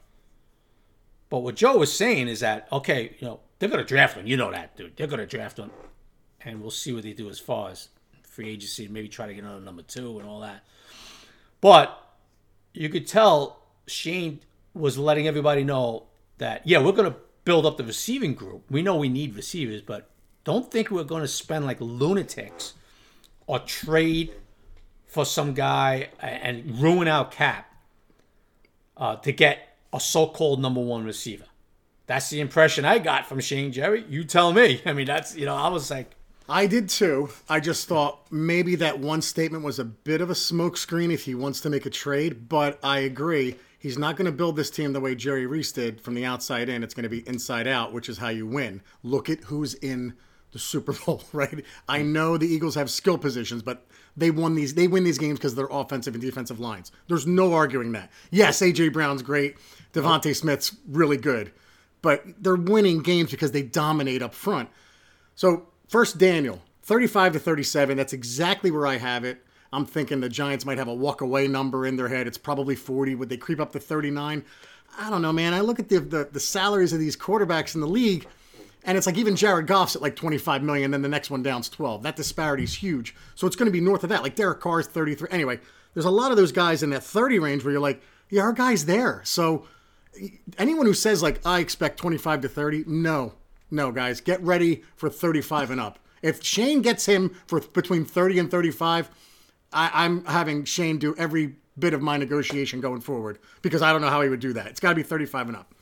But 1.29 1.41
what 1.41 1.55
Joe 1.55 1.79
was 1.79 1.93
saying 1.97 2.29
is 2.29 2.41
that 2.41 2.69
okay, 2.73 3.17
you 3.19 3.27
know 3.27 3.41
they're 3.59 3.69
gonna 3.69 3.85
draft 3.85 4.17
him. 4.17 4.27
You 4.27 4.37
know 4.37 4.51
that, 4.51 4.77
dude. 4.77 4.97
They're 4.97 5.07
gonna 5.07 5.27
draft 5.27 5.59
him, 5.59 5.71
and 6.45 6.61
we'll 6.61 6.71
see 6.71 6.93
what 6.93 7.05
they 7.05 7.13
do 7.13 7.29
as 7.29 7.39
far 7.39 7.71
as 7.71 7.89
free 8.25 8.51
agency. 8.51 8.89
Maybe 8.89 9.09
try 9.09 9.27
to 9.27 9.35
get 9.35 9.45
another 9.45 9.61
number 9.61 9.83
two 9.83 10.19
and 10.19 10.29
all 10.29 10.41
that. 10.41 10.65
But 11.61 11.97
you 12.75 12.89
could 12.89 13.07
tell 13.07 13.62
Schoen 13.93 14.41
was 14.75 14.99
letting 14.99 15.29
everybody 15.29 15.65
know 15.65 16.05
that 16.39 16.67
yeah, 16.67 16.79
we're 16.79 16.93
gonna 16.93 17.17
build 17.45 17.67
up 17.67 17.77
the 17.77 17.85
receiving 17.85 18.35
group. 18.35 18.65
We 18.71 18.83
know 18.83 18.97
we 18.97 19.09
need 19.09 19.37
receivers, 19.37 19.83
but 19.83 20.09
don't 20.45 20.71
think 20.71 20.91
we're 20.91 21.05
going 21.05 21.23
to 21.23 21.29
spend 21.29 21.65
like 21.65 21.79
lunatics 21.81 22.75
or 23.47 23.61
trade 23.61 24.33
for 25.07 25.25
some 25.25 25.55
guy 25.55 26.09
and 26.21 26.81
ruin 26.81 27.09
our 27.09 27.29
cap 27.29 27.73
uh, 28.97 29.17
to 29.17 29.33
get 29.33 29.77
a 29.93 30.01
so-called 30.01 30.61
number 30.61 30.81
one 30.81 31.05
receiver. 31.05 31.45
That's 32.07 32.31
the 32.31 32.41
impression 32.41 32.85
I 32.85 32.99
got 32.99 33.27
from 33.27 33.41
Schoen 33.41 33.73
Jerry. 33.73 34.05
You 34.09 34.25
tell 34.25 34.53
me. 34.53 34.83
I 34.87 34.93
mean, 34.93 35.07
that's 35.07 35.37
you 35.37 35.47
know, 35.47 35.55
I 35.55 35.69
was 35.69 35.91
like, 35.91 36.15
I 36.49 36.67
did 36.67 36.89
too. 36.89 37.31
I 37.49 37.61
just 37.61 37.89
thought 37.89 38.31
maybe 38.33 38.75
that 38.77 38.99
one 38.99 39.23
statement 39.23 39.65
was 39.65 39.79
a 39.79 39.85
bit 39.85 40.21
of 40.21 40.29
a 40.29 40.35
smokescreen 40.35 41.13
if 41.13 41.25
he 41.25 41.35
wants 41.35 41.61
to 41.61 41.71
make 41.71 41.87
a 41.87 41.91
trade, 41.91 42.49
but 42.49 42.79
I 42.83 43.01
agree. 43.01 43.57
He's 43.83 43.99
not 43.99 44.17
going 44.17 44.27
to 44.27 44.33
build 44.33 44.55
this 44.55 44.71
team 44.71 44.93
the 44.93 45.01
way 45.01 45.17
Jerry 45.17 45.45
Reese 45.45 45.73
did 45.73 46.01
from 46.01 46.15
the 46.15 46.25
outside 46.25 46.69
in. 46.69 46.85
It's 46.85 46.95
going 46.95 47.03
to 47.03 47.09
be 47.09 47.27
inside 47.27 47.67
out, 47.67 47.93
which 47.93 48.09
is 48.09 48.19
how 48.19 48.29
you 48.29 48.47
win. 48.47 48.81
Look 49.03 49.29
at 49.29 49.41
who's 49.41 49.75
in 49.75 50.15
the 50.53 50.61
Super 50.61 50.93
Bowl, 50.93 51.25
right? 51.33 51.65
I 51.89 51.99
mm. 51.99 52.13
know 52.13 52.37
the 52.37 52.47
Eagles 52.47 52.77
have 52.77 52.89
skill 52.89 53.19
positions, 53.19 53.61
but 53.61 53.85
they 54.17 54.31
won 54.31 54.55
these. 54.55 54.75
They 54.75 54.87
win 54.87 55.03
these 55.03 55.19
games 55.19 55.41
because 55.41 55.57
they're 55.57 55.67
offensive 55.69 56.15
and 56.15 56.23
defensive 56.23 56.61
lines. 56.61 56.93
There's 57.09 57.27
no 57.27 57.55
arguing 57.55 57.91
that. 57.93 58.09
Yes, 58.31 58.61
AJ 58.61 58.93
Brown's 58.93 59.23
great. 59.23 59.57
DeVonta 59.95 60.37
Smith's 60.37 60.77
really 60.89 61.17
good, 61.17 61.51
but 62.03 62.23
they're 62.39 62.55
winning 62.55 63.03
games 63.03 63.33
because 63.33 63.51
they 63.51 63.63
dominate 63.63 64.23
up 64.23 64.33
front. 64.33 64.69
So 65.35 65.67
first, 65.89 66.19
Daniel, 66.19 66.63
35 66.85 67.33
to 67.33 67.39
37. 67.41 67.97
That's 67.97 68.13
exactly 68.13 68.71
where 68.71 68.87
I 68.87 68.99
have 68.99 69.25
it. 69.25 69.45
I'm 69.73 69.87
thinking 69.87 70.21
the 70.21 70.29
Giants 70.29 70.65
might 70.65 70.79
have 70.79 70.89
a 70.89 70.95
walk 70.95 71.21
away 71.21 71.49
number 71.49 71.87
in 71.87 71.97
their 71.97 72.09
head. 72.09 72.27
It's 72.27 72.39
probably 72.39 72.77
40. 72.77 73.15
Would 73.15 73.29
they 73.29 73.37
creep 73.37 73.61
up 73.61 73.73
to 73.73 73.81
39? 73.81 74.45
I 74.99 75.11
don't 75.11 75.23
know, 75.23 75.33
man. 75.33 75.55
I 75.55 75.61
look 75.61 75.79
at 75.79 75.89
the, 75.89 76.01
the, 76.01 76.29
the 76.31 76.41
salaries 76.41 76.93
of 76.93 76.99
these 76.99 77.17
quarterbacks 77.17 77.75
in 77.75 77.81
the 77.81 77.87
league 77.87 78.27
and 78.85 78.99
it's 78.99 79.07
like 79.07 79.17
even 79.17 79.37
Jared 79.37 79.67
Goff's 79.67 79.95
at 79.95 80.03
like 80.03 80.17
25 80.17 80.63
million, 80.63 80.91
then 80.91 81.03
the 81.03 81.09
next 81.09 81.31
one 81.31 81.43
down's 81.43 81.69
12. 81.69 82.03
That 82.03 82.17
disparity 82.17 82.65
is 82.65 82.75
huge. 82.75 83.15
So 83.35 83.47
it's 83.47 83.57
going 83.57 83.67
to 83.67 83.73
be 83.73 83.81
north 83.81 84.03
of 84.03 84.09
that. 84.11 84.23
Like 84.23 84.35
Derek 84.35 84.61
Carr's 84.61 84.87
33. 84.87 85.29
Anyway, 85.31 85.61
there's 85.95 86.07
a 86.07 86.11
lot 86.11 86.31
of 86.31 86.37
those 86.37 86.53
guys 86.53 86.83
in 86.83 86.91
that 86.91 87.05
30 87.05 87.39
range 87.39 87.65
where 87.65 87.73
you're 87.73 87.81
like, 87.81 88.03
yeah, 88.29 88.43
our 88.43 88.53
guy's 88.53 88.87
there. 88.87 89.21
So 89.25 89.67
anyone 90.59 90.87
who 90.87 90.95
says 90.95 91.23
like 91.23 91.41
I 91.47 91.61
expect 91.61 91.99
25 91.99 92.43
to 92.43 92.49
30, 92.49 92.85
no, 92.87 93.35
no, 93.71 93.93
guys, 93.93 94.21
get 94.21 94.43
ready 94.43 94.83
for 94.97 95.09
35 95.09 95.71
and 95.71 95.81
up. 95.81 95.99
If 96.21 96.43
Schoen 96.43 96.83
gets 96.83 97.07
him 97.07 97.37
for 97.47 97.61
between 97.61 98.05
30 98.05 98.39
and 98.41 98.51
35, 98.51 99.11
I, 99.73 100.05
I'm 100.05 100.25
having 100.25 100.65
Schoen 100.65 100.99
do 100.99 101.15
every 101.17 101.57
bit 101.79 101.95
of 101.95 102.03
my 102.03 102.17
negotiation 102.17 102.81
going 102.81 103.01
forward 103.01 103.39
because 103.63 103.83
I 103.83 103.93
don't 103.93 104.01
know 104.01 104.11
how 104.11 104.21
he 104.23 104.29
would 104.29 104.41
do 104.41 104.53
that. 104.55 104.67
It's 104.67 104.81
got 104.81 104.91
to 104.91 104.95
be 104.95 105.03
35 105.03 105.49
and 105.49 105.57
up. 105.57 105.75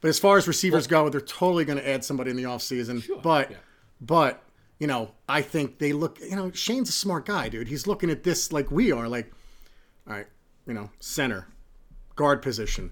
But 0.00 0.08
as 0.08 0.18
far 0.18 0.36
as 0.36 0.48
receivers 0.48 0.90
well, 0.90 1.04
go, 1.04 1.10
they're 1.10 1.20
totally 1.20 1.64
going 1.64 1.78
to 1.78 1.88
add 1.88 2.04
somebody 2.04 2.30
in 2.30 2.36
the 2.36 2.42
offseason. 2.42 3.02
Sure, 3.02 3.20
but, 3.20 3.50
yeah. 3.52 3.56
but, 4.00 4.42
you 4.80 4.88
know, 4.88 5.12
I 5.28 5.42
think 5.42 5.78
they 5.78 5.92
look, 5.92 6.18
you 6.20 6.34
know, 6.34 6.50
Schoen's 6.50 6.88
a 6.88 6.92
smart 6.92 7.24
guy, 7.24 7.48
dude. 7.48 7.68
He's 7.68 7.86
looking 7.86 8.10
at 8.10 8.24
this 8.24 8.52
like 8.52 8.70
we 8.72 8.90
are, 8.90 9.08
like, 9.08 9.32
all 10.08 10.14
right, 10.14 10.26
you 10.66 10.74
know, 10.74 10.90
center, 10.98 11.46
guard 12.16 12.42
position. 12.42 12.90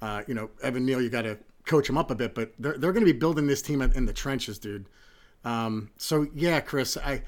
Uh, 0.00 0.22
you 0.28 0.34
know, 0.34 0.50
Evan 0.62 0.86
Neal, 0.86 1.02
you 1.02 1.10
got 1.10 1.22
to 1.22 1.36
coach 1.66 1.88
him 1.88 1.98
up 1.98 2.10
a 2.12 2.14
bit, 2.14 2.34
but 2.34 2.52
they're, 2.58 2.78
they're 2.78 2.92
going 2.92 3.04
to 3.04 3.12
be 3.12 3.18
building 3.18 3.48
this 3.48 3.62
team 3.62 3.82
in 3.82 4.06
the 4.06 4.12
trenches, 4.12 4.58
dude. 4.58 4.86
Um, 5.44 5.90
so, 5.96 6.28
yeah, 6.32 6.60
Chris, 6.60 6.96
I 6.96 7.22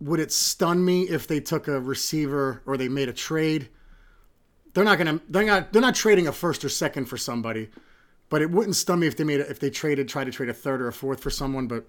would 0.00 0.20
it 0.20 0.32
stun 0.32 0.84
me 0.84 1.02
if 1.02 1.26
they 1.26 1.40
took 1.40 1.68
a 1.68 1.80
receiver 1.80 2.62
or 2.66 2.76
they 2.76 2.88
made 2.88 3.08
a 3.08 3.12
trade? 3.12 3.68
They're 4.72 4.84
not 4.84 4.98
gonna. 4.98 5.20
They're 5.28 5.44
not. 5.44 5.72
They're 5.72 5.82
not 5.82 5.94
trading 5.94 6.26
a 6.26 6.32
first 6.32 6.64
or 6.64 6.68
second 6.68 7.06
for 7.06 7.16
somebody. 7.16 7.70
But 8.28 8.42
it 8.42 8.50
wouldn't 8.50 8.76
stun 8.76 9.00
me 9.00 9.08
if 9.08 9.16
they 9.16 9.24
made 9.24 9.40
it 9.40 9.50
if 9.50 9.58
they 9.58 9.70
traded 9.70 10.08
try 10.08 10.24
to 10.24 10.30
trade 10.30 10.48
a 10.48 10.54
third 10.54 10.80
or 10.80 10.88
a 10.88 10.92
fourth 10.92 11.20
for 11.20 11.30
someone. 11.30 11.66
But 11.66 11.86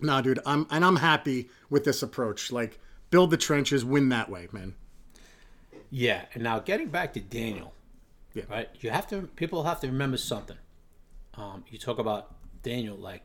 nah, 0.00 0.20
dude, 0.20 0.38
I'm 0.46 0.66
and 0.70 0.84
I'm 0.84 0.96
happy 0.96 1.50
with 1.68 1.84
this 1.84 2.02
approach. 2.02 2.52
Like 2.52 2.78
build 3.10 3.30
the 3.30 3.36
trenches, 3.36 3.84
win 3.84 4.08
that 4.10 4.30
way, 4.30 4.48
man. 4.52 4.74
Yeah, 5.90 6.24
and 6.34 6.42
now 6.42 6.60
getting 6.60 6.88
back 6.88 7.12
to 7.14 7.20
Daniel, 7.20 7.72
yeah. 8.34 8.44
right? 8.48 8.68
You 8.80 8.90
have 8.90 9.08
to 9.08 9.22
people 9.22 9.64
have 9.64 9.80
to 9.80 9.88
remember 9.88 10.16
something. 10.16 10.56
Um, 11.34 11.64
you 11.68 11.78
talk 11.78 11.98
about 11.98 12.34
Daniel, 12.62 12.96
like, 12.96 13.24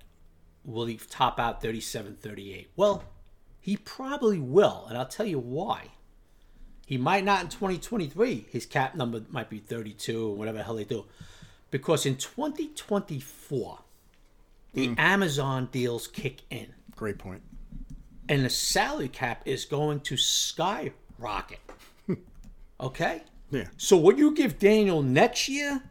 will 0.65 0.85
he 0.85 0.97
top 0.97 1.39
out 1.39 1.61
37 1.61 2.17
38? 2.19 2.71
Well, 2.75 3.03
he 3.61 3.77
probably 3.77 4.39
will, 4.39 4.85
and 4.89 4.97
I'll 4.97 5.05
tell 5.05 5.25
you 5.25 5.39
why. 5.39 5.91
He 6.85 6.97
might 6.97 7.23
not 7.23 7.43
in 7.43 7.47
2023. 7.47 8.47
His 8.51 8.65
cap 8.65 8.95
number 8.95 9.21
might 9.29 9.49
be 9.49 9.59
32 9.59 10.31
or 10.31 10.35
whatever 10.35 10.57
the 10.57 10.63
hell 10.65 10.75
they 10.75 10.83
do 10.83 11.05
because 11.71 12.05
in 12.05 12.17
2024, 12.17 13.79
the 14.73 14.89
mm. 14.89 14.99
Amazon 14.99 15.69
deals 15.71 16.05
kick 16.05 16.41
in. 16.49 16.67
Great 16.95 17.17
point. 17.17 17.41
And 18.29 18.45
the 18.45 18.49
salary 18.49 19.07
cap 19.07 19.41
is 19.45 19.65
going 19.65 20.01
to 20.01 20.17
skyrocket. 20.17 21.59
okay? 22.79 23.23
Yeah. 23.49 23.67
So 23.77 23.97
what 23.97 24.17
you 24.17 24.35
give 24.35 24.59
Daniel 24.59 25.01
next 25.01 25.49
year, 25.49 25.81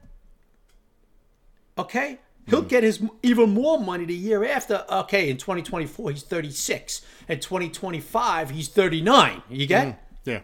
okay, 1.76 2.20
he'll 2.46 2.62
get 2.62 2.82
his 2.82 3.02
even 3.22 3.50
more 3.50 3.78
money 3.78 4.04
the 4.04 4.14
year 4.14 4.44
after. 4.44 4.84
Okay, 4.90 5.30
in 5.30 5.36
2024 5.36 6.10
he's 6.10 6.22
36. 6.22 7.02
In 7.28 7.40
2025 7.40 8.50
he's 8.50 8.68
39. 8.68 9.42
You 9.48 9.66
get? 9.66 9.86
Mm. 9.86 9.96
Yeah. 10.24 10.40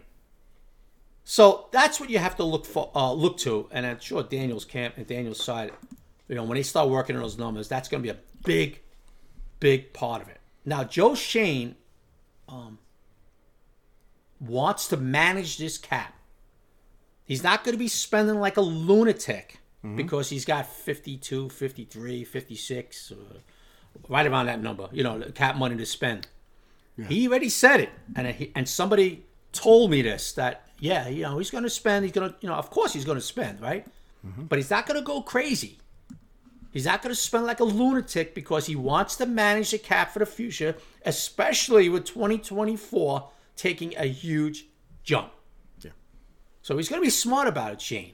So 1.29 1.67
that's 1.71 1.99
what 1.99 2.09
you 2.09 2.19
have 2.19 2.37
to 2.37 2.43
look 2.45 2.65
for, 2.65 2.89
uh, 2.95 3.11
look 3.11 3.37
to, 3.39 3.67
and 3.71 3.85
I'm 3.85 3.99
sure 3.99 4.23
Daniel's 4.23 4.63
camp 4.63 4.95
and 4.95 5.05
Daniel's 5.05 5.43
side, 5.43 5.73
you 6.29 6.35
know, 6.35 6.43
when 6.43 6.55
they 6.55 6.63
start 6.63 6.87
working 6.87 7.17
on 7.17 7.21
those 7.21 7.37
numbers, 7.37 7.67
that's 7.67 7.89
going 7.89 8.01
to 8.01 8.13
be 8.13 8.17
a 8.17 8.21
big, 8.45 8.81
big 9.59 9.91
part 9.91 10.21
of 10.21 10.29
it. 10.29 10.39
Now, 10.63 10.85
Joe 10.85 11.15
Schoen 11.15 11.75
um, 12.47 12.79
wants 14.39 14.87
to 14.87 14.95
manage 14.95 15.57
this 15.57 15.77
cap. 15.77 16.13
He's 17.25 17.43
not 17.43 17.65
going 17.65 17.73
to 17.73 17.79
be 17.79 17.89
spending 17.89 18.39
like 18.39 18.55
a 18.55 18.61
lunatic 18.61 19.59
mm-hmm. 19.87 19.95
because 19.95 20.29
he's 20.29 20.45
got 20.45 20.65
52, 20.65 21.49
53, 21.49 22.23
56, 22.23 23.11
uh, 23.11 23.15
right 24.09 24.27
around 24.27 24.47
that 24.47 24.61
number, 24.61 24.89
you 24.91 25.03
know, 25.03 25.21
cap 25.33 25.55
money 25.55 25.75
to 25.77 25.85
spend. 25.85 26.27
Yeah. 26.97 27.05
He 27.05 27.27
already 27.27 27.49
said 27.49 27.79
it, 27.79 27.89
and 28.15 28.27
he, 28.27 28.51
and 28.55 28.67
somebody 28.67 29.25
told 29.51 29.91
me 29.91 30.01
this 30.01 30.33
that 30.33 30.67
yeah, 30.79 31.07
you 31.07 31.23
know, 31.23 31.37
he's 31.37 31.49
going 31.49 31.63
to 31.63 31.69
spend. 31.69 32.05
He's 32.05 32.11
going 32.11 32.29
to, 32.29 32.35
you 32.41 32.49
know, 32.49 32.55
of 32.55 32.69
course 32.69 32.93
he's 32.93 33.05
going 33.05 33.17
to 33.17 33.23
spend, 33.23 33.61
right? 33.61 33.85
Mm-hmm. 34.25 34.43
But 34.43 34.59
he's 34.59 34.69
not 34.69 34.85
going 34.85 34.99
to 34.99 35.05
go 35.05 35.21
crazy. 35.21 35.77
He's 36.71 36.85
not 36.85 37.01
going 37.01 37.13
to 37.13 37.19
spend 37.19 37.45
like 37.45 37.59
a 37.59 37.63
lunatic 37.63 38.35
because 38.35 38.67
he 38.67 38.75
wants 38.75 39.15
to 39.15 39.25
manage 39.25 39.71
the 39.71 39.79
cap 39.79 40.11
for 40.11 40.19
the 40.19 40.25
future, 40.25 40.75
especially 41.05 41.89
with 41.89 42.05
2024 42.05 43.29
taking 43.55 43.95
a 43.97 44.05
huge 44.05 44.65
jump. 45.03 45.31
Yeah. 45.81 45.91
So 46.61 46.77
he's 46.77 46.89
going 46.89 47.01
to 47.01 47.05
be 47.05 47.09
smart 47.09 47.47
about 47.47 47.73
it, 47.73 47.81
Schoen. 47.81 48.11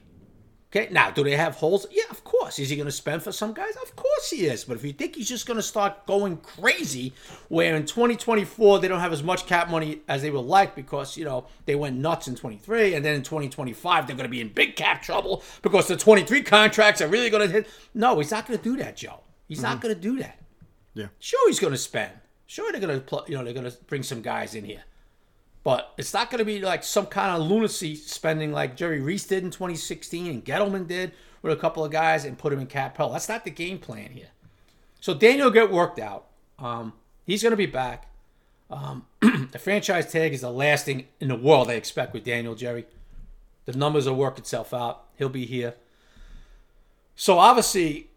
Okay, 0.74 0.92
now 0.92 1.08
do 1.08 1.22
they 1.22 1.36
have 1.36 1.54
holes? 1.54 1.86
Yeah, 1.92 2.02
of 2.10 2.24
course. 2.24 2.58
Is 2.58 2.68
he 2.68 2.74
going 2.74 2.86
to 2.86 2.92
spend 2.92 3.22
for 3.22 3.30
some 3.30 3.52
guys? 3.52 3.76
Of 3.80 3.94
course 3.94 4.30
he 4.30 4.46
is. 4.46 4.64
But 4.64 4.76
if 4.76 4.84
you 4.84 4.92
think 4.92 5.14
he's 5.14 5.28
just 5.28 5.46
going 5.46 5.56
to 5.56 5.62
start 5.62 6.04
going 6.04 6.38
crazy, 6.38 7.12
where 7.48 7.76
in 7.76 7.86
2024 7.86 8.80
they 8.80 8.88
don't 8.88 8.98
have 8.98 9.12
as 9.12 9.22
much 9.22 9.46
cap 9.46 9.70
money 9.70 10.00
as 10.08 10.22
they 10.22 10.32
would 10.32 10.40
like 10.40 10.74
because 10.74 11.16
you 11.16 11.24
know 11.24 11.46
they 11.66 11.76
went 11.76 11.96
nuts 11.96 12.26
in 12.26 12.34
23, 12.34 12.94
and 12.94 13.04
then 13.04 13.14
in 13.14 13.22
2025 13.22 14.06
they're 14.08 14.16
going 14.16 14.24
to 14.24 14.30
be 14.30 14.40
in 14.40 14.48
big 14.48 14.74
cap 14.74 15.00
trouble 15.00 15.44
because 15.62 15.86
the 15.86 15.96
23 15.96 16.42
contracts 16.42 17.00
are 17.00 17.08
really 17.08 17.30
going 17.30 17.46
to 17.46 17.52
hit. 17.52 17.68
No, 17.94 18.18
he's 18.18 18.32
not 18.32 18.48
going 18.48 18.58
to 18.58 18.64
do 18.64 18.76
that, 18.78 18.96
Joe. 18.96 19.20
He's 19.46 19.62
not 19.62 19.74
mm-hmm. 19.76 19.80
going 19.80 19.94
to 19.94 20.00
do 20.00 20.18
that. 20.18 20.40
Yeah. 20.94 21.06
Sure, 21.20 21.48
he's 21.48 21.60
going 21.60 21.72
to 21.72 21.78
spend. 21.78 22.10
Sure, 22.46 22.72
they're 22.72 22.80
going 22.80 22.98
to 22.98 23.04
pl- 23.04 23.24
you 23.28 23.36
know 23.36 23.44
they're 23.44 23.54
going 23.54 23.70
to 23.70 23.76
bring 23.86 24.02
some 24.02 24.22
guys 24.22 24.56
in 24.56 24.64
here. 24.64 24.82
But 25.64 25.94
it's 25.96 26.12
not 26.12 26.30
going 26.30 26.40
to 26.40 26.44
be 26.44 26.60
like 26.60 26.84
some 26.84 27.06
kind 27.06 27.34
of 27.34 27.48
lunacy 27.48 27.96
spending 27.96 28.52
like 28.52 28.76
Jerry 28.76 29.00
Reese 29.00 29.26
did 29.26 29.42
in 29.42 29.50
2016 29.50 30.26
and 30.26 30.44
Gettleman 30.44 30.86
did 30.86 31.12
with 31.40 31.54
a 31.54 31.56
couple 31.56 31.84
of 31.84 31.90
guys 31.90 32.26
and 32.26 32.38
put 32.38 32.52
him 32.52 32.60
in 32.60 32.66
cap 32.66 32.98
hell. 32.98 33.10
That's 33.10 33.30
not 33.30 33.44
the 33.44 33.50
game 33.50 33.78
plan 33.78 34.10
here. 34.10 34.28
So 35.00 35.14
Daniel 35.14 35.50
get 35.50 35.70
worked 35.72 35.98
out. 35.98 36.26
Um, 36.58 36.92
he's 37.24 37.42
going 37.42 37.52
to 37.52 37.56
be 37.56 37.66
back. 37.66 38.10
Um, 38.70 39.06
the 39.20 39.58
franchise 39.58 40.12
tag 40.12 40.34
is 40.34 40.42
the 40.42 40.50
last 40.50 40.84
thing 40.84 41.06
in 41.18 41.28
the 41.28 41.34
world 41.34 41.70
I 41.70 41.74
expect 41.74 42.12
with 42.12 42.24
Daniel 42.24 42.54
Jerry. 42.54 42.84
The 43.64 43.72
numbers 43.72 44.06
will 44.06 44.16
work 44.16 44.38
itself 44.38 44.74
out. 44.74 45.04
He'll 45.16 45.30
be 45.30 45.46
here. 45.46 45.74
So 47.16 47.38
obviously, 47.38 48.10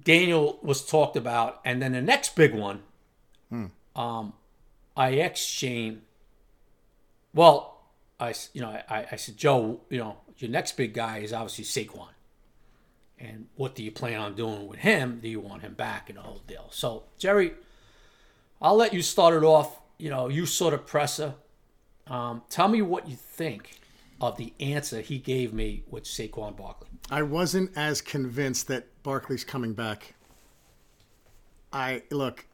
Daniel 0.00 0.60
was 0.62 0.86
talked 0.86 1.16
about, 1.16 1.60
and 1.64 1.82
then 1.82 1.92
the 1.92 2.02
next 2.02 2.36
big 2.36 2.54
one, 2.54 2.82
um, 3.96 4.34
I 4.96 5.14
ex 5.14 5.40
Schoen 5.40 6.02
well, 7.34 7.82
I, 8.18 8.34
you 8.52 8.60
know, 8.60 8.68
I, 8.88 9.06
I 9.12 9.16
said, 9.16 9.36
Joe, 9.36 9.80
you 9.88 9.98
know, 9.98 10.18
your 10.38 10.50
next 10.50 10.76
big 10.76 10.94
guy 10.94 11.18
is 11.18 11.32
obviously 11.32 11.64
Saquon. 11.64 12.08
And 13.18 13.46
what 13.56 13.74
do 13.74 13.82
you 13.82 13.92
plan 13.92 14.18
on 14.18 14.34
doing 14.34 14.66
with 14.66 14.78
him? 14.78 15.20
Do 15.22 15.28
you 15.28 15.40
want 15.40 15.62
him 15.62 15.74
back 15.74 16.08
and 16.08 16.18
the 16.18 16.22
whole 16.22 16.40
deal? 16.46 16.68
So, 16.70 17.04
Jerry, 17.18 17.52
I'll 18.62 18.76
let 18.76 18.94
you 18.94 19.02
start 19.02 19.34
it 19.34 19.44
off. 19.44 19.78
You 19.98 20.08
know, 20.08 20.28
you 20.28 20.46
sort 20.46 20.72
of 20.72 20.86
presser. 20.86 21.34
Um, 22.06 22.42
tell 22.48 22.68
me 22.68 22.80
what 22.80 23.08
you 23.08 23.16
think 23.16 23.80
of 24.20 24.36
the 24.36 24.52
answer 24.58 25.00
he 25.00 25.18
gave 25.18 25.52
me 25.52 25.82
with 25.90 26.04
Saquon 26.04 26.56
Barkley. 26.56 26.88
I 27.10 27.22
wasn't 27.22 27.70
as 27.76 28.00
convinced 28.00 28.68
that 28.68 28.86
Barkley's 29.02 29.44
coming 29.44 29.74
back. 29.74 30.14
I 31.72 32.02
look, 32.10 32.46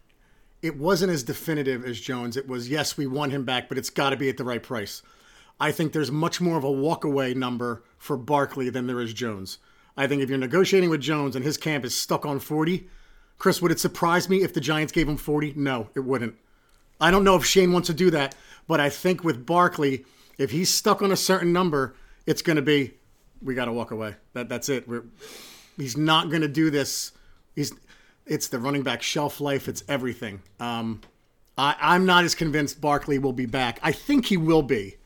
it 0.63 0.77
wasn't 0.77 1.13
as 1.13 1.23
definitive 1.23 1.85
as 1.85 2.01
Jones. 2.01 2.37
It 2.37 2.49
was 2.49 2.69
yes, 2.69 2.97
we 2.97 3.07
want 3.07 3.33
him 3.33 3.45
back, 3.45 3.69
but 3.69 3.79
it's 3.79 3.91
got 3.91 4.11
to 4.11 4.17
be 4.17 4.29
at 4.29 4.37
the 4.37 4.45
right 4.45 4.63
price. 4.63 5.03
I 5.59 5.73
think 5.73 5.93
there's 5.93 6.11
much 6.11 6.41
more 6.41 6.59
of 6.59 6.65
a 6.65 6.69
walkaway 6.69 7.35
number 7.35 7.83
for 7.99 8.17
Barkley 8.17 8.69
than 8.69 8.87
there 8.87 9.01
is 9.01 9.15
Jones. 9.15 9.59
I 9.97 10.07
think 10.07 10.23
if 10.23 10.29
you're 10.29 10.39
negotiating 10.39 10.91
with 10.91 11.01
Jones 11.01 11.35
and 11.35 11.45
his 11.45 11.57
camp 11.57 11.85
is 11.85 11.97
stuck 11.97 12.27
on 12.27 12.39
40, 12.39 12.89
Chris, 13.39 13.63
would 13.63 13.73
it 13.73 13.81
surprise 13.81 14.29
me 14.29 14.43
if 14.43 14.53
the 14.53 14.61
Giants 14.61 14.93
gave 14.93 15.09
him 15.09 15.17
40? 15.17 15.55
No, 15.57 15.89
it 15.95 16.01
wouldn't. 16.01 16.35
I 17.01 17.11
don't 17.11 17.25
know 17.25 17.37
if 17.37 17.45
Schoen 17.45 17.73
wants 17.73 17.89
to 17.89 17.95
do 17.95 18.11
that, 18.11 18.35
but 18.67 18.81
I 18.81 18.89
think 18.91 19.25
with 19.25 19.47
Barkley, 19.47 20.05
if 20.39 20.51
he's 20.51 20.73
stuck 20.73 21.03
on 21.03 21.13
a 21.13 21.17
certain 21.17 21.53
number, 21.53 21.95
it's 22.27 22.43
going 22.43 22.57
to 22.57 22.63
be 22.63 22.95
we 23.43 23.55
got 23.55 23.67
to 23.67 23.73
walk 23.73 23.91
away. 23.91 24.17
That 24.33 24.49
that's 24.49 24.69
it. 24.69 24.89
We're, 24.89 25.05
he's 25.77 25.97
not 25.97 26.31
going 26.31 26.43
to 26.43 26.49
do 26.49 26.71
this. 26.71 27.13
He's 27.55 27.73
it's 28.27 28.49
the 28.49 28.59
running 28.59 28.83
back 28.83 29.03
shelf 29.03 29.41
life. 29.41 29.69
It's 29.69 29.85
everything. 29.89 30.43
Um, 30.61 31.01
I, 31.59 31.75
I'm 31.81 32.05
not 32.07 32.25
as 32.25 32.35
convinced 32.35 32.81
Barkley 32.81 33.19
will 33.19 33.33
be 33.33 33.47
back. 33.47 33.79
I 33.83 33.93
think 33.93 34.27
he 34.27 34.37
will 34.37 34.63
be, 34.63 34.97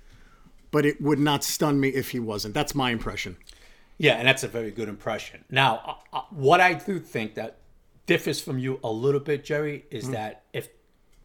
but 0.71 0.85
it 0.87 1.01
would 1.01 1.19
not 1.19 1.45
stun 1.45 1.79
me 1.81 1.89
if 1.91 2.11
he 2.11 2.19
wasn't. 2.19 2.55
That's 2.55 2.75
my 2.75 2.91
impression. 2.91 3.37
Yeah, 3.99 4.15
and 4.15 4.27
that's 4.27 4.43
a 4.43 4.49
very 4.49 4.71
good 4.71 4.89
impression. 4.89 5.45
Now, 5.51 5.99
uh, 6.13 6.17
uh, 6.19 6.23
what 6.31 6.61
I 6.61 6.73
do 6.75 6.99
think 6.99 7.35
that 7.35 7.59
differs 8.07 8.41
from 8.41 8.59
you 8.59 8.81
a 8.83 8.91
little 8.91 9.21
bit, 9.21 9.45
Jerry, 9.45 9.85
is 9.91 10.05
Mm-hmm. 10.05 10.13
that 10.15 10.43
if 10.53 10.69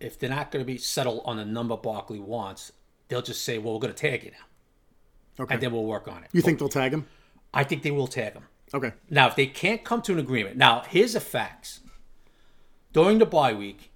if 0.01 0.19
they're 0.19 0.29
not 0.29 0.51
going 0.51 0.63
to 0.63 0.67
be 0.67 0.77
settled 0.77 1.21
on 1.23 1.37
the 1.37 1.45
number 1.45 1.77
Barkley 1.77 2.19
wants, 2.19 2.73
they'll 3.07 3.21
just 3.21 3.43
say, 3.43 3.57
"Well, 3.57 3.73
we're 3.73 3.79
going 3.79 3.93
to 3.93 3.99
tag 3.99 4.25
you 4.25 4.31
now," 4.31 5.43
Okay. 5.45 5.53
and 5.53 5.63
then 5.63 5.71
we'll 5.71 5.85
work 5.85 6.09
on 6.09 6.23
it. 6.23 6.29
You 6.33 6.41
think 6.41 6.59
they'll 6.59 6.67
tag 6.67 6.93
him? 6.93 7.07
I 7.53 7.63
think 7.63 7.81
they 7.81 7.91
will 7.91 8.07
tag 8.07 8.33
him. 8.33 8.43
Okay. 8.73 8.91
Now, 9.09 9.27
if 9.27 9.35
they 9.37 9.47
can't 9.47 9.85
come 9.85 10.01
to 10.01 10.11
an 10.11 10.19
agreement, 10.19 10.57
now 10.57 10.83
here's 10.89 11.13
the 11.13 11.21
facts. 11.21 11.79
During 12.95 13.17
the 13.19 13.25
bye 13.25 13.53
week, 13.53 13.91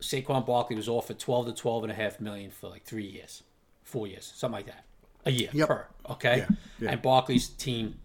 Saquon 0.00 0.46
Barkley 0.46 0.74
was 0.74 0.88
offered 0.88 1.18
12 1.18 1.46
to 1.48 1.52
12 1.52 1.82
and 1.84 1.92
a 1.92 1.94
half 1.94 2.18
million 2.18 2.50
for 2.50 2.70
like 2.70 2.82
three 2.82 3.04
years, 3.04 3.42
four 3.84 4.06
years, 4.06 4.32
something 4.34 4.54
like 4.56 4.66
that, 4.68 4.84
a 5.26 5.30
year 5.30 5.50
Yep. 5.52 5.68
per. 5.68 5.86
Okay, 6.08 6.38
Yeah, 6.38 6.46
yeah. 6.78 6.90
and 6.92 7.02
Barkley's 7.02 7.46
team 7.50 7.98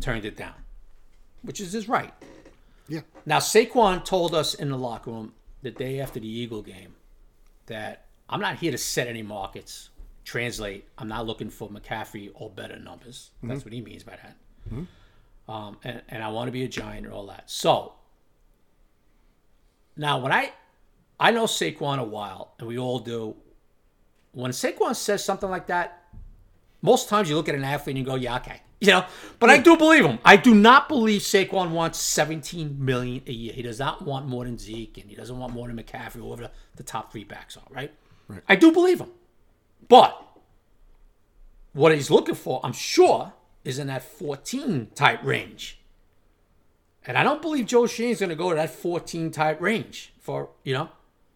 turned 0.00 0.24
it 0.24 0.36
down, 0.36 0.54
which 1.42 1.60
is 1.60 1.70
his 1.72 1.88
right. 1.88 2.12
Yeah. 2.88 3.02
Now 3.24 3.38
Saquon 3.38 4.04
told 4.04 4.34
us 4.34 4.52
in 4.54 4.68
the 4.68 4.76
locker 4.76 5.12
room 5.12 5.32
the 5.62 5.70
day 5.70 6.00
after 6.00 6.18
the 6.18 6.28
Eagle 6.28 6.62
game 6.62 6.96
that 7.66 8.06
I'm 8.28 8.40
not 8.40 8.56
here 8.56 8.72
to 8.72 8.78
set 8.78 9.06
any 9.06 9.22
markets. 9.22 9.90
Translate, 10.24 10.88
I'm 10.98 11.06
not 11.06 11.24
looking 11.24 11.50
for 11.50 11.68
McCaffrey 11.70 12.32
or 12.34 12.50
better 12.50 12.80
numbers. 12.80 13.30
That's 13.44 13.64
what 13.64 13.72
he 13.72 13.80
means 13.80 14.02
by 14.02 14.18
that. 14.24 14.36
Um, 15.48 15.76
and, 15.84 16.02
and 16.08 16.20
I 16.24 16.30
want 16.30 16.48
to 16.48 16.52
be 16.52 16.64
a 16.64 16.68
giant 16.68 17.06
and 17.06 17.14
all 17.14 17.26
that. 17.28 17.48
So 17.48 17.92
now 19.96 20.18
when 20.18 20.32
I 20.32 20.52
I 21.18 21.30
know 21.30 21.44
Saquon 21.44 21.98
a 21.98 22.04
while, 22.04 22.54
and 22.58 22.68
we 22.68 22.78
all 22.78 22.98
do. 22.98 23.36
When 24.32 24.50
Saquon 24.50 24.94
says 24.94 25.24
something 25.24 25.48
like 25.48 25.68
that, 25.68 26.04
most 26.82 27.08
times 27.08 27.30
you 27.30 27.36
look 27.36 27.48
at 27.48 27.54
an 27.54 27.64
athlete 27.64 27.96
and 27.96 27.98
you 27.98 28.04
go, 28.04 28.16
"Yeah, 28.16 28.36
okay," 28.36 28.60
you 28.80 28.88
know. 28.88 29.06
But 29.38 29.50
I 29.50 29.56
hmm. 29.56 29.62
do 29.62 29.76
believe 29.76 30.04
him. 30.04 30.18
I 30.24 30.36
do 30.36 30.54
not 30.54 30.88
believe 30.88 31.22
Saquon 31.22 31.70
wants 31.70 31.98
17 31.98 32.84
million 32.84 33.22
a 33.26 33.32
year. 33.32 33.52
He 33.52 33.62
does 33.62 33.78
not 33.78 34.02
want 34.02 34.26
more 34.26 34.44
than 34.44 34.58
Zeke, 34.58 34.98
and 34.98 35.08
he 35.08 35.16
doesn't 35.16 35.38
want 35.38 35.52
more 35.54 35.68
than 35.68 35.76
McCaffrey, 35.76 36.20
whoever 36.20 36.42
the, 36.42 36.50
the 36.76 36.82
top 36.82 37.12
three 37.12 37.24
backs 37.24 37.56
are. 37.56 37.66
Right? 37.70 37.92
Right. 38.28 38.42
I 38.48 38.56
do 38.56 38.72
believe 38.72 39.00
him, 39.00 39.10
but 39.88 40.22
what 41.72 41.92
he's 41.92 42.10
looking 42.10 42.34
for, 42.34 42.60
I'm 42.64 42.72
sure, 42.72 43.34
is 43.64 43.78
in 43.78 43.86
that 43.88 44.02
14 44.02 44.88
type 44.94 45.22
range. 45.22 45.78
And 47.06 47.16
I 47.16 47.22
don't 47.22 47.40
believe 47.40 47.66
Joe 47.66 47.86
Schoen's 47.86 48.18
going 48.20 48.30
to 48.30 48.36
go 48.36 48.50
to 48.50 48.56
that 48.56 48.70
14 48.70 49.30
type 49.30 49.60
range 49.60 50.12
for, 50.18 50.50
you 50.64 50.74
know. 50.74 50.88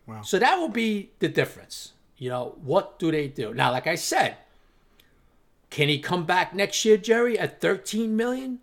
Wow. 0.06 0.22
So 0.22 0.38
that 0.38 0.56
will 0.58 0.68
be 0.68 1.10
the 1.20 1.28
difference. 1.28 1.92
You 2.16 2.30
know, 2.30 2.56
what 2.62 2.98
do 2.98 3.10
they 3.10 3.28
do? 3.28 3.54
Now, 3.54 3.70
like 3.70 3.86
I 3.86 3.94
said, 3.94 4.36
can 5.70 5.88
he 5.88 5.98
come 6.00 6.26
back 6.26 6.54
next 6.54 6.84
year, 6.84 6.96
Jerry, 6.96 7.38
at 7.38 7.60
13 7.60 8.16
million, 8.16 8.58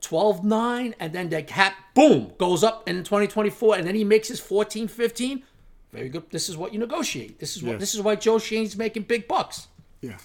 12 0.00 0.44
9, 0.44 0.94
and 0.98 1.12
then 1.12 1.28
the 1.28 1.42
cap, 1.42 1.74
boom, 1.94 2.32
goes 2.38 2.64
up 2.64 2.88
in 2.88 2.96
2024, 3.04 3.76
and 3.76 3.86
then 3.86 3.94
he 3.94 4.04
makes 4.04 4.28
his 4.28 4.40
14 4.40 4.88
15? 4.88 5.44
Very 5.92 6.08
good. 6.08 6.24
This 6.30 6.48
is 6.48 6.56
what 6.56 6.72
you 6.72 6.78
negotiate. 6.78 7.38
This 7.38 7.56
is 7.56 7.62
what 7.62 7.72
Yes. 7.72 7.80
this 7.80 7.94
is 7.94 8.02
why 8.02 8.16
Joe 8.16 8.38
Schoen's 8.38 8.76
making 8.76 9.04
big 9.04 9.26
bucks. 9.26 9.68
Yeah. 10.02 10.18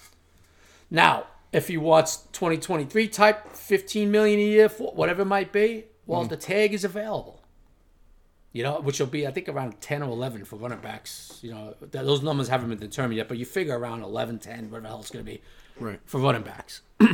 Now, 0.90 1.26
if 1.52 1.68
he 1.68 1.76
wants 1.78 2.26
2023 2.32 3.08
type 3.08 3.52
15 3.54 4.10
million 4.10 4.38
a 4.40 4.42
year 4.42 4.68
for 4.68 4.92
whatever 4.92 5.22
it 5.22 5.26
might 5.26 5.52
be, 5.52 5.84
well, 6.06 6.22
hmm. 6.22 6.28
the 6.28 6.36
tag 6.36 6.72
is 6.74 6.84
available. 6.84 7.40
You 8.52 8.62
know, 8.62 8.80
which 8.80 9.00
will 9.00 9.08
be 9.08 9.26
I 9.26 9.32
think 9.32 9.48
around 9.48 9.80
10 9.80 10.02
or 10.02 10.10
11 10.10 10.44
for 10.44 10.56
running 10.56 10.78
backs. 10.78 11.40
You 11.42 11.50
know, 11.50 11.74
th- 11.80 12.04
those 12.04 12.22
numbers 12.22 12.46
haven't 12.48 12.68
been 12.68 12.78
determined 12.78 13.16
yet, 13.16 13.28
but 13.28 13.36
you 13.36 13.44
figure 13.44 13.76
around 13.76 14.02
11, 14.02 14.38
10, 14.38 14.70
whatever 14.70 14.80
the 14.80 14.88
hell 14.88 15.00
it's 15.00 15.10
going 15.10 15.24
to 15.24 15.30
be 15.30 15.42
Right. 15.80 15.98
for 16.04 16.20
running 16.20 16.42
backs. 16.42 16.82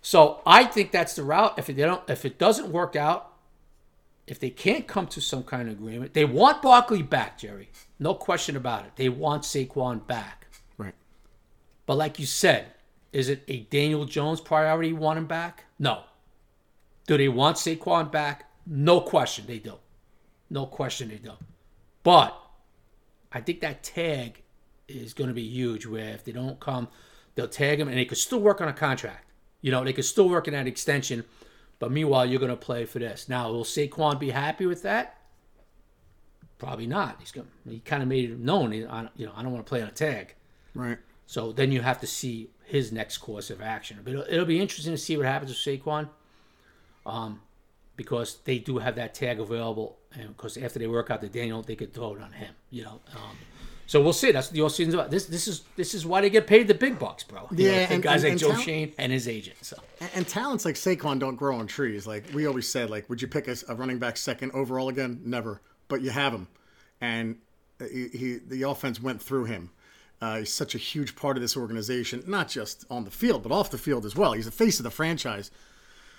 so 0.00 0.40
I 0.46 0.64
think 0.64 0.90
that's 0.90 1.14
the 1.16 1.22
route. 1.22 1.58
If 1.58 1.68
it, 1.68 1.76
they 1.76 1.82
don't, 1.82 2.08
if 2.08 2.24
it 2.24 2.38
doesn't 2.38 2.70
work 2.70 2.96
out, 2.96 3.32
if 4.26 4.40
they 4.40 4.50
can't 4.50 4.86
come 4.86 5.06
to 5.08 5.20
some 5.20 5.42
kind 5.42 5.68
of 5.68 5.74
agreement, 5.74 6.14
they 6.14 6.24
want 6.24 6.62
Barkley 6.62 7.02
back, 7.02 7.38
Jerry. 7.38 7.68
No 7.98 8.14
question 8.14 8.56
about 8.56 8.86
it. 8.86 8.92
They 8.96 9.08
want 9.08 9.42
Saquon 9.42 10.06
back. 10.06 10.46
Right. 10.78 10.94
But 11.84 11.96
like 11.96 12.18
you 12.18 12.26
said, 12.26 12.68
is 13.12 13.28
it 13.28 13.42
a 13.48 13.60
Daniel 13.60 14.04
Jones 14.04 14.40
priority? 14.40 14.92
Want 14.92 15.18
him 15.18 15.26
back? 15.26 15.64
No. 15.78 16.04
Do 17.06 17.16
they 17.16 17.28
want 17.28 17.56
Saquon 17.56 18.10
back? 18.10 18.50
No 18.66 19.00
question, 19.00 19.44
they 19.46 19.58
do. 19.58 19.74
No 20.50 20.66
question, 20.66 21.08
they 21.08 21.16
do. 21.16 21.32
But 22.02 22.36
I 23.32 23.40
think 23.40 23.60
that 23.60 23.82
tag 23.82 24.42
is 24.88 25.14
going 25.14 25.28
to 25.28 25.34
be 25.34 25.42
huge. 25.48 25.86
Where 25.86 26.10
if 26.14 26.24
they 26.24 26.32
don't 26.32 26.58
come, 26.60 26.88
they'll 27.34 27.48
tag 27.48 27.80
him, 27.80 27.88
and 27.88 27.96
they 27.96 28.04
could 28.04 28.18
still 28.18 28.40
work 28.40 28.60
on 28.60 28.68
a 28.68 28.72
contract. 28.72 29.30
You 29.60 29.70
know, 29.72 29.84
they 29.84 29.92
could 29.92 30.04
still 30.04 30.28
work 30.28 30.46
on 30.48 30.54
that 30.54 30.66
extension. 30.66 31.24
But 31.78 31.92
meanwhile, 31.92 32.26
you're 32.26 32.40
going 32.40 32.50
to 32.50 32.56
play 32.56 32.84
for 32.86 32.98
this. 32.98 33.28
Now, 33.28 33.50
will 33.50 33.64
Saquon 33.64 34.18
be 34.18 34.30
happy 34.30 34.66
with 34.66 34.82
that? 34.82 35.18
Probably 36.58 36.86
not. 36.86 37.16
He's 37.20 37.32
going. 37.32 37.48
He 37.68 37.80
kind 37.80 38.02
of 38.02 38.08
made 38.08 38.30
it 38.30 38.38
known. 38.38 38.72
he- 38.72 38.86
I- 38.86 39.08
You 39.16 39.26
know, 39.26 39.32
I 39.36 39.42
don't 39.42 39.52
want 39.52 39.64
to 39.66 39.68
play 39.68 39.82
on 39.82 39.88
a 39.88 39.92
tag. 39.92 40.34
Right. 40.74 40.98
So 41.26 41.52
then 41.52 41.72
you 41.72 41.82
have 41.82 42.00
to 42.00 42.06
see 42.06 42.50
his 42.64 42.92
next 42.92 43.18
course 43.18 43.50
of 43.50 43.60
action. 43.60 44.00
But 44.02 44.12
it'll, 44.14 44.24
it'll 44.28 44.44
be 44.46 44.60
interesting 44.60 44.92
to 44.94 44.98
see 44.98 45.16
what 45.16 45.26
happens 45.26 45.50
with 45.50 45.58
Saquon, 45.58 46.08
um, 47.06 47.40
because 47.96 48.38
they 48.44 48.58
do 48.58 48.78
have 48.78 48.96
that 48.96 49.14
tag 49.14 49.40
available, 49.40 49.96
and 50.12 50.28
because 50.36 50.56
after 50.58 50.78
they 50.78 50.86
work 50.86 51.10
out 51.10 51.20
the 51.20 51.28
Daniel, 51.28 51.62
they 51.62 51.76
could 51.76 51.94
throw 51.94 52.14
it 52.14 52.20
on 52.22 52.32
him. 52.32 52.52
You 52.70 52.84
know, 52.84 53.00
um, 53.14 53.36
So 53.86 54.02
we'll 54.02 54.12
see. 54.12 54.32
That's 54.32 54.48
what 54.48 54.54
the 54.54 54.60
all 54.62 54.68
season's 54.68 54.94
about. 54.94 55.10
This 55.10 55.26
this 55.26 55.46
is 55.48 55.62
this 55.76 55.94
is 55.94 56.04
why 56.04 56.20
they 56.20 56.28
get 56.28 56.46
paid 56.46 56.66
the 56.68 56.74
big 56.74 56.98
bucks, 56.98 57.22
bro. 57.24 57.48
You 57.52 57.66
Yeah, 57.68 57.70
know, 57.86 57.94
and- 57.94 58.02
guys 58.02 58.24
and- 58.24 58.24
like 58.24 58.30
and 58.32 58.40
Joe 58.56 58.60
Schoen 58.60 58.92
and 58.98 59.12
his 59.12 59.28
agent. 59.28 59.56
So 59.62 59.76
And, 60.00 60.10
and 60.16 60.28
talents 60.28 60.64
like 60.64 60.74
Saquon 60.74 61.18
don't 61.20 61.36
grow 61.36 61.56
on 61.56 61.66
trees. 61.68 62.06
Like 62.06 62.24
we 62.34 62.46
always 62.46 62.68
said, 62.68 62.90
like 62.90 63.08
would 63.08 63.22
you 63.22 63.28
pick 63.28 63.46
a, 63.48 63.56
a 63.68 63.74
running 63.76 63.98
back 63.98 64.16
second 64.16 64.50
overall 64.52 64.88
again? 64.88 65.20
Never. 65.24 65.60
But 65.88 66.02
you 66.02 66.10
have 66.10 66.32
him, 66.34 66.48
and 67.00 67.36
he, 67.78 68.08
he 68.08 68.38
the 68.44 68.62
offense 68.62 69.00
went 69.00 69.22
through 69.22 69.44
him. 69.44 69.70
Uh, 70.20 70.38
he's 70.38 70.52
such 70.52 70.74
a 70.74 70.78
huge 70.78 71.14
part 71.14 71.36
of 71.36 71.40
this 71.42 71.56
organization, 71.56 72.24
not 72.26 72.48
just 72.48 72.84
on 72.90 73.04
the 73.04 73.10
field, 73.10 73.42
but 73.44 73.52
off 73.52 73.70
the 73.70 73.78
field 73.78 74.04
as 74.06 74.16
well. 74.16 74.32
He's 74.32 74.46
the 74.46 74.50
face 74.50 74.80
of 74.80 74.84
the 74.84 74.90
franchise. 74.90 75.50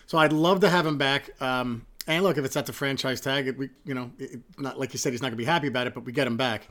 So 0.07 0.17
I'd 0.17 0.33
love 0.33 0.61
to 0.61 0.69
have 0.69 0.85
him 0.85 0.97
back. 0.97 1.29
Um, 1.41 1.85
and 2.07 2.23
look, 2.23 2.37
if 2.37 2.45
it's 2.45 2.55
at 2.55 2.65
the 2.65 2.73
franchise 2.73 3.21
tag, 3.21 3.47
it, 3.47 3.57
we 3.57 3.69
you 3.85 3.93
know, 3.93 4.11
it, 4.17 4.39
not 4.57 4.79
like 4.79 4.93
you 4.93 4.99
said, 4.99 5.11
he's 5.11 5.21
not 5.21 5.27
going 5.27 5.37
to 5.37 5.37
be 5.37 5.45
happy 5.45 5.67
about 5.67 5.85
it, 5.85 5.93
but 5.93 6.05
we 6.05 6.13
get 6.13 6.25
him 6.25 6.37
back. 6.37 6.67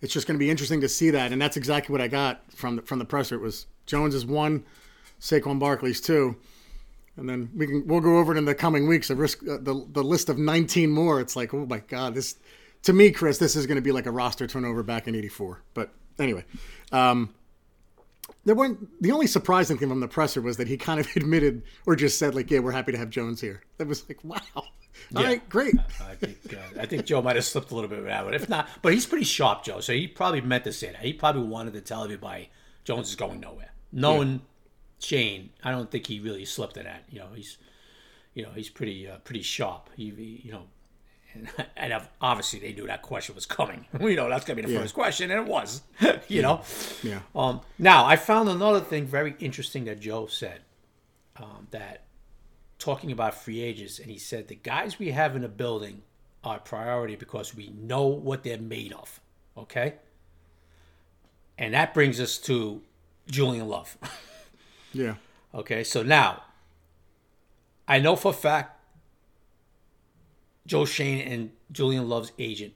It's 0.00 0.12
just 0.12 0.26
going 0.26 0.34
to 0.34 0.38
be 0.38 0.50
interesting 0.50 0.80
to 0.80 0.88
see 0.88 1.10
that, 1.10 1.30
and 1.30 1.40
that's 1.40 1.56
exactly 1.56 1.92
what 1.92 2.00
I 2.00 2.08
got 2.08 2.42
from 2.52 2.76
the, 2.76 2.82
from 2.82 2.98
the 2.98 3.04
presser. 3.04 3.36
It 3.36 3.40
was 3.40 3.66
Jones 3.86 4.14
is 4.14 4.26
one, 4.26 4.64
Saquon 5.20 5.60
Barkley's 5.60 6.00
two, 6.00 6.36
and 7.16 7.28
then 7.28 7.50
we 7.54 7.66
can 7.66 7.86
we'll 7.86 8.00
go 8.00 8.18
over 8.18 8.34
it 8.34 8.38
in 8.38 8.46
the 8.46 8.54
coming 8.54 8.88
weeks. 8.88 9.10
A 9.10 9.14
risk 9.14 9.42
uh, 9.42 9.58
the 9.60 9.86
the 9.92 10.02
list 10.02 10.28
of 10.28 10.38
19 10.38 10.90
more. 10.90 11.20
It's 11.20 11.36
like 11.36 11.54
oh 11.54 11.66
my 11.66 11.78
god, 11.80 12.14
this 12.14 12.36
to 12.84 12.92
me, 12.92 13.10
Chris, 13.12 13.38
this 13.38 13.54
is 13.54 13.66
going 13.66 13.76
to 13.76 13.82
be 13.82 13.92
like 13.92 14.06
a 14.06 14.10
roster 14.10 14.46
turnover 14.46 14.82
back 14.82 15.06
in 15.06 15.14
'84. 15.14 15.62
But 15.74 15.90
anyway, 16.18 16.44
um, 16.90 17.32
there 18.44 18.54
weren't 18.54 19.02
the 19.02 19.12
only 19.12 19.26
surprising 19.26 19.78
thing 19.78 19.88
from 19.88 20.00
the 20.00 20.08
presser 20.08 20.40
was 20.40 20.56
that 20.56 20.68
he 20.68 20.76
kind 20.76 21.00
of 21.00 21.08
admitted 21.16 21.62
or 21.86 21.96
just 21.96 22.18
said 22.18 22.34
like, 22.34 22.50
yeah, 22.50 22.58
we're 22.58 22.72
happy 22.72 22.92
to 22.92 22.98
have 22.98 23.10
Jones 23.10 23.40
here. 23.40 23.62
That 23.78 23.86
was 23.86 24.08
like, 24.08 24.22
wow, 24.24 24.38
all 24.54 25.22
right, 25.22 25.46
great. 25.48 25.74
I 26.00 26.14
think 26.14 26.54
uh, 26.54 26.80
I 26.80 26.86
think 26.86 27.04
Joe 27.04 27.22
might 27.22 27.36
have 27.36 27.44
slipped 27.44 27.70
a 27.70 27.74
little 27.74 27.88
bit 27.88 27.98
with 27.98 28.08
that 28.08 28.24
one. 28.24 28.34
If 28.34 28.48
not, 28.48 28.68
but 28.80 28.92
he's 28.92 29.06
pretty 29.06 29.24
sharp, 29.24 29.64
Joe. 29.64 29.80
So 29.80 29.92
he 29.92 30.06
probably 30.06 30.40
meant 30.40 30.64
to 30.64 30.72
say 30.72 30.92
that. 30.92 31.00
He 31.00 31.12
probably 31.12 31.42
wanted 31.42 31.74
to 31.74 31.80
tell 31.80 32.04
everybody 32.04 32.50
Jones 32.84 33.08
is 33.08 33.16
going 33.16 33.40
nowhere. 33.40 33.72
Knowing 33.92 34.40
Schoen, 34.98 35.50
I 35.62 35.70
don't 35.70 35.90
think 35.90 36.06
he 36.06 36.20
really 36.20 36.44
slipped 36.44 36.76
in 36.76 36.84
that. 36.84 37.04
You 37.10 37.20
know, 37.20 37.28
he's 37.34 37.58
you 38.34 38.42
know 38.42 38.50
he's 38.54 38.70
pretty 38.70 39.08
uh, 39.08 39.18
pretty 39.18 39.42
sharp. 39.42 39.90
He, 39.96 40.10
he 40.10 40.42
you 40.44 40.52
know. 40.52 40.64
And, 41.34 41.48
obviously, 42.20 42.58
they 42.60 42.72
knew 42.72 42.86
that 42.86 43.02
question 43.02 43.34
was 43.34 43.46
coming. 43.46 43.86
We 43.98 44.14
know 44.16 44.28
that's 44.28 44.44
going 44.44 44.56
to 44.60 44.66
be 44.66 44.72
the 44.72 44.78
first 44.80 44.94
question, 44.94 45.30
and 45.30 45.40
it 45.40 45.46
was. 45.50 45.82
you 46.28 46.42
know, 46.42 46.62
Yeah. 47.02 47.20
um, 47.34 47.60
now, 47.78 48.04
I 48.06 48.16
found 48.16 48.48
another 48.48 48.80
thing 48.80 49.06
very 49.06 49.34
interesting 49.38 49.84
that 49.84 50.00
Joe 50.00 50.26
said. 50.26 50.60
Um, 51.36 51.66
that 51.70 52.04
talking 52.78 53.10
about 53.10 53.34
free 53.34 53.62
agents, 53.62 53.98
and 53.98 54.10
he 54.10 54.18
said 54.18 54.48
the 54.48 54.54
guys 54.54 54.98
we 54.98 55.10
have 55.12 55.34
in 55.34 55.42
the 55.42 55.48
building 55.48 56.02
are 56.44 56.56
a 56.56 56.60
priority 56.60 57.16
because 57.16 57.54
we 57.54 57.70
know 57.70 58.06
what 58.06 58.42
they're 58.44 58.58
made 58.58 58.92
of. 58.92 59.18
Okay, 59.56 59.94
and 61.56 61.72
that 61.74 61.94
brings 61.94 62.20
us 62.20 62.36
to 62.38 62.82
Julian 63.30 63.68
Love. 63.68 63.96
Yeah. 64.92 65.14
Okay, 65.54 65.84
so 65.84 66.02
now 66.02 66.42
I 67.88 67.98
know 67.98 68.14
for 68.16 68.30
a 68.30 68.34
fact 68.34 68.78
Joe 70.66 70.84
Schoen 70.84 71.20
and 71.20 71.50
Julian 71.70 72.08
Love's 72.08 72.32
agent 72.38 72.74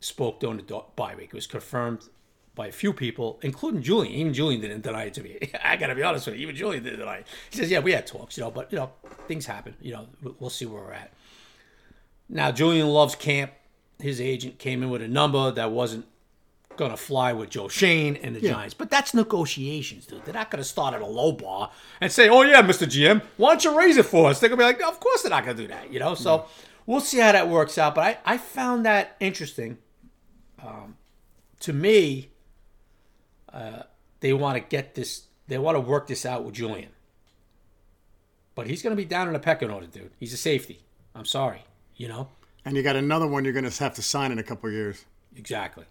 spoke 0.00 0.40
during 0.40 0.58
the 0.58 0.82
bye 0.96 1.14
week. 1.16 1.28
It 1.28 1.34
was 1.34 1.46
confirmed 1.46 2.08
by 2.54 2.68
a 2.68 2.72
few 2.72 2.92
people, 2.92 3.40
including 3.42 3.82
Julian. 3.82 4.12
Even 4.14 4.32
Julian 4.32 4.60
didn't 4.60 4.82
deny 4.82 5.04
it 5.04 5.14
to 5.14 5.22
me. 5.22 5.38
I 5.64 5.76
gotta 5.76 5.94
be 5.94 6.02
honest 6.02 6.26
with 6.26 6.36
you. 6.36 6.42
Even 6.42 6.54
Julian 6.56 6.84
didn't 6.84 7.00
deny 7.00 7.16
it. 7.16 7.26
He 7.50 7.56
says, 7.58 7.70
"Yeah, 7.70 7.80
we 7.80 7.92
had 7.92 8.06
talks, 8.06 8.36
you 8.36 8.44
know, 8.44 8.50
but 8.50 8.70
you 8.72 8.78
know, 8.78 8.90
things 9.26 9.46
happen. 9.46 9.74
You 9.80 9.92
know, 9.94 10.06
we- 10.22 10.34
we'll 10.38 10.50
see 10.50 10.66
where 10.66 10.82
we're 10.82 10.92
at." 10.92 11.12
Now, 12.28 12.52
Julian 12.52 12.88
Love's 12.88 13.14
camp, 13.16 13.52
his 13.98 14.20
agent 14.20 14.58
came 14.58 14.82
in 14.82 14.90
with 14.90 15.02
a 15.02 15.08
number 15.08 15.50
that 15.50 15.70
wasn't 15.72 16.06
gonna 16.76 16.96
fly 16.96 17.32
with 17.32 17.50
Joe 17.50 17.68
Schoen 17.68 18.16
and 18.16 18.34
the 18.34 18.40
Giants. 18.40 18.74
But 18.74 18.90
that's 18.90 19.14
negotiations, 19.14 20.06
dude. 20.06 20.24
They're 20.24 20.34
not 20.34 20.50
gonna 20.50 20.64
start 20.64 20.92
at 20.94 21.00
a 21.02 21.06
low 21.06 21.32
bar 21.32 21.70
and 22.00 22.10
say, 22.10 22.28
"Oh 22.28 22.42
yeah, 22.42 22.62
Mr. 22.62 22.86
GM, 22.86 23.22
why 23.36 23.50
don't 23.50 23.64
you 23.64 23.76
raise 23.78 23.96
it 23.96 24.06
for 24.06 24.30
us?" 24.30 24.40
They're 24.40 24.48
gonna 24.48 24.58
be 24.60 24.64
like, 24.64 24.82
"Of 24.82 24.98
course 25.00 25.22
they're 25.22 25.30
not 25.30 25.44
gonna 25.44 25.56
do 25.56 25.68
that," 25.68 25.92
you 25.92 25.98
know. 26.00 26.14
So 26.14 26.46
we'll 26.86 27.00
see 27.00 27.18
how 27.18 27.32
that 27.32 27.48
works 27.48 27.78
out. 27.78 27.94
But 27.94 28.18
I 28.26 28.34
I 28.34 28.38
found 28.38 28.84
that 28.86 29.16
interesting. 29.20 29.78
Um, 30.62 30.96
to 31.60 31.72
me, 31.72 32.30
uh, 33.52 33.82
they 34.20 34.32
want 34.32 34.56
to 34.56 34.60
get 34.60 34.94
this. 34.94 35.24
They 35.46 35.58
want 35.58 35.76
to 35.76 35.80
work 35.80 36.06
this 36.06 36.24
out 36.24 36.44
with 36.44 36.54
Julian. 36.54 36.90
But 38.54 38.66
he's 38.66 38.82
gonna 38.82 38.96
be 38.96 39.04
down 39.04 39.26
in 39.26 39.32
the 39.32 39.40
pecking 39.40 39.70
order, 39.70 39.86
dude. 39.86 40.12
He's 40.18 40.32
a 40.32 40.38
safety. 40.38 40.80
I'm 41.14 41.24
sorry, 41.24 41.64
you 41.96 42.08
know. 42.08 42.28
And 42.64 42.76
you 42.76 42.82
got 42.82 42.96
another 42.96 43.26
one 43.26 43.44
you're 43.44 43.52
going 43.52 43.68
to 43.68 43.84
have 43.84 43.94
to 43.94 44.02
sign 44.02 44.32
in 44.32 44.38
a 44.38 44.42
couple 44.42 44.68
of 44.68 44.74
years. 44.74 45.04
Exactly. 45.36 45.84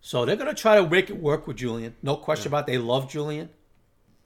So 0.00 0.24
they're 0.24 0.36
going 0.36 0.54
to 0.54 0.60
try 0.60 0.76
to 0.76 0.88
make 0.88 1.10
it 1.10 1.20
work 1.20 1.46
with 1.46 1.56
Julian. 1.56 1.96
No 2.02 2.16
question 2.16 2.48
about 2.48 2.68
it. 2.68 2.72
They 2.72 2.78
love 2.78 3.10
Julian. 3.10 3.50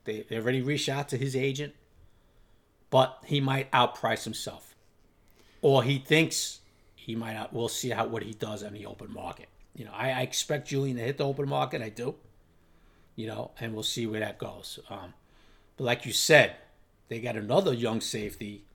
They, 0.05 0.21
they 0.29 0.37
already 0.37 0.61
reached 0.61 0.87
out 0.87 1.09
to 1.09 1.17
his 1.17 1.35
agent, 1.35 1.73
but 2.89 3.17
he 3.25 3.41
might 3.41 3.71
outprice 3.71 4.23
himself. 4.23 4.72
Or 5.63 5.81
he 5.81 5.97
thinks 5.97 6.59
he 6.95 7.15
might 7.15 7.33
not. 7.33 7.53
We'll 7.53 7.69
see 7.69 7.89
how 7.89 8.05
what 8.05 8.21
he 8.21 8.33
does 8.33 8.63
on 8.63 8.73
the 8.73 8.85
open 8.85 9.11
market. 9.11 9.47
You 9.75 9.85
know, 9.85 9.91
I, 9.95 10.11
I 10.11 10.21
expect 10.21 10.67
Julian 10.67 10.97
to 10.97 11.03
hit 11.03 11.17
the 11.17 11.25
open 11.25 11.47
market. 11.49 11.81
I 11.81 11.89
do. 11.89 12.15
You 13.15 13.27
know, 13.27 13.51
and 13.59 13.73
we'll 13.73 13.83
see 13.83 14.05
where 14.05 14.19
that 14.19 14.37
goes. 14.37 14.79
Um, 14.89 15.13
but 15.77 15.85
like 15.85 16.05
you 16.05 16.11
said, 16.11 16.55
they 17.07 17.19
got 17.19 17.35
another 17.35 17.73
young 17.73 18.01
safety 18.01 18.65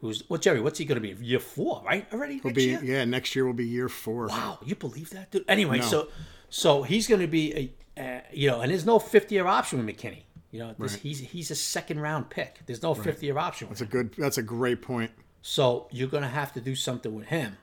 who's, 0.00 0.28
well, 0.28 0.40
Jerry, 0.40 0.60
what's 0.60 0.78
he 0.78 0.84
going 0.84 1.00
to 1.00 1.14
be? 1.14 1.24
Year 1.24 1.40
four, 1.40 1.82
right? 1.84 2.06
Already 2.12 2.40
next 2.42 2.54
Be, 2.54 2.64
year? 2.64 2.80
yeah, 2.82 3.04
next 3.04 3.36
year 3.36 3.44
will 3.44 3.52
be 3.52 3.66
year 3.66 3.88
four. 3.88 4.28
Wow, 4.28 4.58
you 4.64 4.74
believe 4.76 5.10
that, 5.10 5.30
dude? 5.30 5.44
Anyway, 5.46 5.78
No. 5.78 5.84
so 5.84 6.08
so 6.48 6.82
he's 6.84 7.06
going 7.06 7.20
to 7.20 7.26
be 7.26 7.54
a 7.54 8.02
uh, 8.02 8.20
you 8.32 8.48
know, 8.50 8.60
and 8.60 8.70
there's 8.70 8.86
no 8.86 8.98
fifth 8.98 9.30
year 9.30 9.46
option 9.46 9.84
with 9.84 9.94
McKinney. 9.96 10.22
You 10.50 10.60
know, 10.60 10.74
this, 10.78 10.94
he's 10.94 11.18
he's 11.18 11.50
a 11.50 11.54
second 11.54 12.00
round 12.00 12.30
pick. 12.30 12.60
There's 12.66 12.82
no 12.82 12.94
fifth 12.94 13.22
year 13.22 13.36
option. 13.38 13.68
With 13.68 13.78
That's 13.78 13.88
a 13.88 13.92
good. 13.92 14.14
That's 14.16 14.38
a 14.38 14.42
great 14.42 14.82
point. 14.82 15.10
So 15.46 15.88
you're 15.90 16.08
going 16.08 16.22
to 16.22 16.28
have 16.28 16.54
to 16.54 16.60
do 16.62 16.74
something 16.74 17.14
with 17.14 17.26
him. 17.26 17.58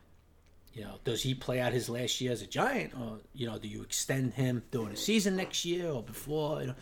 You 0.71 0.83
know, 0.83 0.99
does 1.03 1.23
he 1.23 1.33
play 1.33 1.59
out 1.59 1.73
his 1.73 1.89
last 1.89 2.21
year 2.21 2.31
as 2.31 2.43
a 2.43 2.47
Giant, 2.47 2.93
or 2.93 3.17
you 3.33 3.47
know, 3.47 3.57
do 3.57 3.67
you 3.67 3.81
extend 3.81 4.35
him 4.35 4.61
during 4.69 4.91
the 4.91 4.97
season 4.97 5.35
next 5.35 5.65
year 5.65 5.89
or 5.89 6.03
before? 6.03 6.61
You 6.61 6.67
know, 6.67 6.75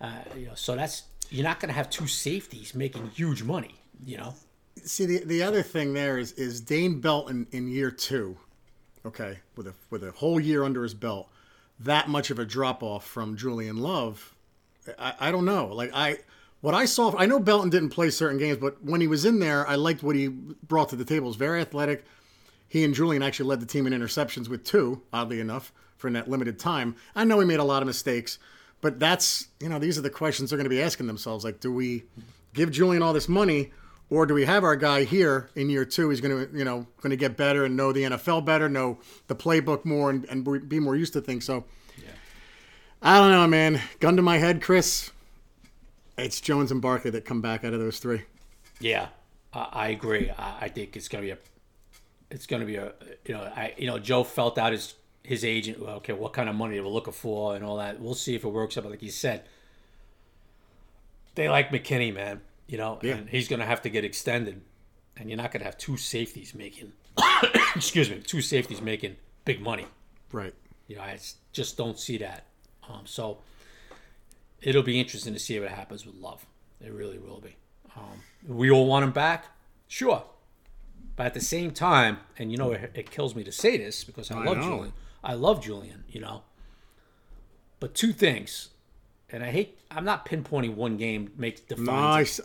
uh, 0.00 0.12
you 0.36 0.46
know, 0.46 0.54
so 0.56 0.74
that's 0.74 1.04
you're 1.30 1.44
not 1.44 1.60
going 1.60 1.68
to 1.68 1.74
have 1.74 1.88
two 1.88 2.08
safeties 2.08 2.74
making 2.74 3.10
huge 3.10 3.44
money. 3.44 3.76
You 4.04 4.18
know, 4.18 4.34
See, 4.82 5.06
the 5.06 5.24
the 5.24 5.42
other 5.44 5.62
thing 5.62 5.92
there 5.92 6.18
is 6.18 6.32
is 6.32 6.60
Dane 6.60 7.00
Belton 7.00 7.46
in 7.52 7.68
year 7.68 7.92
two, 7.92 8.36
okay, 9.06 9.38
with 9.56 9.68
a 9.68 9.74
with 9.88 10.02
a 10.02 10.10
whole 10.10 10.40
year 10.40 10.64
under 10.64 10.82
his 10.82 10.94
belt, 10.94 11.28
that 11.78 12.08
much 12.08 12.30
of 12.30 12.40
a 12.40 12.44
drop 12.44 12.82
off 12.82 13.06
from 13.06 13.36
Julian 13.36 13.76
Love. 13.76 14.34
I, 14.98 15.14
I 15.20 15.30
don't 15.30 15.44
know. 15.44 15.66
Like 15.66 15.92
I, 15.94 16.18
what 16.60 16.74
I 16.74 16.84
saw, 16.84 17.16
I 17.16 17.26
know 17.26 17.38
Belton 17.38 17.70
didn't 17.70 17.90
play 17.90 18.10
certain 18.10 18.38
games, 18.38 18.58
but 18.58 18.82
when 18.84 19.00
he 19.00 19.06
was 19.06 19.24
in 19.24 19.38
there, 19.38 19.66
I 19.66 19.76
liked 19.76 20.02
what 20.02 20.16
he 20.16 20.28
brought 20.28 20.90
to 20.90 20.96
the 20.96 21.04
table. 21.04 21.26
He 21.26 21.28
was 21.28 21.36
very 21.36 21.60
athletic. 21.60 22.04
He 22.68 22.84
and 22.84 22.94
Julian 22.94 23.22
actually 23.22 23.48
led 23.48 23.60
the 23.60 23.66
team 23.66 23.86
in 23.86 23.92
interceptions 23.92 24.48
with 24.48 24.64
two, 24.64 25.02
oddly 25.12 25.40
enough, 25.40 25.72
for 25.96 26.10
that 26.10 26.28
limited 26.28 26.58
time. 26.58 26.96
I 27.16 27.24
know 27.24 27.40
he 27.40 27.46
made 27.46 27.60
a 27.60 27.64
lot 27.64 27.82
of 27.82 27.86
mistakes, 27.86 28.38
but 28.80 29.00
that's 29.00 29.48
you 29.58 29.68
know 29.68 29.78
these 29.78 29.98
are 29.98 30.02
the 30.02 30.10
questions 30.10 30.50
they're 30.50 30.56
going 30.56 30.64
to 30.64 30.70
be 30.70 30.82
asking 30.82 31.06
themselves. 31.06 31.44
Like, 31.44 31.60
do 31.60 31.72
we 31.72 32.04
give 32.54 32.70
Julian 32.70 33.02
all 33.02 33.12
this 33.12 33.28
money, 33.28 33.72
or 34.08 34.26
do 34.26 34.34
we 34.34 34.44
have 34.44 34.62
our 34.62 34.76
guy 34.76 35.04
here 35.04 35.50
in 35.56 35.70
year 35.70 35.84
two? 35.84 36.10
He's 36.10 36.20
going 36.20 36.46
to 36.46 36.56
you 36.56 36.64
know 36.64 36.86
going 37.00 37.10
to 37.10 37.16
get 37.16 37.36
better 37.36 37.64
and 37.64 37.76
know 37.76 37.92
the 37.92 38.02
NFL 38.02 38.44
better, 38.44 38.68
know 38.68 38.98
the 39.26 39.34
playbook 39.34 39.84
more, 39.84 40.10
and, 40.10 40.24
and 40.26 40.68
be 40.68 40.78
more 40.78 40.94
used 40.94 41.14
to 41.14 41.20
things. 41.20 41.44
So. 41.44 41.64
I 43.02 43.18
don't 43.18 43.30
know, 43.30 43.46
man. 43.46 43.80
Gun 43.98 44.16
to 44.16 44.22
my 44.22 44.36
head, 44.36 44.60
Chris. 44.60 45.10
It's 46.18 46.40
Jones 46.40 46.70
and 46.70 46.82
Barkley 46.82 47.10
that 47.12 47.24
come 47.24 47.40
back 47.40 47.64
out 47.64 47.72
of 47.72 47.80
those 47.80 47.98
three. 47.98 48.22
Yeah, 48.80 49.08
I, 49.52 49.68
I 49.72 49.88
agree. 49.88 50.30
I, 50.30 50.56
I 50.62 50.68
think 50.68 50.96
it's 50.96 51.08
gonna 51.08 51.22
be 51.22 51.30
a, 51.30 51.38
it's 52.30 52.46
gonna 52.46 52.64
be 52.66 52.76
a, 52.76 52.92
you 53.26 53.34
know, 53.34 53.40
I, 53.42 53.74
you 53.78 53.86
know, 53.86 53.98
Joe 53.98 54.24
felt 54.24 54.58
out 54.58 54.72
his 54.72 54.94
his 55.22 55.44
agent. 55.44 55.80
well, 55.80 55.96
Okay, 55.96 56.12
what 56.12 56.32
kind 56.32 56.48
of 56.48 56.54
money 56.54 56.74
they 56.74 56.80
were 56.80 56.88
looking 56.88 57.12
for 57.12 57.54
and 57.56 57.64
all 57.64 57.76
that. 57.78 58.00
We'll 58.00 58.14
see 58.14 58.34
if 58.34 58.44
it 58.44 58.48
works 58.48 58.76
out. 58.76 58.84
But 58.84 58.90
like 58.90 59.02
you 59.02 59.10
said, 59.10 59.44
they 61.34 61.48
like 61.48 61.70
McKinney, 61.70 62.12
man. 62.14 62.40
You 62.66 62.78
know, 62.78 62.98
Yeah. 63.02 63.16
and 63.16 63.28
he's 63.28 63.48
gonna 63.48 63.66
have 63.66 63.82
to 63.82 63.90
get 63.90 64.04
extended, 64.04 64.60
and 65.16 65.28
you're 65.28 65.36
not 65.38 65.52
gonna 65.52 65.64
have 65.64 65.76
two 65.78 65.96
safeties 65.96 66.54
making, 66.54 66.92
excuse 67.74 68.08
me, 68.10 68.20
two 68.20 68.40
safeties 68.40 68.80
making 68.80 69.16
big 69.44 69.60
money. 69.60 69.86
Right. 70.32 70.54
You 70.86 70.96
know, 70.96 71.02
I 71.02 71.18
just 71.52 71.76
don't 71.76 71.98
see 71.98 72.18
that. 72.18 72.44
Um, 72.88 73.02
so 73.06 73.38
it'll 74.62 74.82
be 74.82 74.98
interesting 75.00 75.32
to 75.34 75.40
see 75.40 75.58
what 75.60 75.70
happens 75.70 76.06
with 76.06 76.14
Love. 76.16 76.46
It 76.80 76.92
really 76.92 77.18
will 77.18 77.40
be. 77.40 77.56
Um, 77.96 78.22
we 78.46 78.70
all 78.70 78.86
want 78.86 79.04
him 79.04 79.12
back, 79.12 79.46
sure, 79.88 80.22
but 81.16 81.26
at 81.26 81.34
the 81.34 81.40
same 81.40 81.72
time, 81.72 82.18
and 82.38 82.50
you 82.50 82.56
know, 82.56 82.72
it, 82.72 82.90
it 82.94 83.10
kills 83.10 83.34
me 83.34 83.44
to 83.44 83.52
say 83.52 83.76
this 83.76 84.04
because 84.04 84.30
I, 84.30 84.42
love 84.44 84.56
know. 84.58 84.62
Julian. 84.62 84.92
I 85.22 85.34
love 85.34 85.62
Julian. 85.62 86.04
You 86.08 86.20
know, 86.20 86.42
but 87.80 87.94
two 87.94 88.12
things, 88.12 88.70
and 89.30 89.42
I 89.42 89.50
hate. 89.50 89.78
I'm 89.90 90.04
not 90.04 90.24
pinpointing 90.24 90.74
one 90.76 90.96
game 90.96 91.32
makes 91.36 91.60
defines. 91.60 91.86
No, 91.86 91.92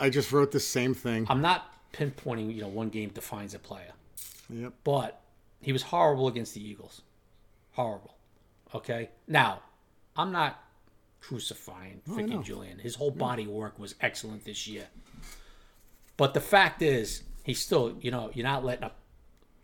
I, 0.03 0.07
I 0.07 0.09
just 0.09 0.31
wrote 0.31 0.51
the 0.51 0.59
same 0.59 0.93
thing. 0.93 1.27
I'm 1.29 1.41
not 1.41 1.71
pinpointing. 1.93 2.53
You 2.53 2.61
know, 2.63 2.67
one 2.67 2.89
game 2.89 3.09
defines 3.09 3.53
a 3.53 3.59
player 3.59 3.91
Yep. 4.49 4.73
but 4.83 5.21
he 5.61 5.71
was 5.71 5.83
horrible 5.83 6.27
against 6.27 6.53
the 6.55 6.67
Eagles. 6.67 7.01
Horrible. 7.73 8.15
Okay. 8.73 9.09
Now, 9.27 9.61
I'm 10.15 10.31
not 10.31 10.59
crucifying 11.27 12.01
Vicky. 12.05 12.37
Julian. 12.43 12.79
His 12.79 12.95
whole 12.95 13.11
body 13.11 13.47
work 13.47 13.79
was 13.79 13.95
excellent 14.01 14.45
this 14.45 14.67
year. 14.67 14.85
But 16.17 16.33
the 16.33 16.41
fact 16.41 16.81
is, 16.81 17.23
he's 17.43 17.59
still, 17.59 17.95
you 17.99 18.11
know, 18.11 18.29
you're 18.33 18.45
not 18.45 18.63
letting 18.63 18.85
a 18.85 18.91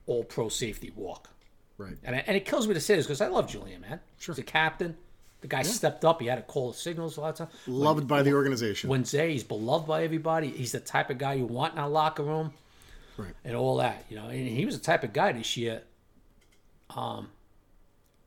all 0.07 0.23
pro 0.23 0.49
safety 0.49 0.91
walk. 0.95 1.29
Right. 1.77 1.97
And, 2.03 2.15
and 2.15 2.35
it 2.35 2.45
kills 2.45 2.67
me 2.67 2.73
to 2.73 2.79
say 2.81 2.95
this 2.95 3.05
because 3.05 3.21
I 3.21 3.27
love 3.27 3.47
Julian, 3.47 3.81
man. 3.81 3.99
Sure. 4.19 4.33
He's 4.35 4.39
a 4.39 4.45
captain. 4.45 4.97
The 5.41 5.47
guy 5.47 5.63
stepped 5.63 6.05
up. 6.05 6.21
He 6.21 6.27
had 6.27 6.35
to 6.35 6.41
call 6.43 6.71
the 6.71 6.77
signals 6.77 7.17
a 7.17 7.21
lot 7.21 7.29
of 7.29 7.35
times. 7.35 7.51
Loved 7.67 8.07
by 8.07 8.21
the 8.21 8.33
organization. 8.33 8.89
When 8.89 9.05
Zay, 9.05 9.31
he's 9.31 9.43
beloved 9.43 9.87
by 9.87 10.03
everybody. 10.03 10.49
He's 10.49 10.71
the 10.71 10.79
type 10.79 11.09
of 11.09 11.17
guy 11.17 11.33
you 11.33 11.45
want 11.45 11.73
in 11.73 11.79
a 11.79 11.87
locker 11.89 12.21
room 12.23 12.53
Right. 13.17 13.33
and 13.43 13.55
all 13.55 13.77
that, 13.77 14.05
you 14.09 14.17
know. 14.17 14.27
And 14.27 14.47
he 14.47 14.65
was 14.65 14.77
the 14.77 14.83
type 14.83 15.03
of 15.03 15.13
guy 15.13 15.31
this 15.31 15.57
year. 15.57 15.81
Um, 16.91 17.29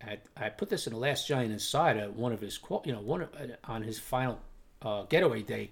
I, 0.07 0.19
I 0.37 0.49
put 0.49 0.69
this 0.71 0.87
in 0.87 0.93
the 0.93 0.99
last 0.99 1.27
Giant 1.27 1.53
Insider, 1.53 2.11
one 2.11 2.33
of 2.33 2.41
his 2.41 2.59
quote, 2.59 2.87
you 2.87 2.93
know, 2.93 3.01
one 3.01 3.23
of, 3.23 3.29
on 3.65 3.83
his 3.83 3.99
final 3.99 4.41
uh, 4.83 5.03
getaway 5.05 5.43
day. 5.43 5.71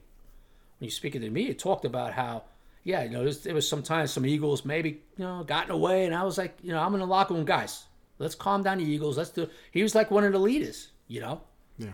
When 0.79 0.87
he's 0.87 0.97
speaking 0.97 1.21
to 1.21 1.31
me, 1.31 1.47
he 1.47 1.55
talked 1.55 1.85
about 1.85 2.13
how, 2.15 2.45
yeah, 2.83 3.05
you 3.05 3.11
know, 3.11 3.23
there's, 3.23 3.41
there 3.41 3.55
was 3.55 3.69
sometimes 3.69 4.13
some 4.13 4.27
Eagles 4.27 4.65
maybe, 4.65 5.03
you 5.17 5.25
know, 5.25 5.45
gotten 5.45 5.71
away, 5.71 6.07
and 6.07 6.15
I 6.15 6.25
was 6.25 6.39
like, 6.39 6.57
you 6.63 6.73
know, 6.73 6.81
I'm 6.81 6.95
in 6.95 7.01
the 7.01 7.07
locker 7.07 7.35
room, 7.35 7.45
guys. 7.45 7.85
Let's 8.19 8.35
calm 8.35 8.63
down 8.63 8.79
the 8.79 8.85
Eagles. 8.85 9.19
Let's 9.19 9.31
do. 9.31 9.49
He 9.71 9.83
was 9.83 9.95
like 9.95 10.11
one 10.11 10.25
of 10.25 10.33
the 10.33 10.39
leaders, 10.39 10.89
you 11.09 11.21
know. 11.21 11.43
Yeah. 11.79 11.93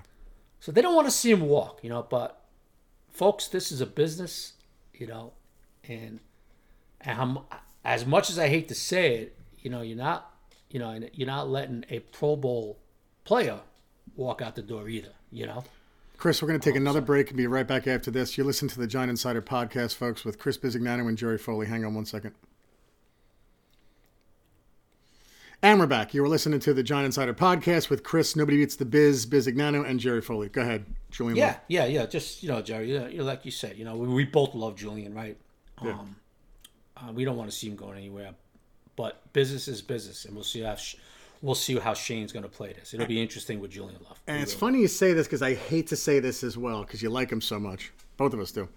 So 0.60 0.72
they 0.72 0.82
don't 0.82 0.94
want 0.94 1.06
to 1.06 1.12
see 1.12 1.30
him 1.30 1.40
walk, 1.40 1.80
you 1.82 1.88
know. 1.88 2.06
But 2.08 2.40
folks, 3.10 3.48
this 3.48 3.72
is 3.72 3.80
a 3.80 3.86
business, 3.86 4.54
you 4.92 5.06
know, 5.06 5.32
and, 5.88 6.20
and 7.00 7.38
as 7.84 8.04
much 8.04 8.28
as 8.28 8.38
I 8.38 8.48
hate 8.48 8.68
to 8.68 8.74
say 8.74 9.14
it, 9.16 9.36
you 9.58 9.70
know, 9.70 9.80
you're 9.80 9.96
not, 9.96 10.34
you 10.70 10.78
know, 10.78 10.90
and 10.90 11.10
you're 11.14 11.26
not 11.26 11.48
letting 11.48 11.84
a 11.90 12.00
Pro 12.00 12.36
Bowl 12.36 12.78
player 13.24 13.60
walk 14.16 14.42
out 14.42 14.54
the 14.54 14.62
door 14.62 14.88
either, 14.88 15.12
you 15.30 15.46
know. 15.46 15.64
Chris, 16.16 16.42
we're 16.42 16.48
going 16.48 16.58
to 16.58 16.68
take 16.68 16.76
another 16.76 17.00
break 17.00 17.28
and 17.28 17.36
be 17.36 17.46
right 17.46 17.66
back 17.66 17.86
after 17.86 18.10
this. 18.10 18.36
You 18.36 18.42
listen 18.42 18.66
to 18.68 18.80
the 18.80 18.88
Giant 18.88 19.10
Insider 19.10 19.40
podcast, 19.40 19.94
folks, 19.94 20.24
with 20.24 20.38
Chris 20.38 20.58
Bisignano 20.58 21.06
and 21.08 21.16
Jerry 21.16 21.38
Foley. 21.38 21.66
Hang 21.66 21.84
on 21.84 21.94
one 21.94 22.06
second. 22.06 22.34
And 25.62 25.80
we're 25.80 25.86
back. 25.86 26.14
You 26.14 26.22
were 26.22 26.28
listening 26.28 26.60
to 26.60 26.74
the 26.74 26.82
Giant 26.84 27.06
Insider 27.06 27.34
podcast 27.34 27.90
with 27.90 28.04
Chris, 28.04 28.36
Nobody 28.36 28.58
Beats 28.58 28.76
the 28.76 28.84
Biz, 28.84 29.26
Bisignano, 29.26 29.88
and 29.88 29.98
Jerry 29.98 30.20
Foley. 30.20 30.48
Go 30.48 30.60
ahead, 30.60 30.86
Julian. 31.10 31.36
Yeah, 31.36 31.46
Love. 31.46 31.56
yeah, 31.66 31.84
yeah. 31.86 32.06
Just 32.06 32.42
you 32.44 32.48
know, 32.48 32.62
Jerry, 32.62 32.90
you 32.92 33.18
know, 33.18 33.24
like 33.24 33.44
you 33.44 33.50
said, 33.50 33.76
you 33.76 33.84
know, 33.84 33.96
we, 33.96 34.06
we 34.06 34.24
both 34.24 34.54
love 34.54 34.76
Julian, 34.76 35.14
right? 35.14 35.36
Yeah. 35.82 35.92
Um, 35.92 36.16
uh, 36.96 37.12
we 37.12 37.24
don't 37.24 37.36
want 37.36 37.50
to 37.50 37.56
see 37.56 37.68
him 37.68 37.76
going 37.76 37.96
anywhere, 37.98 38.34
but 38.98 39.32
business 39.32 39.68
is 39.68 39.80
business, 39.80 40.24
and 40.24 40.34
we'll 40.34 40.42
see 40.42 40.60
how 40.60 40.74
sh- 40.74 40.96
we'll 41.40 41.54
see 41.54 41.78
how 41.78 41.94
Schoen's 41.94 42.32
going 42.32 42.42
to 42.42 42.48
play 42.48 42.72
this. 42.72 42.92
It'll 42.92 43.06
be 43.06 43.22
interesting 43.22 43.60
with 43.60 43.70
Julian 43.70 44.00
Love. 44.02 44.20
And 44.26 44.42
it's 44.42 44.52
funny 44.52 44.80
you 44.80 44.88
say 44.88 45.12
this 45.12 45.28
because 45.28 45.40
I 45.40 45.54
hate 45.54 45.86
to 45.86 45.96
say 45.96 46.18
this 46.18 46.42
as 46.42 46.58
well 46.58 46.82
because 46.82 47.00
you 47.00 47.08
like 47.08 47.30
him 47.30 47.40
so 47.40 47.60
much. 47.60 47.92
Both 48.16 48.34
of 48.34 48.40
us 48.40 48.50
do. 48.50 48.68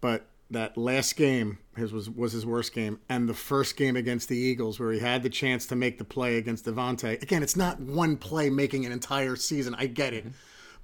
But 0.00 0.26
that 0.50 0.76
last 0.76 1.14
game 1.14 1.58
his 1.76 1.92
was 1.92 2.10
was 2.10 2.32
his 2.32 2.44
worst 2.44 2.74
game, 2.74 2.98
and 3.08 3.28
the 3.28 3.34
first 3.34 3.76
game 3.76 3.94
against 3.94 4.28
the 4.28 4.36
Eagles 4.36 4.80
where 4.80 4.90
he 4.90 4.98
had 4.98 5.22
the 5.22 5.30
chance 5.30 5.64
to 5.66 5.76
make 5.76 5.98
the 5.98 6.04
play 6.04 6.36
against 6.36 6.64
DeVonta. 6.64 7.22
Again, 7.22 7.44
it's 7.44 7.56
not 7.56 7.78
one 7.78 8.16
play 8.16 8.50
making 8.50 8.84
an 8.84 8.90
entire 8.90 9.36
season. 9.36 9.76
I 9.78 9.86
get 9.86 10.12
it, 10.12 10.24
mm-hmm. 10.24 10.34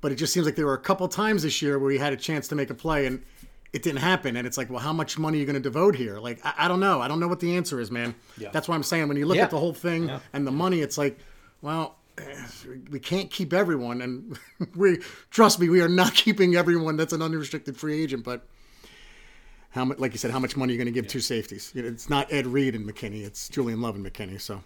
but 0.00 0.12
it 0.12 0.14
just 0.14 0.32
seems 0.32 0.46
like 0.46 0.54
there 0.54 0.66
were 0.66 0.74
a 0.74 0.78
couple 0.78 1.08
times 1.08 1.42
this 1.42 1.60
year 1.62 1.80
where 1.80 1.90
he 1.90 1.98
had 1.98 2.12
a 2.12 2.16
chance 2.16 2.46
to 2.46 2.54
make 2.54 2.70
a 2.70 2.74
play 2.74 3.06
and 3.06 3.24
it 3.76 3.82
didn't 3.82 4.00
happen. 4.00 4.36
And 4.36 4.46
it's 4.46 4.56
like, 4.58 4.70
well, 4.70 4.80
how 4.80 4.92
much 4.92 5.18
money 5.18 5.36
are 5.38 5.40
you 5.40 5.46
going 5.46 5.54
to 5.54 5.60
devote 5.60 5.94
here? 5.94 6.18
Like, 6.18 6.40
I, 6.44 6.54
I 6.64 6.68
don't 6.68 6.80
know. 6.80 7.00
I 7.00 7.08
don't 7.08 7.20
know 7.20 7.28
what 7.28 7.40
the 7.40 7.56
answer 7.56 7.78
is, 7.80 7.90
man. 7.90 8.14
Yeah. 8.38 8.50
That's 8.50 8.68
why 8.68 8.74
I'm 8.74 8.82
saying 8.82 9.06
when 9.08 9.16
you 9.16 9.26
look 9.26 9.36
Yeah. 9.36 9.44
at 9.44 9.50
the 9.50 9.58
whole 9.58 9.74
thing 9.74 10.08
Yeah. 10.08 10.20
and 10.32 10.46
the 10.46 10.50
money, 10.50 10.80
it's 10.80 10.96
like, 10.98 11.18
well, 11.62 11.96
we 12.90 12.98
can't 12.98 13.30
keep 13.30 13.52
everyone, 13.52 14.00
and 14.00 14.38
we 14.74 15.00
trust 15.30 15.60
me, 15.60 15.68
we 15.68 15.82
are 15.82 15.88
not 15.88 16.14
keeping 16.24 16.56
everyone 16.56 16.96
that's 16.96 17.12
an 17.12 17.20
unrestricted 17.22 17.76
free 17.76 18.02
agent. 18.02 18.24
But 18.24 18.46
how 19.70 19.84
much, 19.84 19.98
like 19.98 20.12
you 20.12 20.18
said, 20.18 20.30
how 20.30 20.38
much 20.38 20.56
money 20.56 20.72
are 20.72 20.74
you 20.76 20.78
going 20.78 20.92
to 20.94 20.98
give 21.00 21.06
two 21.08 21.20
safeties? 21.20 21.72
It's 21.74 22.08
not 22.08 22.32
Ed 22.32 22.46
Reed 22.46 22.74
and 22.74 22.88
McKinney; 22.88 23.22
it's 23.24 23.48
Julian 23.50 23.82
Love 23.82 23.96
and 23.96 24.06
McKinney. 24.06 24.40
So 24.40 24.62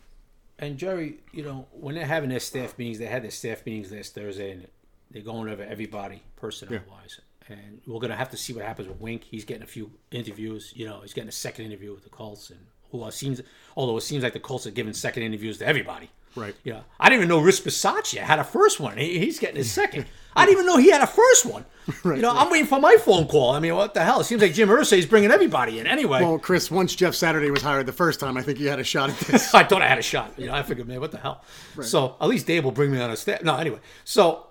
And 0.60 0.78
Jerry, 0.78 1.18
you 1.32 1.42
know, 1.42 1.66
when 1.72 1.96
they're 1.96 2.06
having 2.06 2.30
their 2.30 2.38
staff 2.40 2.78
meetings, 2.78 2.98
they 3.00 3.06
had 3.06 3.24
their 3.24 3.30
staff 3.32 3.66
meetings 3.66 3.90
last 3.90 4.14
Thursday, 4.14 4.52
and 4.52 4.68
they're 5.10 5.22
going 5.22 5.48
over 5.50 5.64
everybody 5.64 6.22
personnel 6.36 6.82
wise. 6.88 7.20
And 7.50 7.80
we're 7.86 8.00
gonna 8.00 8.16
have 8.16 8.30
to 8.30 8.36
see 8.36 8.52
what 8.52 8.64
happens 8.64 8.88
with 8.88 9.00
Wink. 9.00 9.24
He's 9.24 9.44
getting 9.44 9.62
a 9.62 9.66
few 9.66 9.90
interviews. 10.10 10.72
You 10.76 10.86
know, 10.86 11.00
he's 11.00 11.12
getting 11.12 11.28
a 11.28 11.32
second 11.32 11.66
interview 11.66 11.92
with 11.92 12.04
the 12.04 12.10
Colts, 12.10 12.50
and 12.50 12.60
who 12.90 13.06
it 13.06 13.12
seems, 13.12 13.40
although 13.76 13.96
it 13.96 14.02
seems 14.02 14.22
like 14.22 14.32
the 14.32 14.40
Colts 14.40 14.66
are 14.66 14.70
giving 14.70 14.92
second 14.92 15.22
interviews 15.22 15.58
to 15.58 15.66
everybody. 15.66 16.10
Right. 16.36 16.54
Yeah. 16.62 16.82
I 16.98 17.08
didn't 17.08 17.22
even 17.22 17.28
know 17.28 17.40
Rich 17.40 17.64
Bisaccia 17.64 18.20
had 18.20 18.38
a 18.38 18.44
first 18.44 18.78
one. 18.78 18.96
He, 18.96 19.18
he's 19.18 19.38
getting 19.38 19.56
his 19.56 19.72
second. 19.72 20.06
I 20.36 20.46
didn't 20.46 20.58
even 20.58 20.66
know 20.66 20.76
he 20.76 20.90
had 20.90 21.02
a 21.02 21.06
first 21.06 21.44
one. 21.44 21.64
you 22.04 22.18
know, 22.18 22.30
I'm 22.30 22.50
waiting 22.50 22.68
for 22.68 22.78
my 22.78 22.96
phone 23.00 23.26
call. 23.26 23.50
I 23.50 23.58
mean, 23.58 23.74
what 23.74 23.94
the 23.94 24.04
hell? 24.04 24.20
It 24.20 24.24
seems 24.24 24.40
like 24.40 24.54
Jim 24.54 24.68
Irsay 24.68 24.98
is 24.98 25.06
bringing 25.06 25.32
everybody 25.32 25.80
in 25.80 25.88
anyway. 25.88 26.22
well, 26.22 26.38
Chris, 26.38 26.70
once 26.70 26.94
Jeff 26.94 27.16
Saturday 27.16 27.50
was 27.50 27.62
hired 27.62 27.86
the 27.86 27.92
first 27.92 28.20
time, 28.20 28.36
I 28.36 28.42
think 28.42 28.60
you 28.60 28.68
had 28.68 28.78
a 28.78 28.84
shot 28.84 29.10
at 29.10 29.18
this. 29.18 29.52
I 29.54 29.64
thought 29.64 29.82
I 29.82 29.88
had 29.88 29.98
a 29.98 30.02
shot. 30.02 30.34
You 30.36 30.46
know, 30.46 30.54
I 30.54 30.62
figured, 30.62 30.86
man, 30.86 31.00
what 31.00 31.10
the 31.10 31.18
hell? 31.18 31.42
So 31.82 32.16
at 32.20 32.28
least 32.28 32.46
Dave 32.46 32.62
will 32.62 32.70
bring 32.70 32.92
me 32.92 33.00
on 33.00 33.10
a 33.10 33.16
staff. 33.16 33.42
No, 33.42 33.56
anyway. 33.56 33.80
So, 34.04 34.46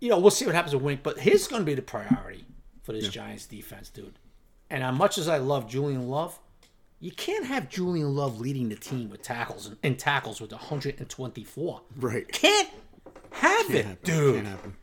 you 0.00 0.08
know, 0.08 0.18
we'll 0.18 0.30
see 0.30 0.46
what 0.46 0.54
happens 0.54 0.74
with 0.74 0.82
Wink, 0.82 1.00
but 1.02 1.18
here's 1.18 1.48
going 1.48 1.62
to 1.62 1.66
be 1.66 1.74
the 1.74 1.82
priority 1.82 2.44
for 2.82 2.92
this 2.92 3.08
Giants 3.08 3.46
defense, 3.46 3.88
dude. 3.88 4.18
And 4.70 4.82
as 4.82 4.94
much 4.94 5.18
as 5.18 5.28
I 5.28 5.38
love 5.38 5.68
Julian 5.68 6.08
Love, 6.08 6.38
you 7.00 7.10
can't 7.10 7.46
have 7.46 7.68
Julian 7.68 8.14
Love 8.14 8.40
leading 8.40 8.68
the 8.68 8.76
team 8.76 9.10
with 9.10 9.22
tackles 9.22 9.66
and, 9.66 9.76
and 9.82 9.98
tackles 9.98 10.40
with 10.40 10.52
124. 10.52 11.80
right. 11.96 12.30
Can't 12.32 12.70
have 13.32 13.74
it, 13.74 13.84
Happen. 13.84 13.98
dude. 14.02 14.34
Can't 14.36 14.46
happen. 14.46 14.76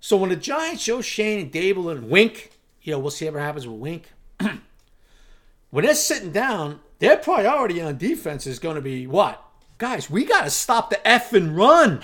So 0.00 0.16
when 0.16 0.30
the 0.30 0.36
Giants 0.36 0.82
show 0.82 1.00
Schoen 1.00 1.38
and 1.40 1.52
Daboll 1.52 1.92
and 1.92 2.10
Wink, 2.10 2.50
you 2.82 2.92
know, 2.92 2.98
we'll 2.98 3.10
see 3.12 3.28
what 3.30 3.40
happens 3.40 3.66
with 3.68 3.78
Wink. 3.78 4.10
when 5.70 5.84
they're 5.84 5.94
sitting 5.94 6.32
down, 6.32 6.80
their 6.98 7.16
priority 7.16 7.80
on 7.80 7.98
defense 7.98 8.46
is 8.46 8.58
going 8.58 8.74
to 8.74 8.82
be 8.82 9.06
what? 9.06 9.42
Guys, 9.78 10.10
we 10.10 10.24
got 10.24 10.44
to 10.44 10.50
stop 10.50 10.90
the 10.90 11.06
F 11.06 11.32
and 11.32 11.56
run. 11.56 12.02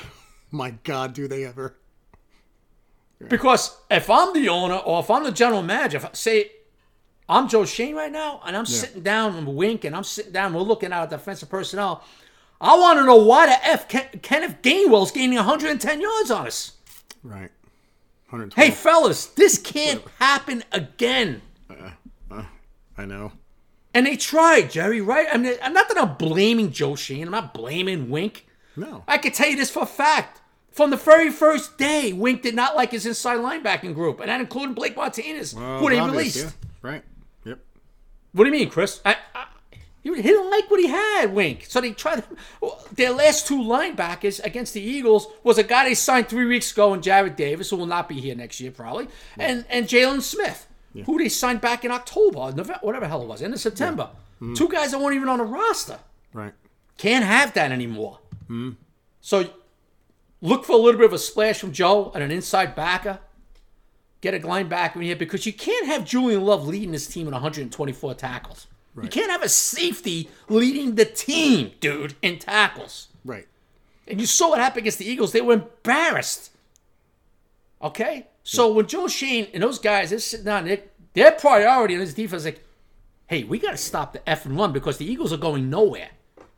My 0.51 0.71
God, 0.85 1.13
do 1.13 1.29
they 1.29 1.45
ever? 1.45 1.77
Because 3.29 3.77
if 3.91 4.09
I'm 4.09 4.33
the 4.33 4.49
owner 4.49 4.77
or 4.77 5.01
if 5.01 5.11
I'm 5.11 5.25
the 5.25 5.33
general 5.33 5.63
manager, 5.63 5.97
if 5.97 6.05
I 6.05 6.11
say 6.13 6.53
I'm 7.29 7.49
Joe 7.49 7.65
Schoen 7.65 7.95
right 7.95 8.13
now 8.13 8.41
and 8.47 8.57
I'm 8.57 8.65
sitting 8.65 9.03
down 9.03 9.35
and 9.35 9.57
Wink 9.57 9.85
and 9.85 9.95
I'm 9.97 10.05
sitting 10.05 10.33
down, 10.33 10.55
we're 10.55 10.63
looking 10.63 10.93
at 10.93 11.11
defensive 11.11 11.51
personnel, 11.51 12.05
I 12.61 12.79
want 12.79 12.99
to 12.99 13.05
know 13.05 13.17
why 13.17 13.47
the 13.47 13.67
F 13.67 13.89
Ken- 13.89 14.21
Kenneth 14.23 14.63
Gainwell's 14.63 15.11
gaining 15.11 15.37
110 15.37 16.01
yards 16.01 16.31
on 16.31 16.47
us. 16.47 16.73
Right. 17.23 17.51
Hey, 18.55 18.71
fellas, 18.71 19.27
this 19.27 19.59
can't 19.59 20.03
happen 20.19 20.63
again. 20.71 21.41
Uh, 21.69 21.91
uh, 22.31 22.43
I 22.97 23.05
know. 23.05 23.33
And 23.95 24.07
they 24.07 24.17
tried, 24.17 24.71
Jerry, 24.71 25.01
right? 25.01 25.27
I 25.33 25.39
mean, 25.39 25.55
not 25.73 25.89
that 25.89 25.99
I'm 25.99 26.17
blaming 26.17 26.71
Joe 26.71 26.95
Schoen. 26.95 27.25
I'm 27.25 27.31
not 27.31 27.55
blaming 27.55 28.11
Wink. 28.11 28.47
No. 28.77 29.03
I 29.09 29.19
can 29.19 29.33
tell 29.33 29.49
you 29.49 29.57
this 29.57 29.71
for 29.71 29.83
a 29.85 29.87
fact. 29.87 30.38
From 30.79 30.91
the 30.91 30.97
very 30.97 31.31
first 31.31 31.77
day, 31.77 32.13
Wink 32.13 32.43
did 32.43 32.55
not 32.55 32.77
like 32.77 32.93
his 32.93 33.05
inside 33.05 33.41
linebacking 33.41 33.95
group, 33.95 34.21
and 34.21 34.29
that 34.29 34.41
included 34.41 34.77
Blake 34.77 34.95
Martinez, 34.97 35.53
Well, 35.53 35.81
who 35.81 35.91
they 35.91 35.99
obvious, 35.99 36.17
released. 36.17 36.45
yeah. 36.45 36.51
Right. 36.83 37.05
Yep. 37.45 37.59
What 38.31 38.45
do 38.45 38.51
you 38.51 38.57
mean, 38.57 38.71
Chris? 38.71 39.01
I, 39.05 39.17
I, 39.35 39.47
he 40.05 40.11
didn't 40.23 40.49
like 40.49 40.71
what 40.71 40.79
he 40.79 40.87
had, 40.87 41.35
Wink. 41.35 41.65
So 41.69 41.81
they 41.81 41.91
tried. 41.91 42.23
Their 42.93 43.11
last 43.11 43.49
two 43.49 43.59
linebackers 43.59 44.41
against 44.45 44.73
the 44.73 44.81
Eagles 44.81 45.27
was 45.43 45.59
a 45.59 45.65
guy 45.65 45.83
they 45.85 45.97
signed 45.97 46.29
three 46.29 46.47
weeks 46.47 46.71
ago, 46.71 46.95
and 46.95 47.03
Jarrad 47.03 47.35
Davis, 47.35 47.71
who 47.71 47.77
will 47.77 47.87
not 47.87 48.09
be 48.09 48.21
here 48.21 48.37
next 48.37 48.61
year 48.61 48.71
probably, 48.71 49.09
and 49.37 49.65
and 49.69 49.89
Jaylon 49.89 50.23
Smith, 50.23 50.69
who 51.07 51.19
they 51.19 51.29
signed 51.29 51.61
back 51.61 51.85
in 51.85 51.91
October, 51.91 52.39
or 52.39 52.53
November, 52.53 52.79
whatever 52.83 53.05
the 53.07 53.09
hell 53.09 53.23
it 53.23 53.27
was, 53.27 53.43
end 53.43 53.53
of 53.53 53.59
September. 53.59 54.11
Mm-hmm. 54.41 54.55
Two 54.55 54.69
guys 54.69 54.93
that 54.93 55.01
weren't 55.01 55.17
even 55.17 55.29
on 55.29 55.39
the 55.39 55.45
roster. 55.45 55.99
Right. 56.33 56.53
Can't 56.99 57.25
have 57.25 57.53
that 57.55 57.73
anymore. 57.73 58.21
Hmm. 58.47 58.71
So 59.21 59.51
look 60.41 60.65
for 60.65 60.73
a 60.73 60.77
little 60.77 60.99
bit 60.99 61.07
of 61.07 61.13
a 61.13 61.19
splash 61.19 61.59
from 61.59 61.73
Joe 61.73 62.13
and 62.15 62.23
an 62.23 62.31
inside 62.31 62.75
backer. 62.75 63.21
Get 64.21 64.35
a 64.35 64.41
linebacker 64.41 64.97
in 64.97 65.03
here 65.03 65.17
because 65.17 65.47
you 65.47 65.53
can't 65.53 65.87
have 65.87 66.05
Julian 66.05 66.43
Love 66.43 66.67
leading 66.67 66.91
this 66.91 67.07
team 67.07 67.27
in 67.29 67.33
124 67.33 68.15
tackles. 68.15 68.67
You 69.03 69.09
can't 69.09 69.31
have 69.31 69.43
a 69.43 69.49
safety 69.49 70.29
leading 70.49 70.97
the 70.97 71.05
team, 71.05 71.73
dude, 71.81 72.15
in 72.23 72.39
tackles. 72.39 73.09
Right. 73.25 73.47
And 74.07 74.21
you 74.21 74.27
saw 74.27 74.51
what 74.51 74.59
happened 74.59 74.81
against 74.81 74.99
the 74.99 75.09
Eagles. 75.09 75.33
They 75.33 75.41
were 75.41 75.55
embarrassed. 75.55 76.51
Okay? 77.83 78.27
So 78.43 78.73
when 78.73 78.87
Joe 78.87 79.09
Schoen 79.09 79.47
and 79.53 79.63
those 79.63 79.79
guys, 79.79 80.11
they're 80.11 80.19
sitting 80.19 80.47
down, 80.47 80.65
their, 80.65 80.81
their 81.13 81.33
priority 81.33 81.95
in 81.95 82.01
this 82.01 82.15
defense 82.15 82.43
is 82.43 82.47
like, 82.47 82.65
hey, 83.27 83.45
we 83.45 83.59
got 83.59 83.73
to 83.73 83.77
stop 83.77 84.15
the 84.15 84.29
F 84.29 84.47
and 84.47 84.57
run 84.57 84.73
because 84.73 84.97
the 84.97 85.05
Eagles 85.05 85.33
are 85.33 85.39
going 85.39 85.69
nowhere. 85.69 86.09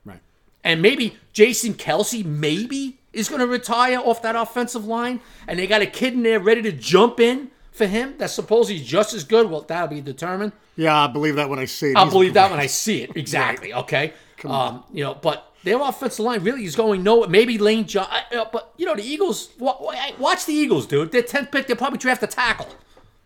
Right. 0.05 0.21
And 0.63 0.81
maybe 0.81 1.17
Jason 1.33 1.73
Kelce, 1.73 2.23
maybe, 2.25 3.00
is 3.13 3.27
going 3.29 3.39
to 3.41 3.47
retire 3.47 3.97
off 3.99 4.21
that 4.21 4.35
offensive 4.35 4.85
line. 4.85 5.19
And 5.47 5.59
they 5.59 5.67
got 5.67 5.81
a 5.81 5.85
kid 5.85 6.13
in 6.13 6.23
there 6.23 6.39
ready 6.39 6.61
to 6.63 6.71
jump 6.71 7.19
in 7.19 7.51
for 7.71 7.85
him 7.87 8.15
that's 8.17 8.33
supposedly 8.33 8.81
just 8.83 9.13
as 9.13 9.23
good. 9.23 9.49
Well, 9.49 9.61
that'll 9.61 9.87
be 9.87 10.01
determined. 10.01 10.51
Yeah, 10.75 11.03
I 11.03 11.07
believe 11.07 11.35
that 11.35 11.49
when 11.49 11.59
I 11.59 11.65
see 11.65 11.91
it. 11.91 11.97
I'll 11.97 12.03
He's- 12.05 12.13
believe 12.13 12.33
that 12.35 12.51
when 12.51 12.59
I 12.59 12.67
see 12.67 13.01
it. 13.03 13.11
Exactly. 13.15 13.73
Okay. 13.73 14.13
Um, 14.43 14.83
you 14.91 15.03
know, 15.03 15.13
but 15.13 15.53
their 15.63 15.79
offensive 15.79 16.25
line 16.25 16.43
really 16.43 16.65
is 16.65 16.75
going 16.75 17.03
nowhere. 17.03 17.29
Maybe 17.29 17.57
Lane 17.59 17.85
John, 17.85 18.07
uh, 18.35 18.45
but 18.51 18.73
you 18.77 18.85
know 18.87 18.95
the 18.95 19.03
Eagles. 19.03 19.49
wa- 19.59 19.77
wa- 19.79 19.93
Watch 20.17 20.45
the 20.47 20.53
Eagles, 20.53 20.87
dude. 20.87 21.11
Their 21.11 21.21
tenth 21.21 21.51
pick, 21.51 21.67
they'll 21.67 21.75
probably 21.77 21.99
draft 21.99 22.23
a 22.23 22.27
tackle. 22.27 22.67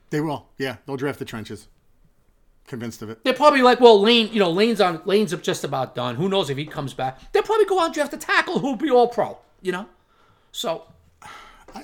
They 0.10 0.20
will. 0.20 0.48
Yeah, 0.58 0.76
they'll 0.86 0.98
draft 0.98 1.20
the 1.20 1.26
trenches. 1.26 1.68
Convinced 2.68 3.02
of 3.04 3.10
it. 3.12 3.24
They're 3.24 3.34
probably 3.34 3.62
like, 3.62 3.80
well, 3.80 4.02
Lane, 4.02 4.28
you 4.34 4.40
know, 4.40 4.50
Lane's 4.50 4.82
on 4.82 5.02
Lane's 5.06 5.34
up 5.34 5.44
just 5.44 5.64
about 5.64 5.94
done. 5.96 6.16
Who 6.16 6.28
knows 6.28 6.50
if 6.50 6.58
he 6.58 6.66
comes 6.66 6.94
back? 6.96 7.32
They'll 7.32 7.44
probably 7.44 7.66
go 7.66 7.80
out 7.80 7.86
and 7.86 7.94
draft 7.94 8.14
a 8.14 8.18
tackle 8.18 8.60
who'll 8.60 8.76
be 8.76 8.90
all 8.90 9.08
pro. 9.08 9.38
You 9.66 9.72
know, 9.72 9.88
so 10.52 10.84
I 11.74 11.84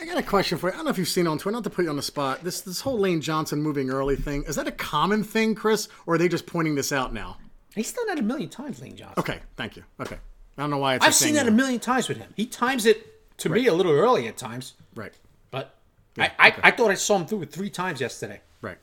I 0.00 0.04
got 0.04 0.18
a 0.18 0.22
question 0.22 0.58
for 0.58 0.66
you. 0.66 0.72
I 0.72 0.76
don't 0.78 0.84
know 0.86 0.90
if 0.90 0.98
you've 0.98 1.06
seen 1.06 1.26
it 1.26 1.28
on 1.28 1.38
Twitter. 1.38 1.52
Not 1.52 1.62
to 1.62 1.70
put 1.70 1.84
you 1.84 1.88
on 1.90 1.94
the 1.94 2.02
spot. 2.02 2.42
This 2.42 2.60
this 2.62 2.80
whole 2.80 2.98
Lane 2.98 3.20
Johnson 3.20 3.62
moving 3.62 3.88
early 3.88 4.16
thing 4.16 4.42
is 4.48 4.56
that 4.56 4.66
a 4.66 4.72
common 4.72 5.22
thing, 5.22 5.54
Chris, 5.54 5.88
or 6.06 6.14
are 6.14 6.18
they 6.18 6.26
just 6.28 6.44
pointing 6.44 6.74
this 6.74 6.90
out 6.90 7.14
now? 7.14 7.36
he's 7.76 7.92
done 7.92 8.08
that 8.08 8.18
a 8.18 8.22
million 8.22 8.48
times, 8.48 8.82
Lane 8.82 8.96
Johnson. 8.96 9.14
Okay, 9.18 9.38
thank 9.56 9.76
you. 9.76 9.84
Okay, 10.00 10.16
I 10.58 10.60
don't 10.62 10.70
know 10.70 10.78
why 10.78 10.96
it's. 10.96 11.04
a 11.04 11.06
I've 11.06 11.14
seen 11.14 11.28
thing 11.28 11.34
that 11.36 11.46
a 11.46 11.52
million 11.52 11.78
times 11.78 12.08
with 12.08 12.18
him. 12.18 12.34
He 12.36 12.46
times 12.46 12.84
it 12.84 13.06
to 13.38 13.48
me 13.48 13.68
a 13.68 13.72
little 13.74 13.92
early 13.92 14.26
at 14.26 14.36
times, 14.36 14.74
Right, 14.96 15.14
but 15.52 15.76
I, 16.18 16.32
I, 16.36 16.54
I 16.64 16.70
thought 16.72 16.90
I 16.90 16.94
saw 16.94 17.16
him 17.16 17.26
through 17.26 17.42
it 17.42 17.52
three 17.52 17.70
times 17.70 18.00
yesterday, 18.00 18.40
right. 18.60 18.78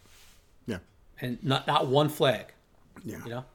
Yeah, 0.68 0.78
and 1.20 1.38
not 1.44 1.68
not 1.68 1.88
one 1.88 2.08
flag. 2.08 2.54
yeah. 3.04 3.18
You 3.26 3.30
know, 3.30 3.46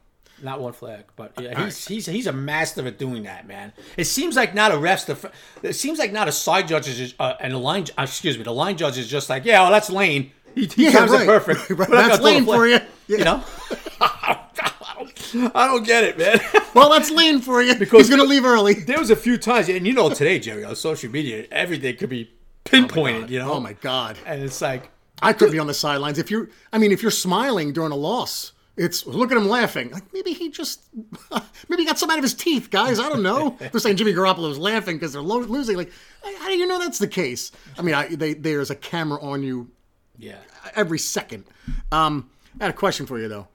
not 0.42 0.60
one 0.60 0.72
flag. 0.72 1.04
But 1.16 1.32
yeah, 1.40 1.64
he's 1.64 1.86
he's 1.86 2.06
he's 2.06 2.26
a 2.26 2.32
master 2.32 2.86
at 2.86 2.98
doing 2.98 3.22
that, 3.24 3.46
man. 3.46 3.72
It 3.96 4.04
seems 4.04 4.36
like 4.36 4.54
not 4.54 4.72
a 4.72 4.74
refs. 4.76 5.06
The, 5.06 5.30
it 5.68 5.74
seems 5.74 5.98
like 5.98 6.12
not 6.12 6.28
a 6.28 6.32
side 6.32 6.68
judge 6.68 6.88
is 6.88 6.96
just, 6.98 7.14
uh, 7.20 7.34
and 7.40 7.52
the 7.54 7.58
line. 7.58 7.86
Uh, 7.98 8.02
excuse 8.02 8.36
me, 8.36 8.44
the 8.44 8.52
line 8.52 8.76
judge 8.76 8.98
is 8.98 9.08
just 9.08 9.28
like, 9.30 9.44
yeah, 9.44 9.62
well, 9.62 9.70
that's 9.70 9.90
Lane. 9.90 10.32
He, 10.54 10.66
he 10.66 10.84
Yeah, 10.84 10.92
times 10.92 11.10
right. 11.12 11.22
it 11.22 11.26
perfect. 11.26 11.70
Right, 11.78 11.88
that's 11.90 12.18
gonna 12.18 12.22
Lane 12.22 12.44
for 12.44 12.66
you. 12.66 12.78
Yeah. 13.08 13.18
You 13.18 13.24
know. 13.24 13.44
I, 15.54 15.66
don't, 15.66 15.84
get 15.86 16.04
it, 16.04 16.18
man. 16.18 16.38
Well, 16.74 16.90
that's 16.90 17.10
Lane 17.10 17.40
for 17.40 17.62
you. 17.62 17.74
Because- 17.74 18.00
He's 18.00 18.08
going 18.08 18.20
to 18.20 18.26
leave 18.28 18.44
early. 18.44 18.74
there 18.74 18.98
was 18.98 19.10
a 19.10 19.16
few 19.16 19.36
times, 19.38 19.68
and 19.68 19.86
you 19.86 19.92
know, 19.94 20.10
today, 20.10 20.38
Jerry, 20.38 20.64
on 20.64 20.76
social 20.76 21.10
media, 21.10 21.46
everything 21.50 21.96
could 21.96 22.08
be 22.10 22.30
pinpointed. 22.64 23.30
you 23.30 23.38
know. 23.38 23.52
Oh 23.54 23.60
my 23.60 23.72
God. 23.74 24.18
And 24.26 24.42
it's 24.42 24.60
like, 24.60 24.90
I 25.20 25.32
could 25.32 25.52
be 25.52 25.58
on 25.58 25.66
the 25.66 25.74
sidelines 25.74 26.18
if 26.18 26.30
you're. 26.30 26.48
I 26.72 26.78
mean, 26.78 26.92
if 26.92 27.00
you're 27.02 27.10
smiling 27.10 27.72
during 27.72 27.92
a 27.92 27.96
loss, 27.96 28.52
it's 28.76 29.06
look 29.06 29.30
at 29.30 29.36
him 29.36 29.48
laughing. 29.48 29.90
Like 29.90 30.12
maybe 30.12 30.32
he 30.32 30.50
just, 30.50 30.82
maybe 31.68 31.82
he 31.82 31.86
got 31.86 31.98
some 31.98 32.10
out 32.10 32.18
of 32.18 32.22
his 32.22 32.34
teeth, 32.34 32.70
guys. 32.70 32.98
I 32.98 33.08
don't 33.08 33.22
know. 33.22 33.56
they're 33.58 33.80
saying 33.80 33.96
Jimmy 33.96 34.12
Garoppolo 34.12 34.50
Garoppolo's 34.50 34.58
laughing 34.58 34.96
because 34.96 35.12
they're 35.12 35.22
lo- 35.22 35.40
losing. 35.40 35.76
Like, 35.76 35.92
how 36.38 36.48
do 36.48 36.56
you 36.56 36.66
know 36.66 36.78
that's 36.78 36.98
the 36.98 37.08
case? 37.08 37.52
I 37.78 37.82
mean, 37.82 37.94
I, 37.94 38.08
they, 38.08 38.34
there's 38.34 38.70
a 38.70 38.76
camera 38.76 39.20
on 39.22 39.42
you 39.42 39.70
yeah. 40.18 40.38
every 40.74 40.98
second. 40.98 41.44
Um, 41.90 42.30
I 42.60 42.64
had 42.64 42.70
a 42.70 42.76
question 42.76 43.06
for 43.06 43.18
you 43.18 43.28
though. 43.28 43.48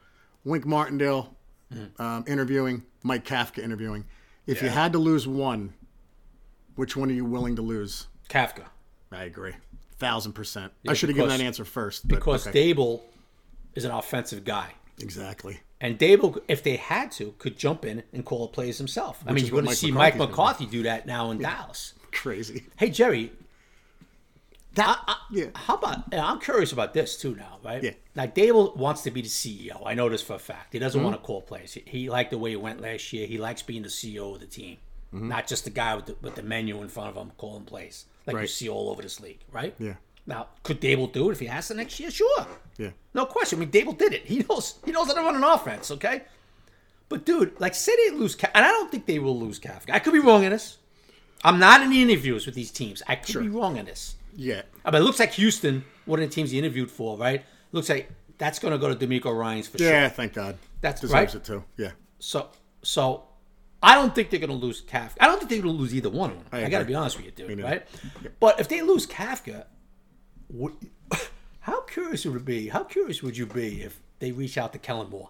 Wink 0.43 0.65
Martindale 0.65 1.35
um, 1.99 2.23
interviewing, 2.27 2.83
Mike 3.03 3.25
Kafka 3.25 3.59
interviewing. 3.59 4.05
If 4.45 4.61
you 4.61 4.69
had 4.69 4.93
to 4.93 4.99
lose 4.99 5.27
one, 5.27 5.73
which 6.75 6.95
one 6.95 7.09
are 7.09 7.13
you 7.13 7.25
willing 7.25 7.57
to 7.57 7.61
lose? 7.61 8.07
Kafka. 8.29 8.63
I 9.11 9.23
agree, 9.23 9.53
thousand 9.97 10.33
percent. 10.33 10.71
I 10.87 10.93
should 10.93 11.09
have 11.09 11.15
given 11.15 11.29
that 11.29 11.41
answer 11.41 11.65
first. 11.65 12.07
But 12.07 12.15
Because 12.15 12.47
okay. 12.47 12.73
Daboll 12.73 13.01
is 13.75 13.83
an 13.83 13.91
offensive 13.91 14.43
guy. 14.45 14.73
Exactly. 14.99 15.59
And 15.79 15.99
Daboll, 15.99 16.39
if 16.47 16.63
they 16.63 16.75
had 16.77 17.11
to, 17.13 17.33
could 17.37 17.57
jump 17.57 17.85
in 17.85 18.03
and 18.11 18.25
call 18.25 18.47
plays 18.47 18.77
himself. 18.79 19.23
I 19.27 19.31
mean, 19.31 19.45
you're 19.45 19.51
going 19.51 19.63
to 19.65 19.69
Mike 19.69 19.77
see 19.77 19.91
Mike 19.91 20.15
McCarthy's 20.17 20.29
McCarthy 20.37 20.65
do 20.65 20.83
that 20.83 21.05
now 21.05 21.29
in 21.31 21.37
Dallas. 21.37 21.93
Crazy. 22.11 22.63
Hey, 22.77 22.89
Jerry, 22.89 23.31
That, 24.75 24.99
I- 25.07 25.17
yeah. 25.31 25.45
how 25.55 25.75
about, 25.75 26.13
I'm 26.13 26.39
curious 26.39 26.71
about 26.71 26.93
this 26.93 27.17
too 27.17 27.35
now, 27.35 27.57
right? 27.63 27.83
Yeah. 27.83 27.91
Now, 28.15 28.25
Daboll 28.27 28.75
wants 28.75 29.01
to 29.03 29.11
be 29.11 29.21
the 29.21 29.27
CEO. 29.27 29.81
I 29.85 29.93
know 29.93 30.09
this 30.09 30.21
for 30.21 30.33
a 30.35 30.39
fact. 30.39 30.73
He 30.73 30.77
Mm-hmm. 30.79 30.83
doesn't 30.85 31.03
want 31.03 31.15
to 31.15 31.21
call 31.21 31.41
plays. 31.41 31.73
He, 31.73 31.83
he 31.85 32.09
liked 32.09 32.31
the 32.31 32.37
way 32.37 32.51
it 32.53 32.61
went 32.61 32.81
last 32.81 33.11
year. 33.13 33.27
He 33.27 33.37
likes 33.37 33.61
being 33.61 33.83
the 33.83 33.89
CEO 33.89 34.33
of 34.33 34.39
the 34.39 34.45
team, 34.47 34.77
Mm-hmm. 35.13 35.29
not 35.29 35.47
just 35.47 35.63
the 35.63 35.69
guy 35.69 35.95
with 35.95 36.07
the, 36.07 36.15
with 36.21 36.35
the 36.35 36.43
menu 36.43 36.81
in 36.81 36.89
front 36.89 37.09
of 37.09 37.15
him 37.15 37.31
calling 37.37 37.63
plays 37.63 38.05
like 38.25 38.35
you 38.41 38.47
see 38.47 38.67
all 38.67 38.89
over 38.89 39.01
this 39.01 39.19
league, 39.21 39.39
right? 39.53 39.73
Yeah. 39.79 39.93
Now, 40.27 40.47
could 40.63 40.81
Daboll 40.81 41.11
do 41.11 41.29
it 41.29 41.33
if 41.33 41.39
he 41.39 41.45
has 41.45 41.69
to 41.69 41.73
next 41.73 41.99
year? 41.99 42.11
Sure. 42.11 42.45
Yeah. 42.77 42.89
No 43.13 43.25
question. 43.25 43.57
I 43.57 43.61
mean, 43.61 43.71
Daboll 43.71 43.97
did 43.97 44.13
it. 44.13 44.25
He 44.25 44.45
knows. 44.47 44.75
He 44.85 44.91
knows 44.91 45.07
how 45.07 45.13
to 45.13 45.21
run 45.21 45.35
an 45.35 45.43
offense. 45.43 45.89
Okay. 45.89 46.23
But 47.09 47.25
dude, 47.25 47.59
like, 47.59 47.73
say 47.73 47.93
they 47.95 48.15
lose, 48.17 48.35
and 48.35 48.65
I 48.65 48.67
don't 48.67 48.91
think 48.91 49.05
they 49.05 49.19
will 49.19 49.39
lose 49.39 49.59
Kafka. 49.59 49.91
I 49.91 49.99
could 49.99 50.11
be 50.11 50.19
wrong 50.19 50.43
in 50.43 50.51
this. 50.51 50.77
I'm 51.43 51.57
not 51.57 51.81
in 51.81 51.89
the 51.89 52.01
interviews 52.01 52.45
with 52.45 52.55
these 52.55 52.69
teams. 52.69 53.01
I 53.07 53.15
could 53.15 53.39
be 53.39 53.49
wrong 53.49 53.77
in 53.77 53.85
this. 53.85 54.15
Yeah. 54.35 54.55
Uh, 54.57 54.61
I 54.85 54.91
mean, 54.91 55.01
it 55.01 55.05
looks 55.05 55.19
like 55.19 55.31
Houston, 55.33 55.85
one 56.05 56.21
of 56.21 56.29
the 56.29 56.33
teams 56.33 56.51
he 56.51 56.59
interviewed 56.59 56.91
for, 56.91 57.17
right? 57.17 57.45
Looks 57.71 57.87
like 57.87 58.11
that's 58.37 58.59
going 58.59 58.73
to 58.73 58.77
go 58.77 58.93
to 58.93 59.07
DeMeco 59.07 59.35
Ryans 59.35 59.67
for 59.67 59.77
sure. 59.77 59.89
Yeah. 59.89 60.09
Thank 60.09 60.33
God. 60.33 60.57
That's 60.81 60.99
deserves 60.99 61.13
right. 61.13 61.35
it 61.35 61.43
too. 61.45 61.63
Yeah. 61.77 61.91
So, 62.19 62.49
so 62.81 63.23
I 63.81 63.95
don't 63.95 64.13
think 64.13 64.29
they're 64.29 64.39
going 64.39 64.49
to 64.49 64.55
lose 64.55 64.81
Kafka. 64.81 65.13
I 65.21 65.27
don't 65.27 65.37
think 65.37 65.49
they're 65.49 65.61
going 65.61 65.75
to 65.75 65.81
lose 65.81 65.95
either 65.95 66.09
one 66.09 66.31
of 66.31 66.37
them. 66.37 66.45
I, 66.51 66.69
got 66.69 66.79
to 66.79 66.85
be 66.85 66.95
honest 66.95 67.15
with 67.15 67.25
you, 67.25 67.31
dude. 67.31 67.63
Right? 67.63 67.87
But 68.39 68.59
if 68.59 68.67
they 68.67 68.81
lose 68.81 69.07
Kafka, 69.07 69.65
how 71.61 71.81
curious 71.81 72.25
would 72.25 72.37
it 72.37 72.45
be? 72.45 72.69
How 72.69 72.83
curious 72.83 73.21
would 73.21 73.37
you 73.37 73.45
be 73.45 73.81
if 73.81 73.99
they 74.19 74.31
reach 74.31 74.57
out 74.57 74.73
to 74.73 74.79
Kellen 74.79 75.09
Moore? 75.09 75.29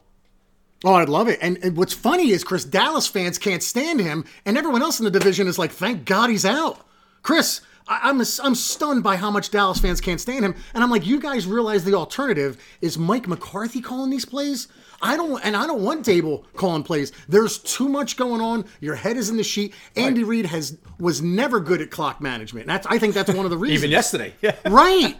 Oh, 0.84 0.94
I'd 0.94 1.10
love 1.10 1.28
it. 1.28 1.40
And, 1.42 1.58
and 1.64 1.76
what's 1.76 1.94
funny 1.94 2.30
is 2.30 2.44
Chris 2.44 2.64
Dallas 2.64 3.08
fans 3.08 3.40
can't 3.40 3.64
stand 3.64 4.00
him, 4.00 4.26
and 4.46 4.58
everyone 4.58 4.84
else 4.84 5.00
in 5.00 5.06
the 5.06 5.12
division 5.12 5.48
is 5.48 5.58
like, 5.58 5.72
"Thank 5.72 6.06
God 6.06 6.30
he's 6.30 6.46
out." 6.46 6.86
Chris, 7.24 7.62
I, 7.88 8.00
I'm 8.04 8.22
I'm 8.44 8.56
stunned 8.56 9.04
by 9.04 9.16
how 9.16 9.32
much 9.32 9.50
Dallas 9.50 9.80
fans 9.80 10.02
can't 10.02 10.22
stand 10.22 10.46
him, 10.46 10.56
and 10.74 10.84
I'm 10.84 10.92
like, 10.92 11.06
you 11.06 11.20
guys 11.20 11.48
realize 11.48 11.84
the 11.84 11.96
alternative 11.96 12.62
is 12.80 12.98
Mike 12.98 13.28
McCarthy 13.28 13.82
calling 13.82 14.12
these 14.12 14.26
plays. 14.26 14.68
I 15.02 15.16
don't, 15.16 15.40
and 15.46 15.56
I 15.56 15.68
don't 15.68 15.82
want 15.84 16.06
Daboll 16.06 16.44
calling 16.56 16.84
plays. 16.84 17.12
There's 17.30 17.60
too 17.60 17.88
much 17.88 18.18
going 18.18 18.42
on. 18.42 18.66
Your 18.82 18.96
head 18.96 19.16
is 19.18 19.30
in 19.30 19.38
the 19.38 19.44
sheet. 19.44 19.74
Andy 19.96 20.24
Reid 20.24 20.46
has 20.48 20.78
was 21.00 21.22
never 21.22 21.60
good 21.60 21.82
at 21.82 21.92
clock 21.92 22.20
management. 22.22 22.66
That's 22.68 22.88
I 22.88 22.98
think 22.98 23.14
that's 23.14 23.32
one 23.32 23.46
of 23.46 23.52
the 23.52 23.58
reasons. 23.60 23.80
Even 23.84 23.92
yesterday. 23.92 24.34
Yeah. 24.42 24.56
Right. 24.66 25.16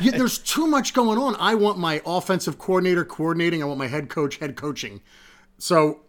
You- 0.00 0.10
There's 0.12 0.38
too 0.38 0.66
much 0.66 0.92
going 0.94 1.18
on. 1.18 1.36
I 1.38 1.54
want 1.54 1.78
my 1.78 2.02
offensive 2.04 2.58
coordinator 2.58 3.04
coordinating. 3.04 3.62
I 3.62 3.66
want 3.66 3.78
my 3.78 3.86
head 3.86 4.08
coach 4.08 4.36
head 4.36 4.56
coaching. 4.56 5.00
So 5.58 6.00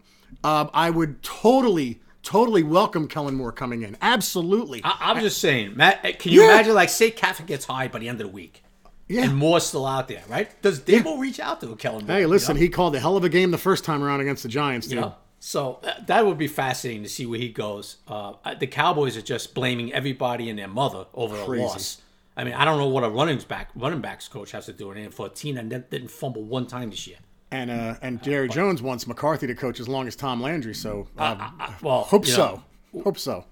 um, 0.42 0.68
I 0.74 0.90
would 0.90 1.22
totally, 1.22 2.00
totally 2.24 2.62
welcome 2.64 3.06
Kellen 3.06 3.36
Moore 3.36 3.52
coming 3.52 3.82
in. 3.82 3.96
Absolutely. 4.02 4.80
I, 4.82 4.96
I'm 5.00 5.20
just 5.20 5.38
saying, 5.38 5.76
Matt. 5.76 6.18
Can 6.18 6.32
you 6.32 6.42
Yeah. 6.42 6.54
imagine, 6.54 6.74
like, 6.74 6.88
say 6.88 7.10
Kafka 7.12 7.46
gets 7.46 7.64
hired 7.66 7.92
by 7.92 8.00
the 8.00 8.08
end 8.08 8.20
of 8.20 8.26
the 8.26 8.32
week, 8.32 8.63
yeah. 9.08 9.24
and 9.24 9.36
Moore's 9.36 9.64
still 9.66 9.86
out 9.86 10.08
there, 10.08 10.22
right? 10.28 10.50
Does 10.62 10.80
Daboll 10.80 11.18
reach 11.18 11.40
out 11.40 11.60
to 11.60 11.74
Kellen 11.76 12.06
Moore? 12.06 12.16
Hey, 12.16 12.22
you 12.22 12.28
listen, 12.28 12.56
know? 12.56 12.60
he 12.62 12.68
called 12.68 12.94
a 12.94 13.00
hell 13.00 13.16
of 13.16 13.24
a 13.24 13.28
game 13.28 13.50
the 13.50 13.58
first 13.58 13.84
time 13.84 14.02
around 14.02 14.20
against 14.20 14.42
the 14.42 14.48
Giants, 14.48 14.86
dude. 14.86 14.96
You 14.96 15.00
know? 15.02 15.14
So 15.40 15.80
uh, 15.82 15.92
that 16.06 16.24
would 16.24 16.38
be 16.38 16.46
fascinating 16.48 17.02
to 17.02 17.08
see 17.08 17.26
where 17.26 17.38
he 17.38 17.50
goes. 17.50 17.96
Uh, 18.08 18.32
the 18.58 18.66
Cowboys 18.66 19.16
are 19.16 19.22
just 19.22 19.54
blaming 19.54 19.92
everybody 19.92 20.48
and 20.48 20.58
their 20.58 20.68
mother 20.68 21.04
over 21.12 21.36
a 21.36 21.44
Crazy. 21.44 21.62
loss. 21.64 22.00
I 22.36 22.44
mean, 22.44 22.54
I 22.54 22.64
don't 22.64 22.78
know 22.78 22.88
what 22.88 23.04
a 23.04 23.10
running 23.10 23.38
back 23.46 23.68
running 23.76 24.00
backs 24.00 24.26
coach 24.26 24.52
has 24.52 24.66
to 24.66 24.72
do 24.72 24.90
in 24.92 25.10
for 25.10 25.26
a 25.26 25.28
team 25.28 25.54
that 25.56 25.90
didn't- 25.90 26.10
fumble 26.10 26.42
one 26.42 26.66
time 26.66 26.90
this 26.90 27.06
year. 27.06 27.18
And 27.50 27.70
uh, 27.70 27.94
and 28.02 28.20
Jerry 28.22 28.48
Jones 28.48 28.82
wants 28.82 29.06
McCarthy 29.06 29.46
to 29.46 29.54
coach 29.54 29.78
as 29.78 29.88
long 29.88 30.08
as 30.08 30.16
Tom 30.16 30.40
Landry. 30.40 30.74
So 30.74 31.06
um, 31.18 31.60
Well, 31.82 32.02
hope 32.02 32.26
so. 32.26 32.62
know, 32.92 33.02
Hope 33.02 33.18
so. 33.18 33.44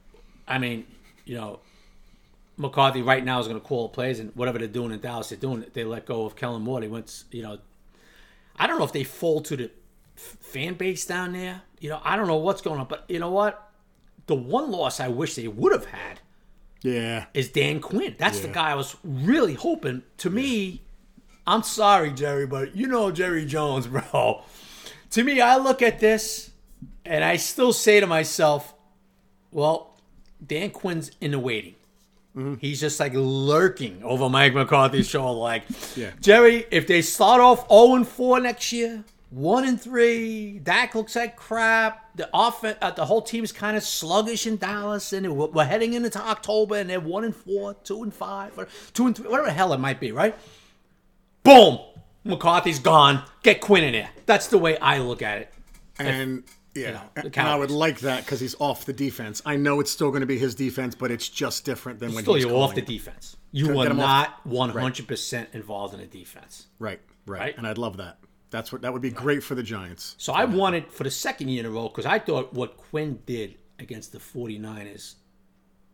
I 0.48 0.58
mean, 0.58 0.86
you 1.24 1.36
know, 1.36 1.60
McCarthy 2.62 3.02
right 3.02 3.24
now 3.24 3.38
is 3.40 3.46
going 3.48 3.60
to 3.60 3.66
call 3.66 3.88
plays, 3.90 4.18
and 4.20 4.34
whatever 4.34 4.58
they're 4.58 4.68
doing 4.68 4.92
in 4.92 5.00
Dallas, 5.00 5.28
they're 5.28 5.38
doing 5.38 5.62
it. 5.62 5.74
They 5.74 5.84
let 5.84 6.06
go 6.06 6.24
of 6.24 6.36
Kellen 6.36 6.62
Moore. 6.62 6.80
They 6.80 6.88
went, 6.88 7.24
you 7.30 7.42
know, 7.42 7.58
I 8.56 8.66
don't 8.66 8.78
know 8.78 8.84
if 8.84 8.92
they 8.92 9.04
fall 9.04 9.40
to 9.42 9.56
the 9.56 9.70
f- 10.16 10.36
fan 10.40 10.74
base 10.74 11.04
down 11.04 11.32
there. 11.32 11.62
You 11.80 11.90
know, 11.90 12.00
I 12.04 12.16
don't 12.16 12.26
know 12.28 12.36
what's 12.36 12.62
going 12.62 12.80
on, 12.80 12.86
but 12.88 13.04
you 13.08 13.18
know 13.18 13.30
what? 13.30 13.70
The 14.26 14.34
one 14.34 14.70
loss 14.70 15.00
I 15.00 15.08
wish 15.08 15.34
they 15.34 15.48
would 15.48 15.72
have 15.72 15.86
had 15.86 16.20
Yeah. 16.82 17.26
is 17.34 17.48
Dan 17.50 17.80
Quinn. 17.80 18.14
That's 18.18 18.40
the 18.40 18.48
guy 18.48 18.70
I 18.70 18.74
was 18.76 18.96
really 19.02 19.54
hoping. 19.54 20.02
To 20.18 20.30
me, 20.30 20.82
I'm 21.46 21.62
sorry, 21.64 22.12
Jerry, 22.12 22.46
but 22.46 22.76
you 22.76 22.86
know 22.86 23.10
Jerry 23.10 23.44
Jones, 23.44 23.86
bro. 23.88 24.42
To 25.10 25.24
me, 25.24 25.40
I 25.40 25.56
look 25.56 25.82
at 25.82 25.98
this 25.98 26.50
and 27.04 27.24
I 27.24 27.36
still 27.36 27.72
say 27.72 27.98
to 27.98 28.06
myself, 28.06 28.74
well, 29.50 29.98
Dan 30.46 30.70
Quinn's 30.70 31.10
in 31.20 31.32
the 31.32 31.38
waiting. 31.40 31.74
Mm-hmm. 32.36 32.54
He's 32.60 32.80
just 32.80 32.98
like 32.98 33.12
lurking 33.14 34.02
over 34.02 34.28
Mike 34.28 34.54
McCarthy's 34.54 35.08
shoulder, 35.08 35.38
like, 35.38 35.64
Yeah. 35.96 36.10
Jerry, 36.20 36.66
if 36.70 36.86
they 36.86 37.02
start 37.02 37.40
off 37.40 37.68
0 37.68 37.94
and 37.96 38.08
4 38.08 38.40
next 38.40 38.72
year, 38.72 39.04
1 39.30 39.64
and 39.66 39.80
3, 39.80 40.60
Dak 40.60 40.94
looks 40.94 41.14
like 41.16 41.36
crap. 41.36 42.16
The 42.16 42.28
offense, 42.34 42.78
uh, 42.82 42.90
the 42.90 43.04
whole 43.06 43.22
team's 43.22 43.52
kind 43.52 43.76
of 43.76 43.82
sluggish 43.82 44.46
in 44.46 44.56
Dallas, 44.56 45.12
and 45.12 45.34
we're, 45.36 45.46
we're 45.48 45.64
heading 45.64 45.92
into 45.94 46.18
October, 46.18 46.76
and 46.76 46.88
they're 46.88 47.00
1 47.00 47.24
and 47.24 47.36
4, 47.36 47.74
2 47.84 48.02
and 48.02 48.14
5, 48.14 48.58
or 48.58 48.68
2 48.94 49.06
and 49.06 49.16
3, 49.16 49.26
whatever 49.28 49.46
the 49.48 49.52
hell 49.54 49.72
it 49.74 49.78
might 49.80 50.00
be, 50.00 50.12
right? 50.12 50.34
Boom! 51.42 51.78
McCarthy's 52.24 52.78
gone. 52.78 53.24
Get 53.42 53.60
Quinn 53.60 53.84
in 53.84 53.92
there. 53.92 54.10
That's 54.26 54.46
the 54.46 54.58
way 54.58 54.78
I 54.78 54.98
look 54.98 55.22
at 55.22 55.38
it. 55.38 55.54
And 55.98 56.44
yeah, 56.74 56.92
know, 56.92 57.30
and 57.34 57.48
I 57.48 57.56
would 57.56 57.70
like 57.70 58.00
that 58.00 58.24
because 58.24 58.40
he's 58.40 58.54
off 58.58 58.84
the 58.84 58.92
defense. 58.92 59.42
I 59.44 59.56
know 59.56 59.80
it's 59.80 59.90
still 59.90 60.10
going 60.10 60.22
to 60.22 60.26
be 60.26 60.38
his 60.38 60.54
defense, 60.54 60.94
but 60.94 61.10
it's 61.10 61.28
just 61.28 61.64
different 61.64 62.00
than 62.00 62.14
when 62.14 62.24
Still, 62.24 62.34
he's 62.34 62.44
you're 62.44 62.56
off 62.56 62.74
the 62.74 62.82
defense. 62.82 63.36
You 63.50 63.78
are 63.80 63.92
not 63.92 64.42
100% 64.48 65.54
involved 65.54 65.94
in 65.94 66.00
the 66.00 66.06
defense. 66.06 66.68
Right, 66.78 67.00
right, 67.26 67.40
Right? 67.40 67.58
And 67.58 67.66
I'd 67.66 67.78
love 67.78 67.98
that. 67.98 68.18
That's 68.50 68.70
what 68.70 68.82
that 68.82 68.92
would 68.92 69.02
be 69.02 69.10
great 69.10 69.42
for 69.42 69.54
the 69.54 69.62
Giants. 69.62 70.14
So 70.18 70.32
I 70.32 70.44
it 70.76 70.92
for 70.92 71.04
the 71.04 71.10
second 71.10 71.48
year 71.48 71.60
in 71.60 71.66
a 71.66 71.70
row 71.70 71.88
because 71.88 72.06
I 72.06 72.18
thought 72.18 72.52
what 72.52 72.76
Quinn 72.76 73.20
did 73.24 73.56
against 73.78 74.12
the 74.12 74.18
49ers 74.18 75.14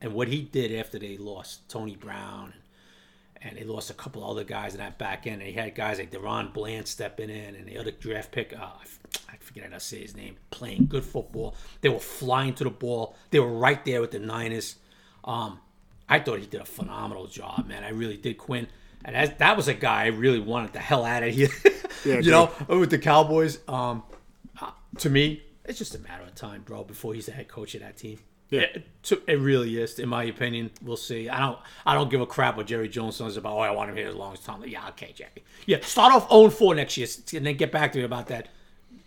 and 0.00 0.12
what 0.12 0.28
he 0.28 0.42
did 0.42 0.72
after 0.74 0.98
they 0.98 1.16
lost 1.16 1.68
Tony 1.68 1.96
Brown 1.96 2.52
and, 2.52 2.62
and 3.42 3.56
they 3.56 3.64
lost 3.64 3.90
a 3.90 3.94
couple 3.94 4.28
other 4.28 4.44
guys 4.44 4.74
in 4.74 4.80
that 4.80 4.98
back 4.98 5.26
end. 5.26 5.40
And 5.40 5.50
he 5.50 5.52
had 5.52 5.74
guys 5.74 5.98
like 5.98 6.10
DaRon 6.10 6.52
Bland 6.52 6.88
stepping 6.88 7.30
in 7.30 7.54
and 7.54 7.66
the 7.66 7.78
other 7.78 7.90
draft 7.90 8.32
pick, 8.32 8.54
uh, 8.58 8.66
I 9.28 9.36
forget 9.40 9.64
how 9.64 9.70
to 9.70 9.80
say 9.80 10.00
his 10.00 10.16
name, 10.16 10.36
playing 10.50 10.86
good 10.86 11.04
football. 11.04 11.54
They 11.80 11.88
were 11.88 11.98
flying 11.98 12.54
to 12.54 12.64
the 12.64 12.70
ball. 12.70 13.14
They 13.30 13.40
were 13.40 13.52
right 13.52 13.84
there 13.84 14.00
with 14.00 14.10
the 14.10 14.18
Niners. 14.18 14.76
Um, 15.24 15.60
I 16.08 16.18
thought 16.18 16.40
he 16.40 16.46
did 16.46 16.60
a 16.60 16.66
phenomenal 16.66 17.26
job, 17.26 17.66
man. 17.66 17.84
I 17.84 17.90
really 17.90 18.16
did, 18.16 18.38
Quinn. 18.38 18.66
And 19.04 19.14
as, 19.14 19.32
that 19.34 19.56
was 19.56 19.68
a 19.68 19.74
guy 19.74 20.04
I 20.04 20.06
really 20.06 20.40
wanted 20.40 20.72
the 20.72 20.80
hell 20.80 21.04
out 21.04 21.22
of 21.22 21.34
here. 21.34 21.48
Yeah, 22.04 22.20
you 22.20 22.30
know, 22.30 22.52
with 22.68 22.90
the 22.90 22.98
Cowboys. 22.98 23.58
Um, 23.66 24.04
uh, 24.60 24.70
to 24.98 25.10
me, 25.10 25.42
it's 25.64 25.78
just 25.78 25.96
a 25.96 25.98
matter 25.98 26.22
of 26.22 26.32
time, 26.36 26.62
bro, 26.62 26.84
before 26.84 27.12
he's 27.12 27.26
the 27.26 27.32
head 27.32 27.48
coach 27.48 27.74
of 27.74 27.80
that 27.80 27.96
team. 27.96 28.20
Yeah. 28.50 28.60
It, 28.60 28.86
it 29.26 29.38
really 29.38 29.78
is, 29.78 29.98
in 29.98 30.08
my 30.08 30.24
opinion. 30.24 30.70
We'll 30.82 30.96
see. 30.96 31.28
I 31.28 31.38
don't. 31.40 31.58
I 31.84 31.94
don't 31.94 32.10
give 32.10 32.20
a 32.20 32.26
crap 32.26 32.56
what 32.56 32.66
Jerry 32.66 32.88
Jones 32.88 33.16
says 33.16 33.36
about. 33.36 33.54
Oh, 33.54 33.58
I 33.58 33.70
want 33.70 33.90
him 33.90 33.96
here 33.96 34.08
as 34.08 34.14
long 34.14 34.32
as 34.32 34.40
Tom. 34.40 34.64
Yeah, 34.66 34.88
okay, 34.90 35.12
Jerry. 35.14 35.44
Yeah, 35.66 35.78
start 35.82 36.12
off 36.12 36.30
0 36.30 36.50
4 36.50 36.74
next 36.74 36.96
year, 36.96 37.06
and 37.34 37.46
then 37.46 37.56
get 37.56 37.70
back 37.72 37.92
to 37.92 37.98
me 37.98 38.04
about 38.04 38.28
that 38.28 38.48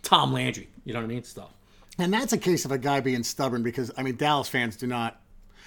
Tom 0.02 0.32
Landry. 0.32 0.68
You 0.84 0.92
know 0.92 1.00
what 1.00 1.04
I 1.04 1.08
mean? 1.08 1.24
Stuff. 1.24 1.50
And 1.98 2.12
that's 2.12 2.32
a 2.32 2.38
case 2.38 2.64
of 2.64 2.72
a 2.72 2.78
guy 2.78 3.00
being 3.00 3.22
stubborn 3.22 3.62
because 3.62 3.90
I 3.96 4.02
mean 4.02 4.16
Dallas 4.16 4.48
fans 4.48 4.76
do 4.76 4.86
not. 4.86 5.20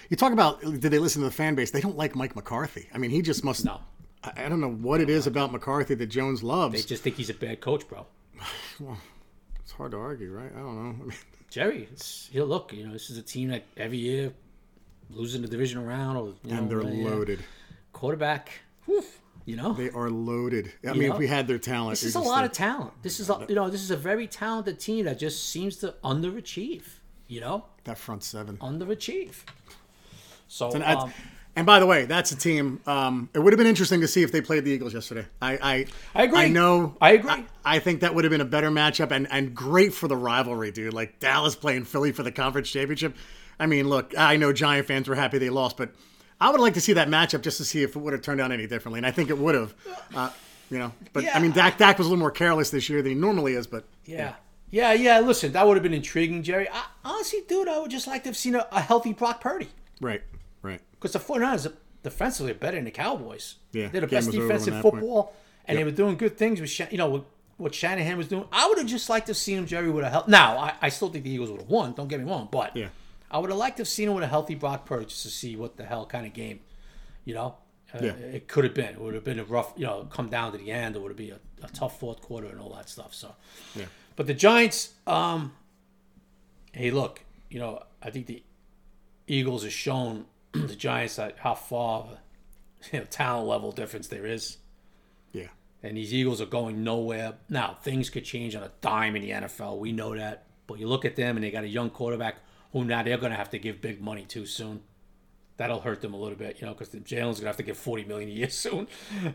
You 0.10 0.18
talk 0.18 0.34
about 0.34 0.62
did 0.62 0.82
they 0.82 1.00
listen 1.00 1.22
to 1.22 1.28
the 1.28 1.34
fan 1.34 1.56
base? 1.56 1.72
They 1.72 1.82
don't 1.82 1.98
like 1.98 2.16
Mike 2.16 2.36
McCarthy. 2.36 2.90
I 2.94 2.98
mean 2.98 3.12
he 3.12 3.22
just 3.22 3.44
must. 3.44 3.64
No, 3.66 3.80
I, 4.24 4.46
I 4.46 4.50
don't 4.50 4.62
know 4.62 4.72
what 4.72 5.02
it 5.02 5.10
is 5.10 5.28
about 5.28 5.52
McCarthy 5.52 5.96
that 5.96 6.08
Jones 6.08 6.44
loves. 6.44 6.74
they 6.76 6.88
just 6.88 7.04
think 7.04 7.16
he's 7.16 7.30
a 7.30 7.34
bad 7.34 7.62
coach, 7.62 7.88
bro. 7.88 8.06
Well, 8.80 8.98
it's 9.62 9.72
hard 9.72 9.92
to 9.92 9.98
argue, 9.98 10.32
right? 10.32 10.52
I 10.54 10.60
don't 10.60 10.76
know. 10.76 11.04
I 11.04 11.08
mean, 11.08 11.14
Jerry, 11.56 11.88
it's, 11.90 12.28
you 12.34 12.42
know, 12.42 12.46
look, 12.48 12.74
you 12.74 12.86
know, 12.86 12.92
this 12.92 13.10
is 13.10 13.18
a 13.18 13.22
team 13.22 13.48
that 13.48 13.64
every 13.78 13.98
year 13.98 14.34
losing 15.10 15.42
the 15.42 15.48
division 15.48 15.86
round, 15.86 16.18
or 16.18 16.34
you 16.44 16.54
and 16.54 16.70
know, 16.70 16.82
they're 16.82 16.92
yeah, 16.94 17.10
loaded. 17.10 17.40
quarterback. 17.94 18.50
whew, 18.84 19.02
you 19.46 19.56
know, 19.56 19.72
They 19.72 19.90
are 19.92 20.10
loaded. 20.10 20.74
I 20.86 20.92
mean, 20.92 21.08
know? 21.08 21.14
if 21.14 21.18
we 21.18 21.28
had 21.28 21.48
their 21.48 21.58
talent, 21.58 21.92
This 21.92 22.04
is 22.04 22.16
a 22.16 22.20
lot 22.20 22.42
think- 22.42 22.52
of 22.52 22.58
talent. 22.58 22.92
This 23.04 23.22
is 23.22 23.30
a, 23.30 23.46
you 23.48 23.56
know 23.56 23.70
this 23.70 23.82
is 23.84 23.90
a 23.90 23.96
very 23.96 24.28
talented 24.28 24.82
team 24.82 25.06
that 25.06 25.18
just 25.18 25.48
seems 25.50 25.78
to 25.78 25.96
underachieve. 26.04 26.84
You 27.30 27.40
know, 27.40 27.64
that 27.86 27.98
front 27.98 28.24
seven. 28.26 28.58
underachieve. 28.58 29.36
So 30.50 30.74
And, 30.74 30.84
um, 30.84 31.14
and 31.56 31.66
by 31.66 31.80
the 31.80 31.86
way, 31.86 32.06
that's 32.06 32.32
a 32.32 32.36
team. 32.36 32.82
Um, 32.86 33.30
it 33.34 33.40
would 33.40 33.54
have 33.54 33.58
been 33.58 33.68
interesting 33.68 34.02
to 34.02 34.08
see 34.08 34.24
if 34.24 34.32
they 34.32 34.42
played 34.42 34.66
the 34.66 34.72
Eagles 34.72 34.94
yesterday. 34.94 35.26
I 35.42 35.54
I, 35.54 35.86
I 36.14 36.24
agree. 36.24 36.40
I 36.40 36.48
know. 36.50 36.96
I 37.00 37.12
agree. 37.12 37.32
I, 37.32 37.46
I 37.64 37.80
think 37.80 38.02
that 38.02 38.14
would 38.14 38.26
have 38.26 38.32
been 38.32 38.42
a 38.42 38.46
better 38.46 38.70
matchup 38.70 39.12
and 39.12 39.28
and 39.32 39.56
great 39.56 39.94
for 39.94 40.08
the 40.08 40.18
rivalry, 40.18 40.72
dude. 40.72 40.94
Like 40.94 41.20
Dallas 41.20 41.56
playing 41.56 41.86
Philly 41.86 42.12
for 42.12 42.24
the 42.24 42.32
conference 42.32 42.70
championship. 42.70 43.16
I 43.60 43.68
mean, 43.68 43.88
look, 43.88 44.14
I 44.18 44.36
know 44.36 44.52
Giant 44.52 44.88
fans 44.88 45.08
were 45.08 45.16
happy 45.16 45.38
they 45.38 45.50
lost, 45.50 45.78
but 45.78 45.92
I 46.42 46.50
would 46.50 46.60
like 46.60 46.74
to 46.74 46.82
see 46.82 46.94
that 46.94 47.08
matchup 47.08 47.42
just 47.42 47.58
to 47.58 47.66
see 47.66 47.84
if 47.84 47.96
it 47.96 48.00
would 48.00 48.12
have 48.12 48.22
turned 48.22 48.42
out 48.42 48.52
any 48.52 48.68
differently. 48.68 49.00
And 49.00 49.06
I 49.06 49.12
think 49.12 49.30
it 49.30 49.38
would 49.38 49.56
have. 49.56 49.74
Uh, 50.14 50.32
you 50.70 50.80
know, 50.80 50.92
but 51.14 51.24
I 51.34 51.40
mean, 51.40 51.52
Dak 51.52 51.78
Dak 51.78 51.98
was 51.98 52.08
a 52.08 52.10
little 52.10 52.20
more 52.20 52.32
careless 52.32 52.72
this 52.72 52.90
year 52.90 53.02
than 53.02 53.14
he 53.14 53.18
normally 53.18 53.54
is. 53.54 53.68
But 53.68 53.86
yeah. 54.06 54.34
yeah, 54.72 54.94
yeah, 54.94 55.20
Listen, 55.20 55.52
that 55.54 55.66
would 55.66 55.78
have 55.78 55.84
been 55.84 55.94
intriguing, 55.94 56.44
Jerry. 56.44 56.68
I, 56.68 56.86
honestly, 57.06 57.44
dude, 57.48 57.68
I 57.68 57.80
would 57.80 57.92
just 57.92 58.08
like 58.08 58.24
to 58.24 58.30
have 58.30 58.36
seen 58.36 58.56
a, 58.56 58.68
a 58.72 58.82
healthy 58.82 59.14
Brock 59.14 59.42
Purdy 59.42 59.70
right. 60.02 60.22
Because 61.06 61.26
the 61.26 61.34
49ers 61.34 61.72
defensively 62.04 62.52
are 62.52 62.56
better 62.56 62.78
than 62.78 62.86
the 62.86 62.92
Cowboys. 62.92 63.56
Yeah, 63.72 63.88
they're 63.90 64.02
the 64.02 64.08
best 64.08 64.32
defensive 64.32 64.74
on 64.76 64.82
point. 64.82 64.96
football, 64.96 65.34
and 65.66 65.78
they 65.78 65.84
were 65.84 65.92
doing 65.92 66.18
good 66.18 66.38
things 66.38 66.60
with 66.62 66.92
you 66.92 66.98
know 66.98 67.10
with 67.10 67.24
what 67.58 67.74
Shanahan 67.74 68.18
was 68.18 68.28
doing. 68.28 68.46
I 68.52 68.68
would 68.68 68.78
have 68.78 68.88
just 68.88 69.10
liked 69.10 69.28
to 69.28 69.32
have 69.32 69.38
seen 69.38 69.58
him, 69.60 69.66
Jerry, 69.66 69.90
with 69.90 70.04
a 70.04 70.10
health. 70.10 70.28
Now, 70.28 70.58
I, 70.58 70.74
I 70.82 70.90
still 70.90 71.10
think 71.10 71.24
the 71.24 71.32
Eagles 71.32 71.50
would 71.52 71.62
have 71.62 71.70
won. 71.70 71.94
Don't 71.94 72.08
get 72.10 72.20
me 72.20 72.26
wrong, 72.30 72.50
but 72.52 72.76
Yeah. 72.76 72.88
I 73.32 73.38
would 73.40 73.50
have 73.50 73.58
liked 73.58 73.78
to 73.78 73.82
have 73.82 73.88
seen 73.88 74.10
him 74.10 74.16
with 74.16 74.24
a 74.26 74.28
healthy 74.28 74.56
Brock 74.56 74.86
Purdy 74.86 75.06
just 75.06 75.24
to 75.24 75.30
see 75.30 75.56
what 75.56 75.78
the 75.78 75.86
hell 75.86 76.06
kind 76.06 76.26
of 76.26 76.34
game, 76.34 76.60
you 77.24 77.34
know, 77.34 77.56
uh, 77.94 78.00
Yeah. 78.02 78.12
it 78.12 78.48
could 78.50 78.66
have 78.66 78.74
been. 78.74 78.90
It 78.90 79.00
would 79.00 79.14
have 79.14 79.24
been 79.24 79.40
a 79.40 79.46
rough, 79.46 79.72
you 79.78 79.86
know, 79.86 80.06
come 80.12 80.28
down 80.30 80.52
to 80.52 80.58
the 80.58 80.70
end. 80.72 80.96
It 80.98 81.02
would 81.02 81.10
have 81.12 81.18
been 81.18 81.32
a, 81.62 81.66
a 81.66 81.70
tough 81.70 81.98
fourth 82.00 82.22
quarter 82.22 82.48
and 82.48 82.60
all 82.60 82.74
that 82.76 82.90
stuff. 82.90 83.14
So, 83.14 83.36
Yeah. 83.74 83.86
but 84.18 84.28
the 84.28 84.34
Giants, 84.34 84.94
um, 85.08 85.54
hey, 86.74 86.92
look, 86.92 87.22
you 87.50 87.60
know, 87.60 87.82
I 88.04 88.10
think 88.10 88.26
the 88.28 88.44
Eagles 89.28 89.64
have 89.64 89.72
shown 89.74 90.26
the 90.68 90.76
Giants 90.76 91.16
that 91.18 91.38
how 91.40 91.56
far 91.56 92.08
you 92.92 93.00
know, 93.00 93.06
talent 93.06 93.48
level 93.48 93.72
difference 93.72 94.08
there 94.08 94.26
is. 94.26 94.58
Yeah. 95.32 95.48
And 95.84 95.98
these 95.98 96.14
Eagles 96.14 96.42
are 96.42 96.46
going 96.48 96.84
nowhere. 96.84 97.34
Now, 97.50 97.78
things 97.82 98.10
could 98.10 98.26
change 98.26 98.56
on 98.56 98.64
a 98.64 98.72
dime 98.82 99.16
in 99.16 99.22
the 99.22 99.32
NFL. 99.32 99.78
We 99.78 99.92
know 99.92 100.16
that. 100.16 100.46
But 100.68 100.80
you 100.80 100.88
look 100.88 101.06
at 101.06 101.16
them 101.16 101.38
and 101.38 101.44
they 101.44 101.52
got 101.52 101.64
a 101.64 101.68
young 101.68 101.90
quarterback 101.92 102.38
who 102.72 102.84
now 102.84 103.04
they're 103.04 103.18
going 103.18 103.32
to 103.32 103.38
have 103.38 103.52
to 103.52 103.60
give 103.60 103.82
big 103.82 104.02
money 104.02 104.24
to 104.30 104.46
soon. 104.46 104.82
That'll 105.58 105.80
hurt 105.80 106.02
them 106.02 106.14
a 106.14 106.18
little 106.18 106.38
bit, 106.38 106.60
you 106.60 106.68
know, 106.68 106.74
because 106.74 106.90
Jalen's 106.90 107.40
going 107.40 107.44
to 107.44 107.46
have 107.48 107.58
to 107.58 107.64
give 107.64 107.78
40 107.78 108.04
million 108.06 108.30
a 108.30 108.34
year 108.34 108.50
soon, 108.66 108.88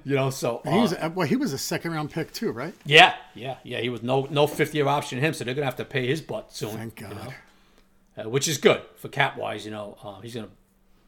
you 0.05 0.15
know. 0.17 0.29
So, 0.29 0.61
He 0.65 0.77
was 0.79 0.93
uh, 0.93 1.09
well. 1.15 1.27
He 1.27 1.37
was 1.37 1.55
a 1.55 1.59
second 1.59 1.93
round 1.93 2.11
pick 2.11 2.31
too, 2.33 2.51
right? 2.51 2.75
yeah, 2.85 3.15
yeah, 3.35 3.57
yeah. 3.63 3.81
He 3.81 3.89
was 3.89 4.03
no 4.03 4.27
no 4.31 4.47
50 4.47 4.77
year 4.77 4.87
option 4.87 5.17
in 5.17 5.25
him, 5.25 5.33
so 5.33 5.45
they're 5.45 5.55
going 5.55 5.63
to 5.63 5.67
have 5.67 5.77
to 5.77 5.85
pay 5.87 6.07
his 6.07 6.21
butt 6.21 6.53
soon. 6.53 6.77
Thank 6.77 7.01
you 7.01 7.07
God. 7.07 7.17
know? 7.17 8.25
uh, 8.25 8.29
which 8.29 8.49
is 8.49 8.59
good 8.59 8.83
for 8.97 9.09
cap 9.09 9.39
wise. 9.39 9.65
You 9.65 9.71
know, 9.71 9.97
uh, 10.03 10.21
he's 10.21 10.35
going 10.35 10.47
to 10.47 10.53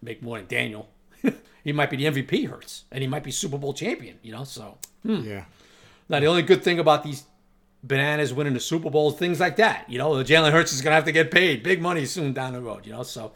make 0.02 0.22
more 0.22 0.38
than 0.38 0.46
Daniel. 0.48 0.88
he 1.64 1.72
might 1.72 1.90
be 1.90 1.96
the 1.96 2.04
MVP, 2.06 2.48
Hurts, 2.48 2.84
and 2.90 3.00
he 3.02 3.06
might 3.08 3.22
be 3.22 3.30
Super 3.30 3.56
Bowl 3.58 3.72
champion. 3.72 4.18
You 4.22 4.32
know, 4.32 4.44
so 4.44 4.78
Yeah. 5.04 5.44
now 6.08 6.20
the 6.20 6.26
only 6.26 6.42
good 6.42 6.62
thing 6.64 6.78
about 6.78 7.04
these 7.04 7.24
bananas 7.84 8.32
winning 8.32 8.54
the 8.54 8.60
Super 8.60 8.90
Bowls, 8.90 9.16
things 9.18 9.40
like 9.40 9.56
that, 9.56 9.88
you 9.88 9.98
know, 9.98 10.10
Jalen 10.12 10.52
Hurts 10.52 10.72
is 10.72 10.80
going 10.82 10.90
to 10.92 10.96
have 10.96 11.04
to 11.04 11.12
get 11.12 11.30
paid 11.30 11.62
big 11.62 11.80
money 11.80 12.04
soon 12.06 12.32
down 12.32 12.52
the 12.52 12.60
road. 12.60 12.86
You 12.86 12.92
know, 12.92 13.02
so. 13.02 13.32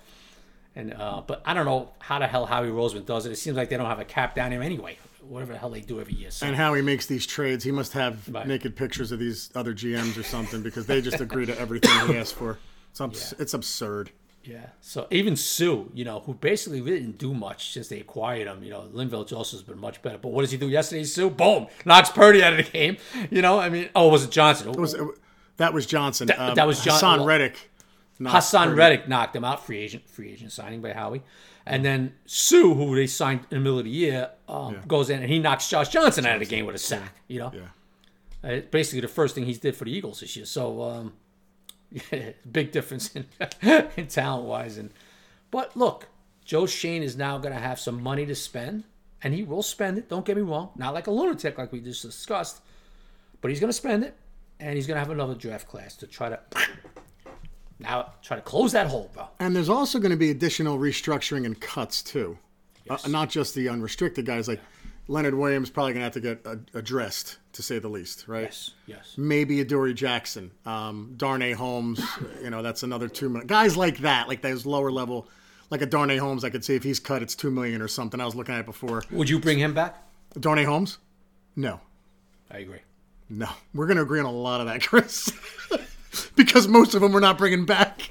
And 0.74 0.92
uh, 0.92 1.22
but 1.26 1.40
I 1.46 1.54
don't 1.54 1.64
know 1.64 1.88
how 2.00 2.18
the 2.18 2.26
hell 2.26 2.44
Howie 2.44 2.68
Roseman 2.68 3.06
does 3.06 3.24
it. 3.24 3.32
It 3.32 3.36
seems 3.36 3.56
like 3.56 3.70
they 3.70 3.78
don't 3.78 3.86
have 3.86 3.98
a 3.98 4.04
cap 4.04 4.34
down 4.34 4.52
here 4.52 4.62
anyway. 4.62 4.98
Whatever 5.26 5.54
the 5.54 5.58
hell 5.58 5.70
they 5.70 5.80
do 5.80 6.00
every 6.00 6.12
year. 6.12 6.30
So. 6.30 6.46
And 6.46 6.54
how 6.54 6.74
he 6.74 6.82
makes 6.82 7.06
these 7.06 7.26
trades, 7.26 7.64
he 7.64 7.72
must 7.72 7.94
have 7.94 8.28
Right. 8.28 8.46
naked 8.46 8.76
pictures 8.76 9.10
of 9.10 9.18
these 9.18 9.50
other 9.54 9.72
GMs 9.72 10.18
or 10.18 10.22
something 10.22 10.62
because 10.62 10.86
they 10.86 11.00
just 11.00 11.20
agree 11.20 11.46
to 11.46 11.58
everything 11.58 11.90
he 12.08 12.16
asks 12.18 12.30
for. 12.32 12.58
It's, 12.90 13.00
abs- 13.00 13.34
it's 13.38 13.54
absurd. 13.54 14.10
Yeah. 14.47 14.66
So 14.80 15.07
even 15.11 15.34
Suh, 15.36 15.84
you 15.92 16.05
know, 16.05 16.20
who 16.20 16.34
basically 16.34 16.80
really 16.80 17.01
didn't 17.01 17.18
do 17.18 17.34
much 17.34 17.72
since 17.72 17.88
they 17.88 18.01
acquired 18.01 18.47
him. 18.47 18.62
You 18.62 18.70
know, 18.70 18.88
Linval 18.92 19.26
Joseph's 19.26 19.62
been 19.62 19.78
much 19.80 20.01
better. 20.03 20.18
But 20.18 20.28
what 20.32 20.42
does 20.42 20.51
he 20.53 20.57
do 20.59 20.68
yesterday? 20.68 21.05
Suh, 21.05 21.28
boom, 21.28 21.66
knocks 21.84 22.11
Purdy 22.11 22.42
out 22.42 22.53
of 22.53 22.64
the 22.64 22.70
game. 22.70 22.97
You 23.30 23.42
know, 23.42 23.59
I 23.59 23.68
mean, 23.68 23.88
oh, 23.94 24.09
was 24.09 24.24
it 24.24 24.30
Johnson? 24.30 24.68
It 24.70 24.76
was, 24.76 24.94
it, 24.94 25.03
that 25.57 25.72
was 25.74 25.84
Johnson. 25.86 26.28
That- 26.28 26.38
Um, 26.38 26.55
that 26.55 26.66
was 26.66 26.80
John- 26.82 27.01
Haason 27.01 27.16
well- 27.18 27.26
Reddick. 27.26 27.70
Haason 28.20 28.64
Purdy. 28.68 28.76
Reddick 28.78 29.09
knocked 29.09 29.36
him 29.36 29.44
out, 29.44 29.66
free 29.66 29.78
agent, 29.78 30.09
free 30.09 30.30
agent 30.32 30.51
signing 30.53 30.80
by 30.80 30.92
Howie. 30.94 31.22
And 31.66 31.84
then 31.84 32.14
Suh, 32.24 32.72
who 32.74 32.94
they 32.94 33.07
signed 33.09 33.40
in 33.51 33.59
the 33.59 33.61
middle 33.61 33.78
of 33.80 33.84
the 33.84 33.90
year, 33.90 34.30
um, 34.49 34.78
goes 34.86 35.11
in 35.11 35.20
and 35.20 35.30
he 35.30 35.38
knocks 35.38 35.68
Josh 35.68 35.88
Johnson 35.90 36.24
out 36.24 36.34
of 36.34 36.40
the 36.40 36.47
game 36.47 36.64
with 36.64 36.76
a 36.76 36.78
sack. 36.78 37.12
You 37.28 37.40
know, 37.40 37.53
Yeah. 37.55 38.49
Uh, 38.49 38.61
basically 38.70 39.01
the 39.01 39.09
first 39.09 39.34
thing 39.34 39.44
he 39.44 39.55
did 39.55 39.74
for 39.74 39.84
the 39.84 39.90
Eagles 39.92 40.20
this 40.20 40.36
year. 40.36 40.47
So 40.47 40.80
um, 40.82 41.12
big 42.51 42.72
difference 42.72 43.14
in, 43.14 43.26
in 43.97 44.07
talent 44.07 44.47
wise. 44.47 44.78
And 44.78 44.91
but 45.51 45.76
look, 45.76 46.09
Joe 46.45 46.66
Schoen 46.66 47.03
is 47.03 47.16
now 47.16 47.39
going 47.39 47.55
to 47.55 47.61
have 47.61 47.80
some 47.80 48.03
money 48.03 48.26
to 48.26 48.34
spend, 48.34 48.84
and 49.22 49.34
he 49.34 49.43
will 49.43 49.62
spend 49.62 49.99
it. 49.99 50.09
Don't 50.09 50.24
get 50.24 50.37
me 50.37 50.43
wrong, 50.43 50.70
not 50.76 50.95
like 50.95 51.07
a 51.07 51.11
lunatic 51.11 51.59
like 51.59 51.72
we 51.72 51.80
just 51.80 52.03
discussed, 52.03 52.61
but 53.41 53.51
he's 53.51 53.61
going 53.61 53.68
to 53.68 53.76
spend 53.76 54.05
it, 54.05 54.16
and 54.61 54.74
he's 54.74 54.87
going 54.87 54.97
to 54.97 55.01
have 55.01 55.11
another 55.11 55.34
draft 55.34 55.68
class 55.68 55.97
to 55.97 56.07
try 56.07 56.28
to 56.28 56.39
now 57.78 58.12
try 58.22 58.37
to 58.37 58.43
close 58.43 58.72
that 58.72 58.87
hole, 58.87 59.11
bro. 59.12 59.28
And 59.41 59.55
there's 59.55 59.68
also 59.68 59.99
going 59.99 60.11
to 60.11 60.16
be 60.16 60.30
additional 60.30 60.78
restructuring 60.78 61.45
and 61.47 61.61
cuts 61.61 62.03
too. 62.03 62.39
Uh, 62.89 62.99
not 63.09 63.28
just 63.30 63.55
the 63.55 63.68
unrestricted 63.68 64.26
guys. 64.26 64.47
Like 64.47 64.61
Leonard 65.09 65.34
Williams 65.34 65.70
probably 65.70 65.92
going 65.92 66.00
to 66.00 66.04
have 66.04 66.12
to 66.14 66.20
get 66.20 66.46
uh, 66.46 66.57
addressed, 66.74 67.38
to 67.52 67.62
say 67.62 67.78
the 67.78 67.88
least, 67.88 68.26
right? 68.26 68.44
Yes, 68.44 68.70
yes. 68.86 69.14
Maybe 69.16 69.61
a 69.61 69.64
Dory 69.64 69.94
Jackson, 69.94 70.50
um, 70.64 71.14
Darnay 71.16 71.52
Holmes. 71.52 72.00
You 72.42 72.50
know, 72.50 72.62
that's 72.62 72.82
another 72.82 73.09
two 73.09 73.28
million. 73.28 73.46
Guys 73.46 73.76
like 73.76 73.98
that, 73.98 74.26
like 74.28 74.42
those 74.42 74.66
lower 74.66 74.90
level, 74.90 75.28
like 75.70 75.80
a 75.82 75.86
Darnay 75.86 76.16
Holmes. 76.16 76.42
I 76.44 76.50
could 76.50 76.64
see 76.64 76.74
if 76.74 76.82
he's 76.82 76.98
cut, 76.98 77.22
it's 77.22 77.34
two 77.36 77.50
million 77.50 77.80
or 77.80 77.88
something. 77.88 78.20
I 78.20 78.24
was 78.24 78.34
looking 78.34 78.54
at 78.54 78.61
it 78.61 78.66
before. 78.66 79.02
Would 79.12 79.30
you 79.30 79.38
bring 79.38 79.59
him 79.59 79.74
back? 79.74 79.96
Darnay 80.38 80.64
Holmes? 80.64 80.98
No, 81.54 81.80
I 82.50 82.59
agree. 82.59 82.80
no. 83.30 83.48
We're 83.74 83.86
going 83.86 83.96
to 83.96 84.02
agree 84.02 84.20
on 84.20 84.26
a 84.26 84.30
lot 84.30 84.61
of 84.61 84.66
that, 84.66 84.82
Chris, 84.86 85.30
because 86.34 86.66
most 86.68 86.94
of 86.94 87.00
them 87.00 87.12
we're 87.12 87.20
not 87.20 87.38
bringing 87.38 87.64
back. 87.64 88.11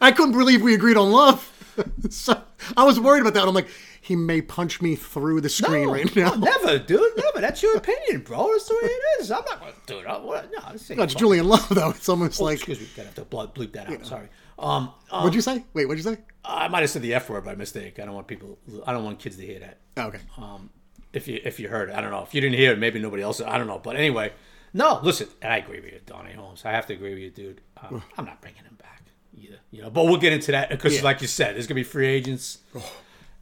I 0.00 0.12
couldn't 0.12 0.32
believe 0.32 0.62
we 0.62 0.74
agreed 0.74 0.96
on 0.96 1.10
love. 1.10 1.52
so 2.10 2.40
I 2.76 2.84
was 2.84 3.00
worried 3.00 3.20
about 3.22 3.34
that. 3.34 3.48
I'm 3.48 3.54
like, 3.54 3.68
he 4.08 4.16
may 4.16 4.40
punch 4.40 4.80
me 4.80 4.94
through 4.96 5.40
the 5.42 5.48
screen 5.50 5.88
right 5.90 6.16
now. 6.16 6.34
never, 6.34 6.78
dude. 6.78 7.00
Never. 7.16 7.40
That's 7.42 7.62
your 7.62 7.76
opinion, 7.76 8.22
bro. 8.22 8.48
That's 8.52 8.66
the 8.68 8.74
way 8.74 8.88
it 8.90 9.20
is. 9.20 9.30
I'm 9.30 9.44
not 9.44 9.60
going 9.60 9.72
to 9.72 9.78
do 9.86 9.96
what, 10.26 10.50
no, 10.50 10.60
That's 10.72 10.90
about- 10.90 11.08
Julian 11.10 11.46
Love, 11.46 11.68
though. 11.68 11.90
It's 11.90 12.08
almost 12.08 12.40
Oh, 12.40 12.44
like, 12.44 12.54
excuse 12.56 12.80
me. 12.80 12.88
Gotta 12.96 13.08
have 13.08 13.14
to 13.16 13.24
bleep 13.24 13.72
that 13.72 13.90
out. 13.90 14.06
Sorry. 14.06 14.28
Um, 14.58 14.90
um, 15.10 15.22
what'd 15.22 15.34
you 15.34 15.40
say? 15.42 15.62
Wait, 15.74 15.86
what'd 15.86 16.02
you 16.02 16.10
say? 16.10 16.20
I 16.44 16.68
might 16.68 16.80
have 16.80 16.90
said 16.90 17.02
the 17.02 17.14
F 17.14 17.28
word 17.30 17.44
by 17.44 17.54
mistake. 17.54 18.00
I 18.00 18.06
don't 18.06 18.14
want 18.14 18.26
people. 18.26 18.58
I 18.86 18.92
don't 18.92 19.04
want 19.04 19.18
kids 19.20 19.36
to 19.36 19.44
hear 19.46 19.60
that. 19.60 19.78
Oh, 19.98 20.02
okay. 20.08 20.18
Um, 20.38 20.70
if 21.12 21.28
you 21.28 21.40
if 21.44 21.60
you 21.60 21.68
heard 21.68 21.90
it, 21.90 21.94
I 21.94 22.00
don't 22.00 22.10
know. 22.10 22.22
If 22.22 22.34
you 22.34 22.40
didn't 22.40 22.56
hear 22.56 22.72
it, 22.72 22.78
maybe 22.78 22.98
nobody 22.98 23.22
else. 23.22 23.40
I 23.40 23.56
don't 23.58 23.66
know. 23.68 23.78
But 23.78 23.96
anyway, 23.96 24.32
No, 24.72 24.98
listen, 25.02 25.28
and 25.42 25.52
I 25.52 25.58
agree 25.58 25.80
with 25.80 25.92
you, 25.92 26.00
Donnie 26.06 26.32
Holmes. 26.32 26.62
I 26.64 26.72
have 26.72 26.86
to 26.88 26.94
agree 26.94 27.10
with 27.10 27.18
you, 27.22 27.30
dude. 27.30 27.60
Um, 27.82 28.02
I'm 28.16 28.24
not 28.24 28.40
bringing 28.40 28.64
him 28.64 28.76
back 28.80 29.02
either. 29.36 29.58
You 29.70 29.82
know, 29.82 29.90
but 29.90 30.04
we'll 30.06 30.16
get 30.16 30.32
into 30.32 30.50
that 30.52 30.70
because, 30.70 30.96
Yeah. 30.96 31.02
like 31.02 31.20
you 31.20 31.28
said, 31.28 31.54
there's 31.54 31.66
gonna 31.68 31.76
be 31.76 31.82
free 31.84 32.08
agents. 32.08 32.58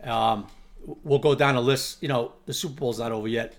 Um, 0.02 0.46
we'll 1.04 1.18
go 1.18 1.34
down 1.34 1.56
a 1.56 1.60
list. 1.60 2.02
You 2.02 2.08
know, 2.08 2.32
the 2.46 2.54
Super 2.54 2.80
Bowl's 2.80 2.98
not 2.98 3.12
over 3.12 3.28
yet. 3.28 3.56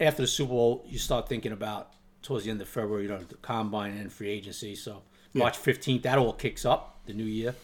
After 0.00 0.22
the 0.22 0.28
Super 0.28 0.50
Bowl, 0.50 0.84
you 0.88 0.98
start 0.98 1.28
thinking 1.28 1.52
about 1.52 1.92
towards 2.22 2.44
the 2.44 2.50
end 2.50 2.60
of 2.60 2.68
February, 2.68 3.04
you 3.04 3.08
know, 3.08 3.18
the 3.18 3.36
combine 3.36 3.96
and 3.96 4.12
free 4.12 4.30
agency. 4.30 4.74
So 4.74 5.02
March 5.34 5.56
15th, 5.58 6.02
that 6.02 6.18
all 6.18 6.32
kicks 6.32 6.64
up 6.64 7.00
the 7.06 7.12
new 7.12 7.24
year. 7.24 7.54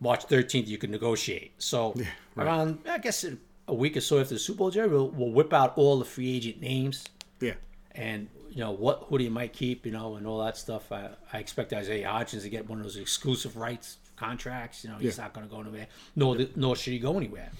March 0.00 0.26
13th, 0.26 0.66
you 0.66 0.76
can 0.78 0.90
negotiate. 0.90 1.52
So 1.58 1.94
around, 2.36 2.80
I 2.88 2.98
guess, 2.98 3.24
a 3.68 3.74
week 3.74 3.96
or 3.96 4.00
so 4.00 4.20
after 4.20 4.34
the 4.34 4.40
Super 4.40 4.58
Bowl, 4.58 4.70
Jerry, 4.70 4.88
we'll, 4.88 5.08
we'll 5.08 5.30
whip 5.30 5.52
out 5.52 5.76
all 5.78 5.98
the 5.98 6.04
free 6.04 6.36
agent 6.36 6.60
names 6.60 7.04
Yeah. 7.40 7.54
and 7.92 8.28
you 8.50 8.60
know 8.62 8.70
what 8.72 9.04
who 9.08 9.18
do 9.18 9.24
you 9.24 9.30
might 9.30 9.52
keep, 9.52 9.84
you 9.86 9.92
know, 9.92 10.16
and 10.16 10.26
all 10.26 10.42
that 10.44 10.56
stuff. 10.56 10.90
I, 10.90 11.10
I 11.32 11.38
expect 11.38 11.72
Isaiah 11.74 12.08
Hodgins 12.08 12.42
to 12.42 12.48
get 12.48 12.68
one 12.68 12.78
of 12.78 12.84
those 12.84 12.96
exclusive 12.96 13.56
rights 13.56 13.98
contracts. 14.16 14.82
You 14.82 14.90
know, 14.90 14.96
he's 14.96 15.16
Yeah. 15.18 15.24
not 15.24 15.34
going 15.34 15.46
to 15.46 15.54
go 15.54 15.60
anywhere. 15.60 15.86
Nor 16.14 16.38
nor 16.56 16.74
should 16.76 16.94
he 16.94 16.98
go 16.98 17.16
anywhere. 17.18 17.50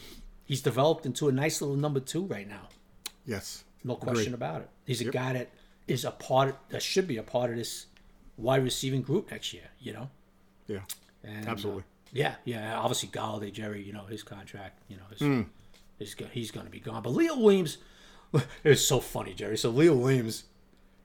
He's 0.47 0.63
developed 0.63 1.05
into 1.07 1.29
a 1.29 1.33
nice 1.33 1.61
little 1.61 1.77
number 1.77 2.01
two 2.01 2.25
right 2.27 2.49
now. 2.49 2.69
Yes. 3.27 3.65
No 3.85 3.97
question 3.97 4.33
about 4.35 4.63
it. 4.63 4.71
He's 4.87 5.01
a 5.01 5.05
guy 5.11 5.33
that 5.35 5.51
is 5.87 6.05
a 6.05 6.11
part 6.13 6.57
that 6.71 6.83
should 6.83 7.07
be 7.07 7.17
a 7.19 7.23
part 7.23 7.51
of 7.51 7.57
this 7.57 7.87
wide 8.37 8.63
receiving 8.65 9.03
group 9.03 9.31
next 9.31 9.53
year. 9.53 9.65
You 9.81 9.93
know, 9.93 10.11
Yeah. 10.69 10.81
and, 11.25 11.47
Absolutely. 11.49 11.83
uh, 11.83 11.87
yeah, 12.13 12.35
yeah. 12.45 12.79
Obviously, 12.79 13.09
Golladay, 13.09 13.53
Jerry. 13.53 13.83
You 13.83 13.93
know 13.93 14.05
his 14.07 14.23
contract. 14.23 14.81
You 14.89 14.97
know, 14.97 15.03
is, 15.99 16.09
is 16.09 16.15
go- 16.15 16.27
he's 16.31 16.51
going 16.51 16.67
to 16.67 16.73
be 16.73 16.81
gone. 16.81 17.03
But 17.03 17.11
Leo 17.11 17.37
Williams, 17.39 17.79
it's 18.65 18.83
so 18.83 19.01
funny, 19.01 19.35
Jerry. 19.35 19.59
So 19.59 19.71
Leo 19.71 19.95
Williams, 19.95 20.45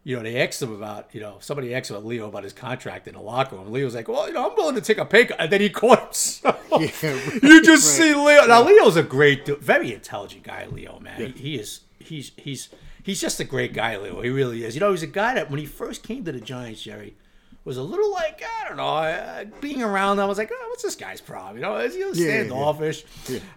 you 0.04 0.16
know, 0.16 0.24
they 0.24 0.42
asked 0.42 0.62
him 0.62 0.74
about, 0.74 1.14
you 1.14 1.22
know, 1.22 1.38
somebody 1.40 1.76
asked 1.76 1.92
about 1.92 2.06
Leo 2.06 2.28
about 2.28 2.44
his 2.44 2.54
contract 2.54 3.08
in 3.08 3.14
the 3.14 3.22
locker 3.22 3.56
room. 3.56 3.72
Leo 3.72 3.86
was 3.86 3.94
like, 3.94 4.08
"Well, 4.08 4.28
you 4.28 4.34
know, 4.34 4.50
I'm 4.50 4.56
willing 4.56 4.76
to 4.76 4.82
take 4.82 4.98
a 4.98 5.06
pay 5.06 5.26
cut," 5.26 5.40
and 5.40 5.52
then 5.52 5.62
he 5.62 5.70
caught 5.70 6.04
himself. 6.06 6.60
Yeah, 6.72 7.20
you 7.44 7.62
just 7.62 7.98
see 7.98 8.16
Leo. 8.16 8.48
Now 8.48 8.64
Leo's 8.64 8.96
a 8.96 9.04
great, 9.04 9.46
dude, 9.46 9.60
very 9.60 9.94
intelligent 9.94 10.44
guy. 10.44 10.66
Leo, 10.72 11.00
man, 11.00 11.34
he, 11.34 11.42
he 11.42 11.56
is. 11.56 11.82
He's 12.00 12.32
he's 12.38 12.70
he's 13.04 13.20
just 13.20 13.40
a 13.40 13.44
great 13.44 13.74
guy. 13.74 13.98
Leo, 13.98 14.22
he 14.22 14.30
really 14.30 14.64
is. 14.64 14.74
You 14.74 14.80
know, 14.80 14.92
he's 14.92 15.04
a 15.04 15.08
guy 15.08 15.36
that 15.36 15.52
when 15.52 15.60
he 15.60 15.66
first 15.66 16.02
came 16.02 16.24
to 16.24 16.32
the 16.32 16.40
Giants, 16.40 16.82
Jerry. 16.82 17.16
Was 17.64 17.78
a 17.78 17.84
little 17.84 18.12
like 18.12 18.42
I 18.64 18.68
don't 18.68 18.78
know, 18.78 18.84
uh, 18.88 19.46
being 19.60 19.84
around. 19.84 20.20
I 20.20 20.26
was 20.26 20.40
like, 20.40 20.50
oh, 20.52 20.66
"What's 20.70 20.82
this 20.82 20.96
guy's 20.96 21.22
problem?" 21.22 21.58
You 21.58 21.62
know, 21.62 21.78
is 21.78 21.94
he 21.94 22.00
Yeah, 22.00 22.08
yeah, 22.14 22.26
yeah. 22.26 22.44
standoffish? 22.46 23.04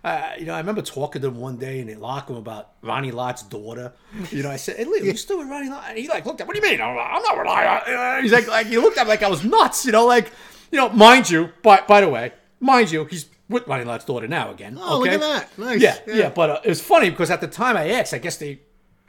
Uh, 0.05 0.31
you 0.39 0.45
know, 0.45 0.53
I 0.55 0.59
remember 0.59 0.83
talking 0.83 1.23
to 1.23 1.29
him 1.29 1.37
one 1.37 1.57
day 1.57 1.81
in 1.81 1.89
room 2.29 2.39
about 2.39 2.73
Ronnie 2.83 3.13
Lott's 3.13 3.43
daughter. 3.45 3.95
You 4.31 4.43
know, 4.43 4.51
I 4.51 4.57
said, 4.57 4.77
"Hey, 4.77 4.85
Leo, 4.85 5.05
you 5.05 5.17
still 5.17 5.39
with 5.39 5.49
Ronnie 5.49 5.71
Lott?" 5.71 5.85
And 5.89 5.97
he 5.97 6.07
like 6.09 6.27
looked 6.27 6.43
at, 6.43 6.47
"What 6.47 6.55
do 6.55 6.63
you 6.63 6.71
mean? 6.71 6.83
I'm 6.83 6.95
not, 6.95 7.11
I'm 7.13 7.23
not 7.23 7.37
with 7.39 7.47
Ronnie 7.47 7.67
Lott." 7.67 7.89
Uh, 7.89 8.21
He's 8.23 8.33
like, 8.33 8.47
like 8.47 8.67
he 8.67 8.77
looked 8.77 8.99
at 8.99 9.05
me 9.05 9.09
like 9.09 9.23
I 9.23 9.29
was 9.29 9.43
nuts. 9.43 9.87
You 9.87 9.93
know, 9.93 10.05
like, 10.05 10.31
you 10.71 10.79
know, 10.79 10.91
mind 10.91 11.31
you, 11.31 11.49
but 11.63 11.89
by 11.89 12.03
the 12.03 12.09
way, 12.11 12.33
mind 12.61 12.91
you, 12.91 13.07
he's 13.07 13.25
with 13.49 13.67
Ronnie 13.67 13.85
Lott's 13.85 14.05
daughter 14.05 14.29
now 14.29 14.51
again. 14.51 14.79
Oh, 14.79 14.99
look 14.99 15.09
at 15.09 15.21
that. 15.21 15.59
Nice. 15.59 15.81
Yeah, 15.81 15.97
Yeah. 16.07 16.15
yeah, 16.15 16.29
but 16.29 16.51
uh, 16.51 16.61
it 16.63 16.69
was 16.69 16.83
funny 16.83 17.09
because 17.09 17.31
at 17.31 17.41
the 17.41 17.49
time 17.49 17.75
I 17.77 17.89
asked, 17.91 18.13
I 18.13 18.19
guess 18.19 18.37
they 18.37 18.61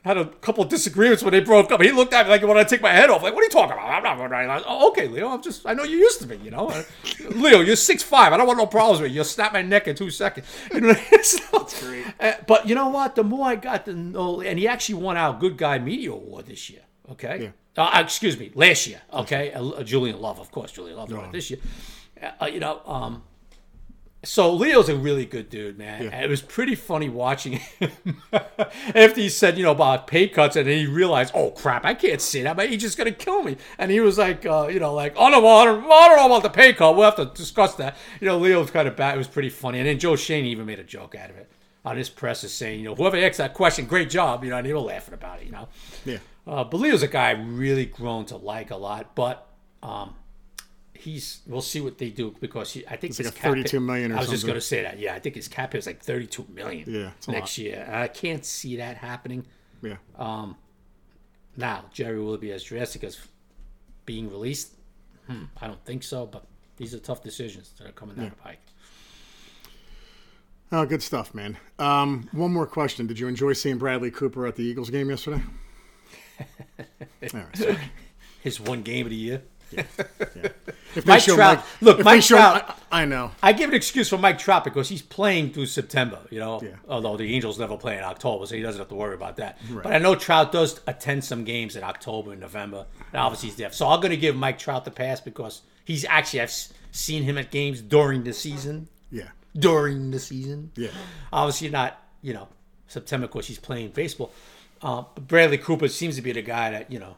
had 0.06 0.18
a 0.18 0.26
couple 0.26 0.64
of 0.64 0.70
disagreements 0.70 1.22
when 1.24 1.34
they 1.34 1.42
broke 1.42 1.72
up. 1.72 1.82
He 1.82 1.92
looked 1.92 2.14
at 2.14 2.26
me 2.28 2.30
like, 2.32 2.42
"Want 2.44 2.60
to 2.60 2.76
take 2.76 2.82
my 2.82 2.94
head 2.94 3.10
off?" 3.10 3.24
Like, 3.24 3.34
what 3.34 3.42
are 3.42 3.46
you 3.46 3.50
talking 3.50 3.74
about? 3.74 3.90
I'm 3.90 4.04
not 4.04 4.30
Ronnie 4.30 4.48
Lott. 4.48 4.64
Oh, 4.66 4.88
okay, 4.90 5.08
Leo. 5.08 5.30
I'm 5.30 5.42
just, 5.42 5.66
I 5.66 5.74
know 5.74 5.84
you 5.84 5.98
used 5.98 6.22
to 6.22 6.28
be. 6.28 6.38
You 6.38 6.52
know, 6.52 6.70
Uh, 6.70 6.84
Leo, 7.32 7.60
you're 7.60 7.76
six 7.76 8.02
five. 8.04 8.32
I 8.32 8.38
don't 8.38 8.48
want 8.48 8.60
no 8.60 8.68
problems 8.68 9.02
with 9.02 9.10
you. 9.12 9.16
You'll 9.16 9.26
snap 9.26 9.52
my 9.52 9.62
neck 9.62 9.88
in 9.88 9.96
two 9.96 10.10
seconds. 10.12 10.46
You 10.74 10.82
know, 10.82 10.94
so, 11.22 11.40
That's 11.52 11.84
great. 11.84 12.06
Uh, 12.20 12.34
but 12.48 12.68
you 12.70 12.76
know 12.76 12.90
what? 12.90 13.16
The 13.16 13.24
more 13.24 13.48
I 13.48 13.56
got 13.56 13.86
to 13.86 13.94
know, 13.94 14.42
and 14.42 14.58
he 14.60 14.68
actually 14.68 14.96
won 14.96 15.18
our 15.18 15.34
Good 15.38 15.58
Guy 15.58 15.80
Media 15.80 16.12
Award 16.14 16.46
this 16.46 16.70
year. 16.70 16.82
Okay. 17.12 17.52
Uh, 17.78 18.00
excuse 18.04 18.40
me, 18.40 18.52
last 18.56 18.88
year. 18.88 19.02
Okay. 19.12 19.52
Uh, 19.52 19.84
Julian 19.84 20.22
Love, 20.22 20.40
of 20.40 20.52
course, 20.52 20.72
Julian 20.72 20.98
Love 20.98 21.12
won 21.12 21.26
it 21.26 21.32
this 21.32 21.50
year. 21.50 21.60
Uh, 22.40 22.46
you 22.46 22.60
know, 22.60 22.82
um, 22.86 23.24
so 24.26 24.54
Leo's 24.54 24.90
a 24.90 24.96
really 24.96 25.26
good 25.26 25.50
dude, 25.50 25.78
man. 25.78 26.08
And 26.08 26.26
it 26.26 26.30
was 26.30 26.42
pretty 26.42 26.76
funny 26.76 27.10
watching 27.10 27.54
him 27.54 27.92
after 28.34 29.22
he 29.22 29.30
said, 29.30 29.58
you 29.58 29.64
know, 29.64 29.72
about 29.72 30.08
pay 30.08 30.28
cuts, 30.28 30.56
and 30.56 30.68
then 30.68 30.78
he 30.78 30.86
realized, 30.86 31.32
oh 31.36 31.52
crap, 31.52 31.86
I 31.86 31.94
can't 31.94 32.22
say 32.22 32.42
that, 32.44 32.56
but 32.56 32.70
he's 32.70 32.82
just 32.82 32.98
gonna 32.98 33.12
kill 33.12 33.44
me. 33.44 33.58
And 33.78 33.92
he 33.92 34.00
was 34.00 34.18
like, 34.18 34.46
uh, 34.46 34.68
you 34.68 34.80
know, 34.80 34.94
like, 34.94 35.14
oh 35.18 35.30
no, 35.30 35.42
well, 35.42 35.58
I 35.58 35.66
don't, 35.66 35.84
I 35.86 36.08
don't 36.08 36.18
know 36.18 36.26
about 36.26 36.44
the 36.44 36.50
pay 36.50 36.74
cut. 36.74 36.96
We'll 36.96 37.06
have 37.06 37.16
to 37.16 37.26
discuss 37.26 37.76
that. 37.76 37.96
You 38.20 38.28
know, 38.28 38.38
Leo's 38.38 38.72
kind 38.72 38.88
of 38.88 38.96
bad. 38.96 39.16
It 39.16 39.18
was 39.20 39.28
pretty 39.28 39.50
funny, 39.50 39.80
and 39.80 39.88
then 39.88 40.00
Joe 40.00 40.16
Schoen 40.16 40.46
even 40.46 40.66
made 40.66 40.80
a 40.80 40.84
joke 40.84 41.16
out 41.16 41.30
of 41.30 41.38
it 41.38 41.50
on 41.86 41.98
his 41.98 42.10
press, 42.10 42.44
is 42.44 42.54
saying, 42.54 42.80
you 42.80 42.86
know, 42.86 42.96
whoever 42.96 43.16
asked 43.16 43.38
that 43.38 43.54
question, 43.54 43.86
great 43.86 44.10
job, 44.10 44.44
you 44.44 44.50
know, 44.50 44.58
and 44.58 44.66
they 44.66 44.74
were 44.74 44.80
laughing 44.80 45.14
about 45.14 45.40
it, 45.40 45.46
you 45.46 45.52
know. 45.52 45.68
Yeah. 46.04 46.18
Uh, 46.48 46.64
but 46.64 46.78
Leo's 46.78 47.04
a 47.04 47.08
guy 47.08 47.32
I've 47.32 47.58
really 47.58 47.86
grown 47.86 48.26
to 48.26 48.38
like 48.38 48.72
a 48.72 48.76
lot, 48.76 49.16
but 49.16 49.48
um, 49.84 50.16
he's 51.06 51.42
we'll 51.48 51.62
see 51.62 51.82
what 51.82 51.98
they 51.98 52.10
do 52.10 52.36
because 52.40 52.74
he, 52.74 52.86
I 52.88 52.98
think 52.98 53.12
It's 53.12 53.20
like 53.20 53.28
his 53.28 53.36
a 53.36 53.40
cap 53.40 53.52
32 53.52 53.80
million 53.80 54.12
or 54.12 54.18
I 54.18 54.20
was 54.20 54.30
just 54.30 54.46
going 54.46 54.56
to 54.56 54.62
say 54.62 54.82
that. 54.82 55.00
Yeah, 55.00 55.14
I 55.14 55.20
think 55.20 55.36
his 55.36 55.48
cap 55.48 55.72
hit 55.72 55.80
is 55.80 55.88
like 55.88 56.04
32 56.04 56.48
million 56.54 56.84
Yeah, 56.88 57.12
next 57.28 57.58
year. 57.58 57.88
I 57.90 58.08
can't 58.08 58.44
see 58.44 58.78
that 58.78 58.98
happening. 58.98 59.46
Yeah. 59.82 59.98
Um. 60.18 60.58
Now, 61.58 61.86
Jerry 61.94 62.20
will 62.20 62.38
be 62.38 62.52
as 62.52 62.64
drastic 62.64 63.04
as 63.06 63.18
being 64.06 64.30
released, 64.30 64.74
hmm, 65.28 65.44
I 65.62 65.68
don't 65.68 65.84
think 65.86 66.04
so, 66.04 66.26
but 66.26 66.46
these 66.76 66.94
are 66.94 67.00
tough 67.00 67.24
decisions 67.24 67.72
that 67.78 67.88
are 67.88 67.94
coming 67.94 68.18
down 68.18 68.30
the 68.30 68.36
pike. 68.36 68.60
Oh, 70.72 70.86
good 70.86 71.02
stuff, 71.02 71.34
man. 71.34 71.58
Um, 71.80 72.28
one 72.34 72.52
more 72.52 72.68
question. 72.68 73.08
Did 73.08 73.20
you 73.20 73.28
enjoy 73.30 73.54
seeing 73.54 73.78
Bradley 73.78 74.12
Cooper 74.12 74.46
at 74.46 74.58
the 74.58 74.64
Eagles 74.64 74.90
game 74.90 75.10
yesterday? 75.10 75.42
All 76.80 76.86
right, 77.34 77.58
sorry. 77.58 77.78
His 78.42 78.60
one 78.60 78.82
game 78.82 79.06
of 79.06 79.12
the 79.12 79.16
year. 79.16 79.44
If 79.72 81.04
they 81.04 81.12
Mike 81.12 81.24
Trout- 81.26 81.58
Mike- 81.58 81.66
look, 81.82 82.00
if 82.00 82.06
Mike 82.06 82.24
Trout- 82.24 82.78
I, 82.92 83.02
I 83.02 83.06
know. 83.06 83.32
I 83.44 83.52
give 83.52 83.70
an 83.70 83.76
excuse 83.76 84.08
for 84.08 84.18
Mike 84.18 84.38
Trout 84.40 84.64
because 84.64 84.88
he's 84.88 85.02
playing 85.02 85.52
through 85.52 85.66
September, 85.66 86.20
you 86.30 86.40
know. 86.40 86.62
Yeah. 86.64 86.70
Although 86.88 87.18
the 87.18 87.34
Angels 87.36 87.60
never 87.60 87.76
play 87.76 87.98
in 87.98 88.04
October, 88.04 88.46
so 88.46 88.56
he 88.56 88.62
doesn't 88.62 88.80
have 88.80 88.88
to 88.90 88.96
worry 88.96 89.14
about 89.16 89.36
that. 89.38 89.58
But 89.84 89.88
I 89.94 89.98
know 89.98 90.16
Trout 90.16 90.54
does 90.54 90.80
attend 90.88 91.26
some 91.26 91.44
games 91.44 91.76
in 91.76 91.84
October 91.84 92.32
and 92.32 92.40
November, 92.40 92.86
and 93.12 93.20
obviously 93.22 93.50
he's 93.50 93.58
deaf. 93.58 93.74
So 93.74 93.88
I'm 93.90 94.00
going 94.00 94.12
to 94.12 94.18
give 94.18 94.38
Mike 94.38 94.58
Trout 94.58 94.86
the 94.86 94.92
pass 94.92 95.20
because 95.20 95.64
he's 95.84 96.06
actually 96.06 96.42
I've 96.42 96.54
seen 96.92 97.24
him 97.24 97.38
at 97.38 97.52
games 97.52 97.82
during 97.82 98.24
the 98.24 98.32
season. 98.32 98.88
Yeah. 99.12 99.30
During 99.58 100.12
the 100.12 100.20
season, 100.20 100.72
Yeah. 100.78 100.90
obviously 101.34 101.70
not, 101.70 102.02
you 102.22 102.34
know, 102.34 102.48
September 102.88 103.28
because 103.28 103.48
he's 103.48 103.60
playing 103.60 103.90
baseball. 103.90 104.32
Uh, 104.82 105.04
but 105.14 105.28
Bradley 105.28 105.58
Cooper 105.58 105.88
seems 105.90 106.16
to 106.16 106.22
be 106.22 106.32
the 106.32 106.42
guy 106.42 106.72
that 106.72 106.90
you 106.92 107.00
know. 107.00 107.16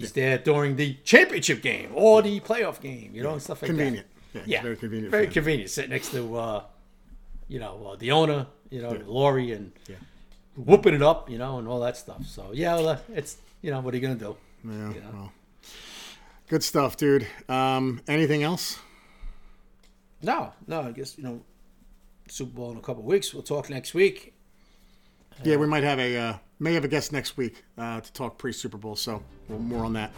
He's 0.00 0.12
there 0.12 0.38
during 0.38 0.76
the 0.76 0.94
championship 1.04 1.62
game 1.62 1.90
or 1.94 2.22
the 2.22 2.40
playoff 2.40 2.80
game, 2.80 3.14
you 3.14 3.22
know, 3.22 3.32
and 3.32 3.42
stuff 3.42 3.62
like 3.62 3.70
that. 3.70 3.76
Convenient. 3.76 4.06
Yeah. 4.46 4.62
Very 4.62 4.76
convenient. 4.76 5.10
Very 5.10 5.26
convenient. 5.26 5.70
Sit 5.70 5.90
next 5.90 6.10
to, 6.10 6.36
uh, 6.36 6.64
you 7.48 7.58
know, 7.58 7.92
uh, 7.92 7.96
the 7.96 8.12
owner, 8.12 8.46
you 8.70 8.80
know, 8.82 8.90
Laurie, 9.06 9.52
and 9.52 9.72
whooping 10.56 10.94
it 10.94 11.02
up, 11.02 11.28
you 11.30 11.38
know, 11.38 11.58
and 11.58 11.66
all 11.66 11.80
that 11.80 11.96
stuff. 11.96 12.24
So 12.26 12.50
yeah, 12.52 12.74
well, 12.76 12.88
uh, 12.90 12.98
it's 13.12 13.38
you 13.62 13.70
know, 13.70 13.80
what 13.80 13.94
are 13.94 13.96
you 13.96 14.02
gonna 14.02 14.14
do? 14.14 14.36
Yeah. 14.64 14.94
you 14.94 15.00
know. 15.00 15.10
Well, 15.12 15.32
good 16.48 16.62
stuff, 16.62 16.96
dude. 16.96 17.26
Um, 17.48 18.00
anything 18.08 18.42
else? 18.42 18.78
No, 20.22 20.52
no, 20.66 20.82
I 20.82 20.92
guess 20.92 21.16
you 21.16 21.24
know, 21.24 21.40
Super 22.28 22.52
Bowl 22.52 22.70
in 22.72 22.76
a 22.76 22.82
couple 22.82 23.02
of 23.02 23.06
weeks. 23.06 23.32
We'll 23.32 23.42
talk 23.42 23.70
next 23.70 23.94
week. 23.94 24.34
Yeah, 25.42 25.56
we 25.56 25.66
might 25.66 25.84
have 25.84 25.98
a 25.98 26.16
uh, 26.16 26.34
may 26.60 26.74
have 26.74 26.84
a 26.84 26.88
guest 26.88 27.12
next 27.12 27.36
week 27.36 27.64
uh, 27.76 28.00
to 28.00 28.12
talk 28.12 28.38
pre 28.38 28.52
Super 28.52 28.78
Bowl. 28.78 28.94
So 28.94 29.22
more 29.48 29.84
on 29.84 29.92
that. 29.94 30.12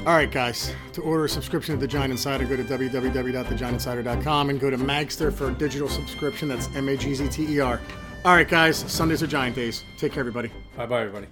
All 0.00 0.14
right, 0.14 0.30
guys. 0.30 0.74
To 0.94 1.02
order 1.02 1.24
a 1.26 1.28
subscription 1.28 1.74
to 1.74 1.80
the 1.80 1.86
Giant 1.86 2.10
Insider, 2.10 2.44
go 2.44 2.56
to 2.56 2.64
www.thegiantinsider.com 2.64 4.50
and 4.50 4.58
go 4.60 4.70
to 4.70 4.78
Magzter 4.78 5.32
for 5.32 5.50
a 5.50 5.52
digital 5.52 5.88
subscription. 5.88 6.48
That's 6.48 6.74
M 6.74 6.88
A 6.88 6.96
G 6.96 7.14
Z 7.14 7.28
T 7.28 7.54
E 7.54 7.60
R. 7.60 7.80
All 8.24 8.34
right, 8.34 8.48
guys. 8.48 8.76
Sundays 8.76 9.22
are 9.22 9.26
Giant 9.26 9.56
days. 9.56 9.84
Take 9.98 10.12
care, 10.12 10.20
everybody. 10.20 10.50
Bye, 10.76 10.86
bye, 10.86 11.00
everybody. 11.00 11.26